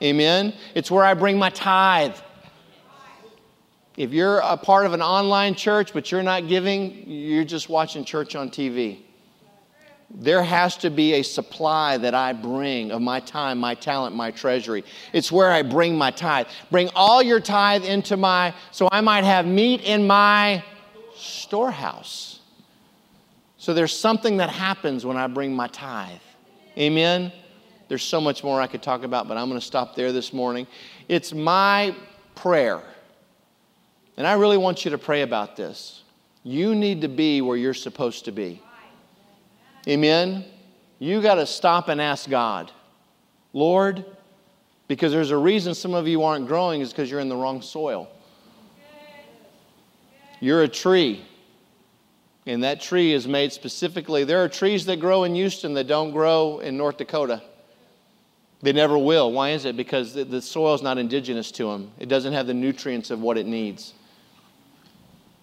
Amen? 0.02 0.54
It's 0.74 0.90
where 0.90 1.06
I 1.06 1.14
bring 1.14 1.38
my 1.38 1.52
tithe. 1.52 2.16
If 3.96 4.12
you're 4.12 4.40
a 4.40 4.58
part 4.58 4.88
of 4.88 4.94
an 4.94 5.04
online 5.04 5.54
church 5.54 5.94
but 5.94 6.12
you're 6.12 6.24
not 6.24 6.48
giving, 6.48 7.08
you're 7.08 7.44
just 7.44 7.70
watching 7.70 8.04
church 8.04 8.36
on 8.36 8.50
TV. 8.50 9.02
There 10.16 10.44
has 10.44 10.78
to 10.78 10.92
be 10.92 11.14
a 11.14 11.24
supply 11.24 11.98
that 11.98 12.14
I 12.14 12.34
bring 12.34 12.92
of 12.92 13.02
my 13.02 13.20
time, 13.20 13.60
my 13.60 13.74
talent, 13.74 14.16
my 14.16 14.30
treasury. 14.30 14.84
It's 15.12 15.32
where 15.32 15.52
I 15.52 15.64
bring 15.64 15.98
my 15.98 16.12
tithe. 16.12 16.48
Bring 16.70 16.90
all 16.96 17.24
your 17.24 17.40
tithe 17.40 17.84
into 17.84 18.16
my, 18.16 18.54
so 18.72 18.88
I 18.92 19.02
might 19.02 19.24
have 19.24 19.48
meat 19.48 19.82
in 19.82 20.06
my 20.06 20.64
storehouse. 21.16 22.42
So 23.58 23.74
there's 23.74 23.98
something 23.98 24.38
that 24.38 24.50
happens 24.50 25.04
when 25.04 25.18
I 25.18 25.26
bring 25.28 25.56
my 25.56 25.68
tithe. 25.68 26.20
Amen? 26.78 27.32
There's 27.88 28.04
so 28.04 28.22
much 28.22 28.44
more 28.44 28.62
I 28.62 28.68
could 28.68 28.84
talk 28.84 29.04
about, 29.04 29.28
but 29.28 29.38
I'm 29.38 29.48
going 29.50 29.60
to 29.60 29.66
stop 29.66 29.96
there 29.96 30.12
this 30.12 30.32
morning. 30.32 30.68
It's 31.08 31.34
my 31.34 31.96
prayer, 32.36 32.82
and 34.18 34.28
I 34.28 34.34
really 34.34 34.58
want 34.58 34.86
you 34.86 34.92
to 34.92 34.98
pray 34.98 35.22
about 35.22 35.56
this. 35.56 36.04
You 36.44 36.76
need 36.76 37.02
to 37.02 37.08
be 37.08 37.42
where 37.42 37.58
you're 37.58 37.74
supposed 37.74 38.26
to 38.26 38.32
be. 38.32 38.62
Amen? 39.88 40.46
You 41.00 41.22
got 41.22 41.36
to 41.36 41.46
stop 41.46 41.90
and 41.90 42.02
ask 42.02 42.30
God, 42.30 42.72
Lord, 43.52 44.06
because 44.88 45.12
there's 45.12 45.32
a 45.32 45.38
reason 45.38 45.74
some 45.74 45.94
of 45.94 46.08
you 46.08 46.24
aren't 46.24 46.48
growing 46.48 46.82
is 46.82 46.92
because 46.92 47.12
you're 47.12 47.20
in 47.20 47.30
the 47.30 47.36
wrong 47.36 47.62
soil. 47.62 48.10
You're 50.40 50.64
a 50.64 50.68
tree. 50.68 51.26
And 52.46 52.64
that 52.64 52.82
tree 52.82 53.14
is 53.14 53.28
made 53.28 53.54
specifically. 53.54 54.26
There 54.26 54.44
are 54.44 54.50
trees 54.50 54.86
that 54.86 55.00
grow 55.00 55.24
in 55.24 55.34
Houston 55.36 55.74
that 55.76 55.88
don't 55.88 56.12
grow 56.12 56.60
in 56.60 56.76
North 56.76 56.98
Dakota. 56.98 57.42
They 58.62 58.74
never 58.74 58.98
will. 58.98 59.32
Why 59.32 59.52
is 59.52 59.66
it? 59.66 59.78
Because 59.78 60.14
the, 60.14 60.24
the 60.24 60.42
soil 60.42 60.74
is 60.74 60.82
not 60.82 60.98
indigenous 60.98 61.52
to 61.52 61.66
them, 61.72 61.92
it 62.00 62.08
doesn't 62.08 62.34
have 62.34 62.48
the 62.48 62.54
nutrients 62.54 63.12
of 63.12 63.22
what 63.22 63.38
it 63.38 63.46
needs. 63.46 63.94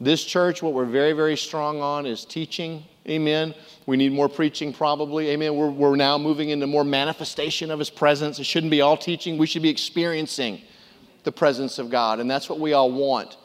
This 0.00 0.24
church, 0.24 0.62
what 0.62 0.72
we're 0.72 0.86
very, 0.86 1.12
very 1.12 1.36
strong 1.36 1.82
on 1.82 2.06
is 2.06 2.24
teaching. 2.24 2.84
Amen. 3.08 3.54
We 3.86 3.96
need 3.96 4.12
more 4.12 4.28
preaching, 4.28 4.72
probably. 4.72 5.30
Amen. 5.30 5.54
We're, 5.56 5.70
we're 5.70 5.96
now 5.96 6.18
moving 6.18 6.50
into 6.50 6.66
more 6.66 6.84
manifestation 6.84 7.70
of 7.70 7.78
His 7.78 7.90
presence. 7.90 8.38
It 8.38 8.44
shouldn't 8.44 8.70
be 8.70 8.80
all 8.80 8.96
teaching, 8.96 9.38
we 9.38 9.46
should 9.46 9.62
be 9.62 9.70
experiencing 9.70 10.60
the 11.24 11.32
presence 11.32 11.78
of 11.78 11.90
God. 11.90 12.20
And 12.20 12.30
that's 12.30 12.48
what 12.48 12.60
we 12.60 12.72
all 12.72 12.90
want. 12.90 13.36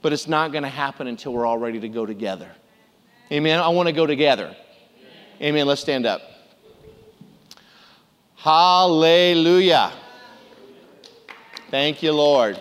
But 0.00 0.12
it's 0.12 0.26
not 0.26 0.52
going 0.52 0.64
to 0.64 0.68
happen 0.68 1.06
until 1.06 1.32
we're 1.32 1.46
all 1.46 1.58
ready 1.58 1.80
to 1.80 1.88
go 1.88 2.04
together. 2.06 2.50
Amen. 3.30 3.60
I 3.60 3.68
want 3.68 3.86
to 3.88 3.92
go 3.92 4.06
together. 4.06 4.56
Amen. 5.40 5.66
Let's 5.66 5.80
stand 5.80 6.06
up. 6.06 6.22
Hallelujah. 8.36 9.92
Thank 11.70 12.02
you, 12.02 12.12
Lord. 12.12 12.58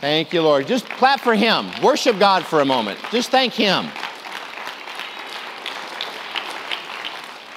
Thank 0.00 0.32
you, 0.32 0.40
Lord. 0.40 0.66
Just 0.66 0.88
clap 0.88 1.20
for 1.20 1.34
Him. 1.34 1.70
Worship 1.82 2.18
God 2.18 2.44
for 2.44 2.60
a 2.60 2.64
moment. 2.64 2.98
Just 3.10 3.30
thank 3.30 3.52
Him. 3.52 3.88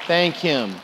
Thank 0.06 0.36
Him. 0.36 0.76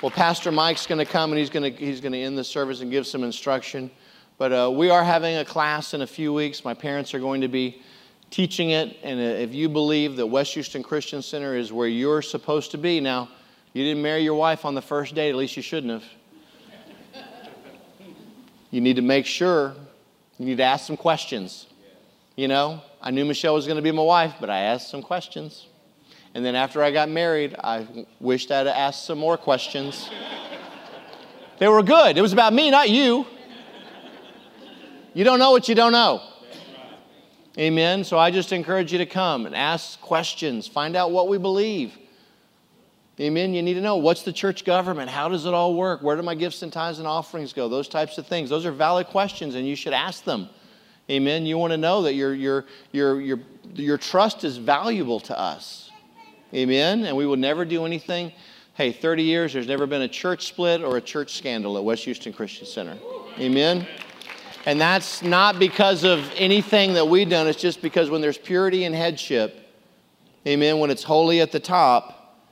Well, 0.00 0.10
Pastor 0.10 0.50
Mike's 0.50 0.86
going 0.86 0.98
to 0.98 1.04
come 1.04 1.30
and 1.30 1.38
he's 1.38 1.50
going 1.50 1.74
to, 1.74 1.78
he's 1.78 2.00
going 2.00 2.12
to 2.12 2.18
end 2.18 2.38
the 2.38 2.44
service 2.44 2.80
and 2.80 2.90
give 2.90 3.06
some 3.06 3.22
instruction. 3.22 3.90
But 4.38 4.50
uh, 4.50 4.70
we 4.74 4.88
are 4.88 5.04
having 5.04 5.36
a 5.36 5.44
class 5.44 5.92
in 5.92 6.00
a 6.00 6.06
few 6.06 6.32
weeks. 6.32 6.64
My 6.64 6.72
parents 6.72 7.12
are 7.12 7.18
going 7.18 7.42
to 7.42 7.48
be 7.48 7.82
teaching 8.30 8.70
it. 8.70 8.96
And 9.02 9.20
if 9.20 9.54
you 9.54 9.68
believe 9.68 10.16
that 10.16 10.26
West 10.26 10.54
Houston 10.54 10.82
Christian 10.82 11.20
Center 11.20 11.54
is 11.54 11.70
where 11.70 11.86
you're 11.86 12.22
supposed 12.22 12.70
to 12.70 12.78
be, 12.78 12.98
now, 12.98 13.28
you 13.74 13.84
didn't 13.84 14.02
marry 14.02 14.22
your 14.22 14.36
wife 14.36 14.64
on 14.64 14.74
the 14.74 14.80
first 14.80 15.14
date, 15.14 15.28
at 15.28 15.36
least 15.36 15.54
you 15.58 15.62
shouldn't 15.62 15.92
have. 15.92 17.24
You 18.70 18.80
need 18.80 18.96
to 18.96 19.02
make 19.02 19.26
sure, 19.26 19.74
you 20.38 20.46
need 20.46 20.56
to 20.56 20.64
ask 20.64 20.86
some 20.86 20.96
questions. 20.96 21.66
You 22.36 22.48
know, 22.48 22.80
I 23.02 23.10
knew 23.10 23.26
Michelle 23.26 23.52
was 23.52 23.66
going 23.66 23.76
to 23.76 23.82
be 23.82 23.92
my 23.92 24.02
wife, 24.02 24.36
but 24.40 24.48
I 24.48 24.60
asked 24.60 24.88
some 24.88 25.02
questions. 25.02 25.66
And 26.36 26.44
then 26.44 26.54
after 26.54 26.82
I 26.82 26.90
got 26.90 27.08
married, 27.08 27.56
I 27.64 27.88
wished 28.20 28.50
I'd 28.50 28.66
asked 28.66 29.06
some 29.06 29.16
more 29.16 29.38
questions. 29.38 30.10
they 31.58 31.66
were 31.66 31.82
good. 31.82 32.18
It 32.18 32.20
was 32.20 32.34
about 32.34 32.52
me, 32.52 32.70
not 32.70 32.90
you. 32.90 33.26
You 35.14 35.24
don't 35.24 35.38
know 35.38 35.50
what 35.50 35.66
you 35.66 35.74
don't 35.74 35.92
know. 35.92 36.20
Amen. 37.56 38.04
So 38.04 38.18
I 38.18 38.30
just 38.30 38.52
encourage 38.52 38.92
you 38.92 38.98
to 38.98 39.06
come 39.06 39.46
and 39.46 39.54
ask 39.54 39.98
questions, 40.02 40.68
find 40.68 40.94
out 40.94 41.10
what 41.10 41.28
we 41.28 41.38
believe. 41.38 41.96
Amen. 43.18 43.54
You 43.54 43.62
need 43.62 43.72
to 43.72 43.80
know 43.80 43.96
what's 43.96 44.20
the 44.20 44.32
church 44.34 44.66
government? 44.66 45.08
How 45.08 45.30
does 45.30 45.46
it 45.46 45.54
all 45.54 45.74
work? 45.74 46.02
Where 46.02 46.16
do 46.16 46.22
my 46.22 46.34
gifts 46.34 46.60
and 46.60 46.70
tithes 46.70 46.98
and 46.98 47.08
offerings 47.08 47.54
go? 47.54 47.70
Those 47.70 47.88
types 47.88 48.18
of 48.18 48.26
things. 48.26 48.50
Those 48.50 48.66
are 48.66 48.72
valid 48.72 49.06
questions, 49.06 49.54
and 49.54 49.66
you 49.66 49.74
should 49.74 49.94
ask 49.94 50.22
them. 50.24 50.50
Amen. 51.10 51.46
You 51.46 51.56
want 51.56 51.70
to 51.70 51.78
know 51.78 52.02
that 52.02 52.12
your, 52.12 52.34
your, 52.34 52.66
your, 52.92 53.22
your, 53.22 53.38
your 53.72 53.96
trust 53.96 54.44
is 54.44 54.58
valuable 54.58 55.20
to 55.20 55.38
us. 55.38 55.85
Amen. 56.56 57.04
And 57.04 57.16
we 57.16 57.26
will 57.26 57.36
never 57.36 57.66
do 57.66 57.84
anything. 57.84 58.32
Hey, 58.72 58.90
30 58.90 59.22
years, 59.22 59.52
there's 59.52 59.68
never 59.68 59.86
been 59.86 60.02
a 60.02 60.08
church 60.08 60.46
split 60.46 60.82
or 60.82 60.96
a 60.96 61.00
church 61.02 61.34
scandal 61.36 61.76
at 61.76 61.84
West 61.84 62.04
Houston 62.04 62.32
Christian 62.32 62.66
Center. 62.66 62.96
Amen. 63.38 63.86
And 64.64 64.80
that's 64.80 65.22
not 65.22 65.58
because 65.58 66.02
of 66.02 66.32
anything 66.34 66.94
that 66.94 67.06
we've 67.06 67.28
done, 67.28 67.46
it's 67.46 67.60
just 67.60 67.82
because 67.82 68.08
when 68.08 68.20
there's 68.20 68.38
purity 68.38 68.84
and 68.84 68.94
headship, 68.94 69.70
amen, 70.46 70.78
when 70.78 70.90
it's 70.90 71.02
holy 71.02 71.40
at 71.40 71.52
the 71.52 71.60
top, 71.60 72.46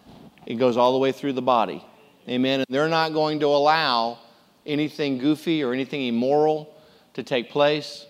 it 0.46 0.54
goes 0.54 0.76
all 0.76 0.92
the 0.92 0.98
way 0.98 1.10
through 1.10 1.32
the 1.32 1.42
body. 1.42 1.82
Amen. 2.28 2.60
And 2.60 2.66
they're 2.68 2.88
not 2.88 3.14
going 3.14 3.40
to 3.40 3.46
allow 3.46 4.18
anything 4.66 5.16
goofy 5.16 5.64
or 5.64 5.72
anything 5.72 6.06
immoral 6.06 6.74
to 7.14 7.22
take 7.22 7.50
place. 7.50 8.06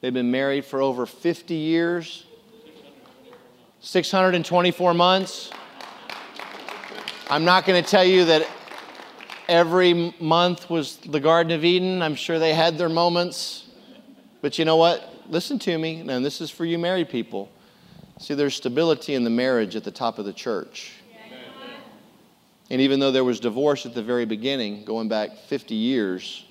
They've 0.00 0.12
been 0.12 0.30
married 0.30 0.64
for 0.64 0.82
over 0.82 1.06
50 1.06 1.54
years, 1.54 2.26
624 3.86 4.94
months. 4.94 5.48
I'm 7.30 7.44
not 7.44 7.64
going 7.64 7.80
to 7.80 7.88
tell 7.88 8.04
you 8.04 8.24
that 8.24 8.44
every 9.46 10.12
month 10.18 10.68
was 10.68 10.96
the 10.96 11.20
Garden 11.20 11.52
of 11.52 11.64
Eden. 11.64 12.02
I'm 12.02 12.16
sure 12.16 12.40
they 12.40 12.52
had 12.52 12.78
their 12.78 12.88
moments. 12.88 13.68
But 14.42 14.58
you 14.58 14.64
know 14.64 14.74
what? 14.74 15.08
Listen 15.28 15.60
to 15.60 15.78
me, 15.78 16.00
and 16.00 16.24
this 16.24 16.40
is 16.40 16.50
for 16.50 16.64
you 16.64 16.78
married 16.78 17.08
people. 17.08 17.48
See, 18.18 18.34
there's 18.34 18.56
stability 18.56 19.14
in 19.14 19.22
the 19.22 19.30
marriage 19.30 19.76
at 19.76 19.84
the 19.84 19.92
top 19.92 20.18
of 20.18 20.24
the 20.24 20.32
church. 20.32 20.94
And 22.68 22.80
even 22.80 22.98
though 22.98 23.12
there 23.12 23.22
was 23.22 23.38
divorce 23.38 23.86
at 23.86 23.94
the 23.94 24.02
very 24.02 24.24
beginning, 24.24 24.84
going 24.84 25.08
back 25.08 25.30
50 25.46 25.76
years, 25.76 26.44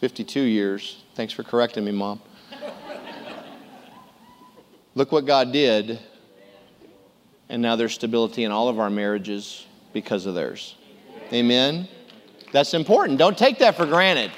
52 0.00 0.40
years, 0.40 1.04
thanks 1.14 1.34
for 1.34 1.42
correcting 1.42 1.84
me, 1.84 1.92
Mom. 1.92 2.18
Look 4.94 5.12
what 5.12 5.26
God 5.26 5.52
did. 5.52 5.98
And 7.50 7.60
now 7.60 7.74
there's 7.74 7.94
stability 7.94 8.44
in 8.44 8.52
all 8.52 8.68
of 8.68 8.78
our 8.78 8.88
marriages 8.88 9.66
because 9.92 10.24
of 10.24 10.36
theirs. 10.36 10.76
Amen. 11.32 11.88
That's 12.52 12.74
important. 12.74 13.18
Don't 13.18 13.36
take 13.36 13.58
that 13.58 13.76
for 13.76 13.86
granted. 13.86 14.30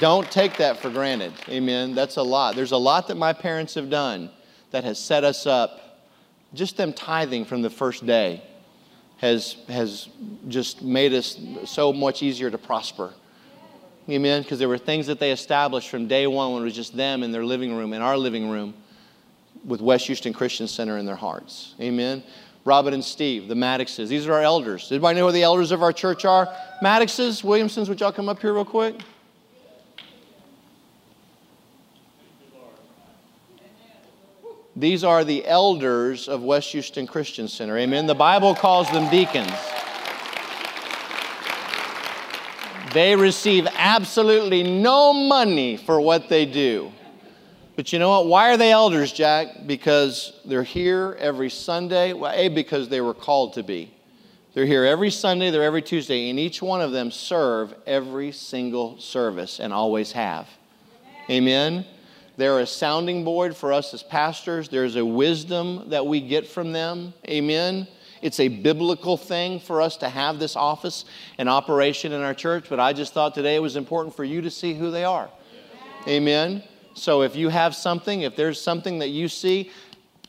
Don't 0.00 0.28
take 0.32 0.56
that 0.56 0.78
for 0.78 0.90
granted. 0.90 1.32
Amen. 1.48 1.94
That's 1.94 2.16
a 2.16 2.22
lot. 2.22 2.56
There's 2.56 2.72
a 2.72 2.76
lot 2.76 3.06
that 3.06 3.16
my 3.16 3.32
parents 3.32 3.74
have 3.74 3.88
done 3.88 4.30
that 4.72 4.82
has 4.82 4.98
set 4.98 5.22
us 5.22 5.46
up. 5.46 6.00
Just 6.54 6.76
them 6.76 6.92
tithing 6.92 7.44
from 7.44 7.62
the 7.62 7.70
first 7.70 8.04
day 8.04 8.42
has, 9.18 9.56
has 9.68 10.08
just 10.48 10.82
made 10.82 11.12
us 11.12 11.38
so 11.66 11.92
much 11.92 12.24
easier 12.24 12.50
to 12.50 12.58
prosper. 12.58 13.14
Amen. 14.10 14.42
Because 14.42 14.58
there 14.58 14.68
were 14.68 14.76
things 14.76 15.06
that 15.06 15.20
they 15.20 15.30
established 15.30 15.88
from 15.88 16.08
day 16.08 16.26
one 16.26 16.52
when 16.52 16.62
it 16.62 16.64
was 16.64 16.74
just 16.74 16.96
them 16.96 17.22
in 17.22 17.30
their 17.30 17.44
living 17.44 17.76
room, 17.76 17.92
in 17.92 18.02
our 18.02 18.16
living 18.16 18.50
room, 18.50 18.74
with 19.64 19.80
West 19.80 20.06
Houston 20.06 20.32
Christian 20.32 20.66
Center 20.66 20.98
in 20.98 21.06
their 21.06 21.16
hearts. 21.16 21.74
Amen. 21.80 22.22
Robin 22.64 22.94
and 22.94 23.04
Steve, 23.04 23.48
the 23.48 23.54
Maddoxes. 23.54 24.08
These 24.08 24.26
are 24.26 24.34
our 24.34 24.42
elders. 24.42 24.82
Does 24.82 24.92
anybody 24.92 25.18
know 25.18 25.26
who 25.26 25.32
the 25.32 25.42
elders 25.42 25.72
of 25.72 25.82
our 25.82 25.92
church 25.92 26.24
are? 26.24 26.52
Maddoxes, 26.80 27.42
Williamsons, 27.42 27.88
would 27.88 28.00
y'all 28.00 28.12
come 28.12 28.28
up 28.28 28.40
here 28.40 28.52
real 28.52 28.64
quick? 28.64 29.00
These 34.74 35.04
are 35.04 35.22
the 35.22 35.46
elders 35.46 36.28
of 36.28 36.42
West 36.42 36.72
Houston 36.72 37.06
Christian 37.06 37.46
Center. 37.46 37.76
Amen. 37.76 38.06
The 38.06 38.14
Bible 38.14 38.54
calls 38.54 38.90
them 38.90 39.10
deacons. 39.10 39.52
They 42.92 43.16
receive 43.16 43.66
absolutely 43.74 44.62
no 44.62 45.12
money 45.12 45.76
for 45.76 46.00
what 46.00 46.28
they 46.28 46.46
do. 46.46 46.92
But 47.74 47.92
you 47.92 47.98
know 47.98 48.10
what? 48.10 48.26
Why 48.26 48.52
are 48.52 48.56
they 48.56 48.70
elders, 48.70 49.12
Jack? 49.12 49.66
Because 49.66 50.38
they're 50.44 50.62
here 50.62 51.16
every 51.18 51.48
Sunday. 51.48 52.12
Well, 52.12 52.32
A, 52.32 52.48
because 52.48 52.88
they 52.88 53.00
were 53.00 53.14
called 53.14 53.54
to 53.54 53.62
be. 53.62 53.94
They're 54.54 54.66
here 54.66 54.84
every 54.84 55.10
Sunday, 55.10 55.50
they're 55.50 55.62
every 55.62 55.80
Tuesday, 55.80 56.28
and 56.28 56.38
each 56.38 56.60
one 56.60 56.82
of 56.82 56.92
them 56.92 57.10
serve 57.10 57.74
every 57.86 58.32
single 58.32 58.98
service 59.00 59.60
and 59.60 59.72
always 59.72 60.12
have. 60.12 60.46
Amen. 61.30 61.86
They're 62.36 62.60
a 62.60 62.66
sounding 62.66 63.24
board 63.24 63.56
for 63.56 63.72
us 63.72 63.94
as 63.94 64.02
pastors. 64.02 64.68
There's 64.68 64.96
a 64.96 65.04
wisdom 65.04 65.88
that 65.88 66.06
we 66.06 66.20
get 66.20 66.46
from 66.46 66.72
them. 66.72 67.14
Amen. 67.26 67.88
It's 68.20 68.40
a 68.40 68.48
biblical 68.48 69.16
thing 69.16 69.58
for 69.58 69.80
us 69.80 69.96
to 69.98 70.08
have 70.08 70.38
this 70.38 70.54
office 70.54 71.06
and 71.38 71.48
operation 71.48 72.12
in 72.12 72.20
our 72.20 72.34
church, 72.34 72.66
but 72.68 72.78
I 72.78 72.92
just 72.92 73.14
thought 73.14 73.34
today 73.34 73.56
it 73.56 73.62
was 73.62 73.76
important 73.76 74.14
for 74.14 74.24
you 74.24 74.42
to 74.42 74.50
see 74.50 74.74
who 74.74 74.90
they 74.90 75.04
are. 75.04 75.30
Amen. 76.06 76.62
So 76.94 77.22
if 77.22 77.36
you 77.36 77.48
have 77.48 77.74
something, 77.74 78.22
if 78.22 78.36
there's 78.36 78.60
something 78.60 78.98
that 78.98 79.08
you 79.08 79.28
see, 79.28 79.70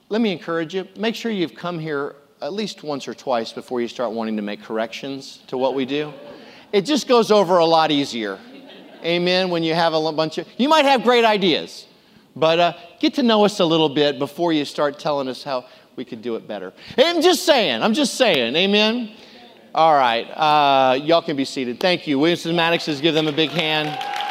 let 0.09 0.21
me 0.21 0.31
encourage 0.31 0.75
you, 0.75 0.87
make 0.97 1.15
sure 1.15 1.31
you've 1.31 1.55
come 1.55 1.79
here 1.79 2.15
at 2.41 2.53
least 2.53 2.83
once 2.83 3.07
or 3.07 3.13
twice 3.13 3.53
before 3.53 3.81
you 3.81 3.87
start 3.87 4.11
wanting 4.11 4.35
to 4.35 4.41
make 4.41 4.61
corrections 4.61 5.41
to 5.47 5.57
what 5.57 5.75
we 5.75 5.85
do. 5.85 6.13
It 6.71 6.81
just 6.81 7.07
goes 7.07 7.31
over 7.31 7.57
a 7.57 7.65
lot 7.65 7.91
easier. 7.91 8.39
Amen. 9.03 9.49
When 9.49 9.63
you 9.63 9.73
have 9.73 9.93
a 9.93 10.11
bunch 10.11 10.37
of, 10.37 10.47
you 10.57 10.69
might 10.69 10.85
have 10.85 11.03
great 11.03 11.25
ideas, 11.25 11.87
but 12.35 12.59
uh, 12.59 12.73
get 12.99 13.15
to 13.15 13.23
know 13.23 13.45
us 13.45 13.59
a 13.59 13.65
little 13.65 13.89
bit 13.89 14.19
before 14.19 14.53
you 14.53 14.65
start 14.65 14.99
telling 14.99 15.27
us 15.27 15.43
how 15.43 15.65
we 15.95 16.05
could 16.05 16.21
do 16.21 16.35
it 16.35 16.47
better. 16.47 16.73
I'm 16.97 17.21
just 17.21 17.45
saying, 17.45 17.81
I'm 17.81 17.93
just 17.93 18.15
saying, 18.15 18.55
amen? 18.55 19.11
All 19.75 19.93
right, 19.93 20.23
uh, 20.23 20.95
y'all 20.95 21.21
can 21.21 21.35
be 21.35 21.45
seated. 21.45 21.79
Thank 21.79 22.07
you. 22.07 22.19
Williamson 22.19 22.55
Maddox, 22.55 22.87
give 23.01 23.13
them 23.13 23.27
a 23.27 23.31
big 23.31 23.49
hand. 23.49 24.22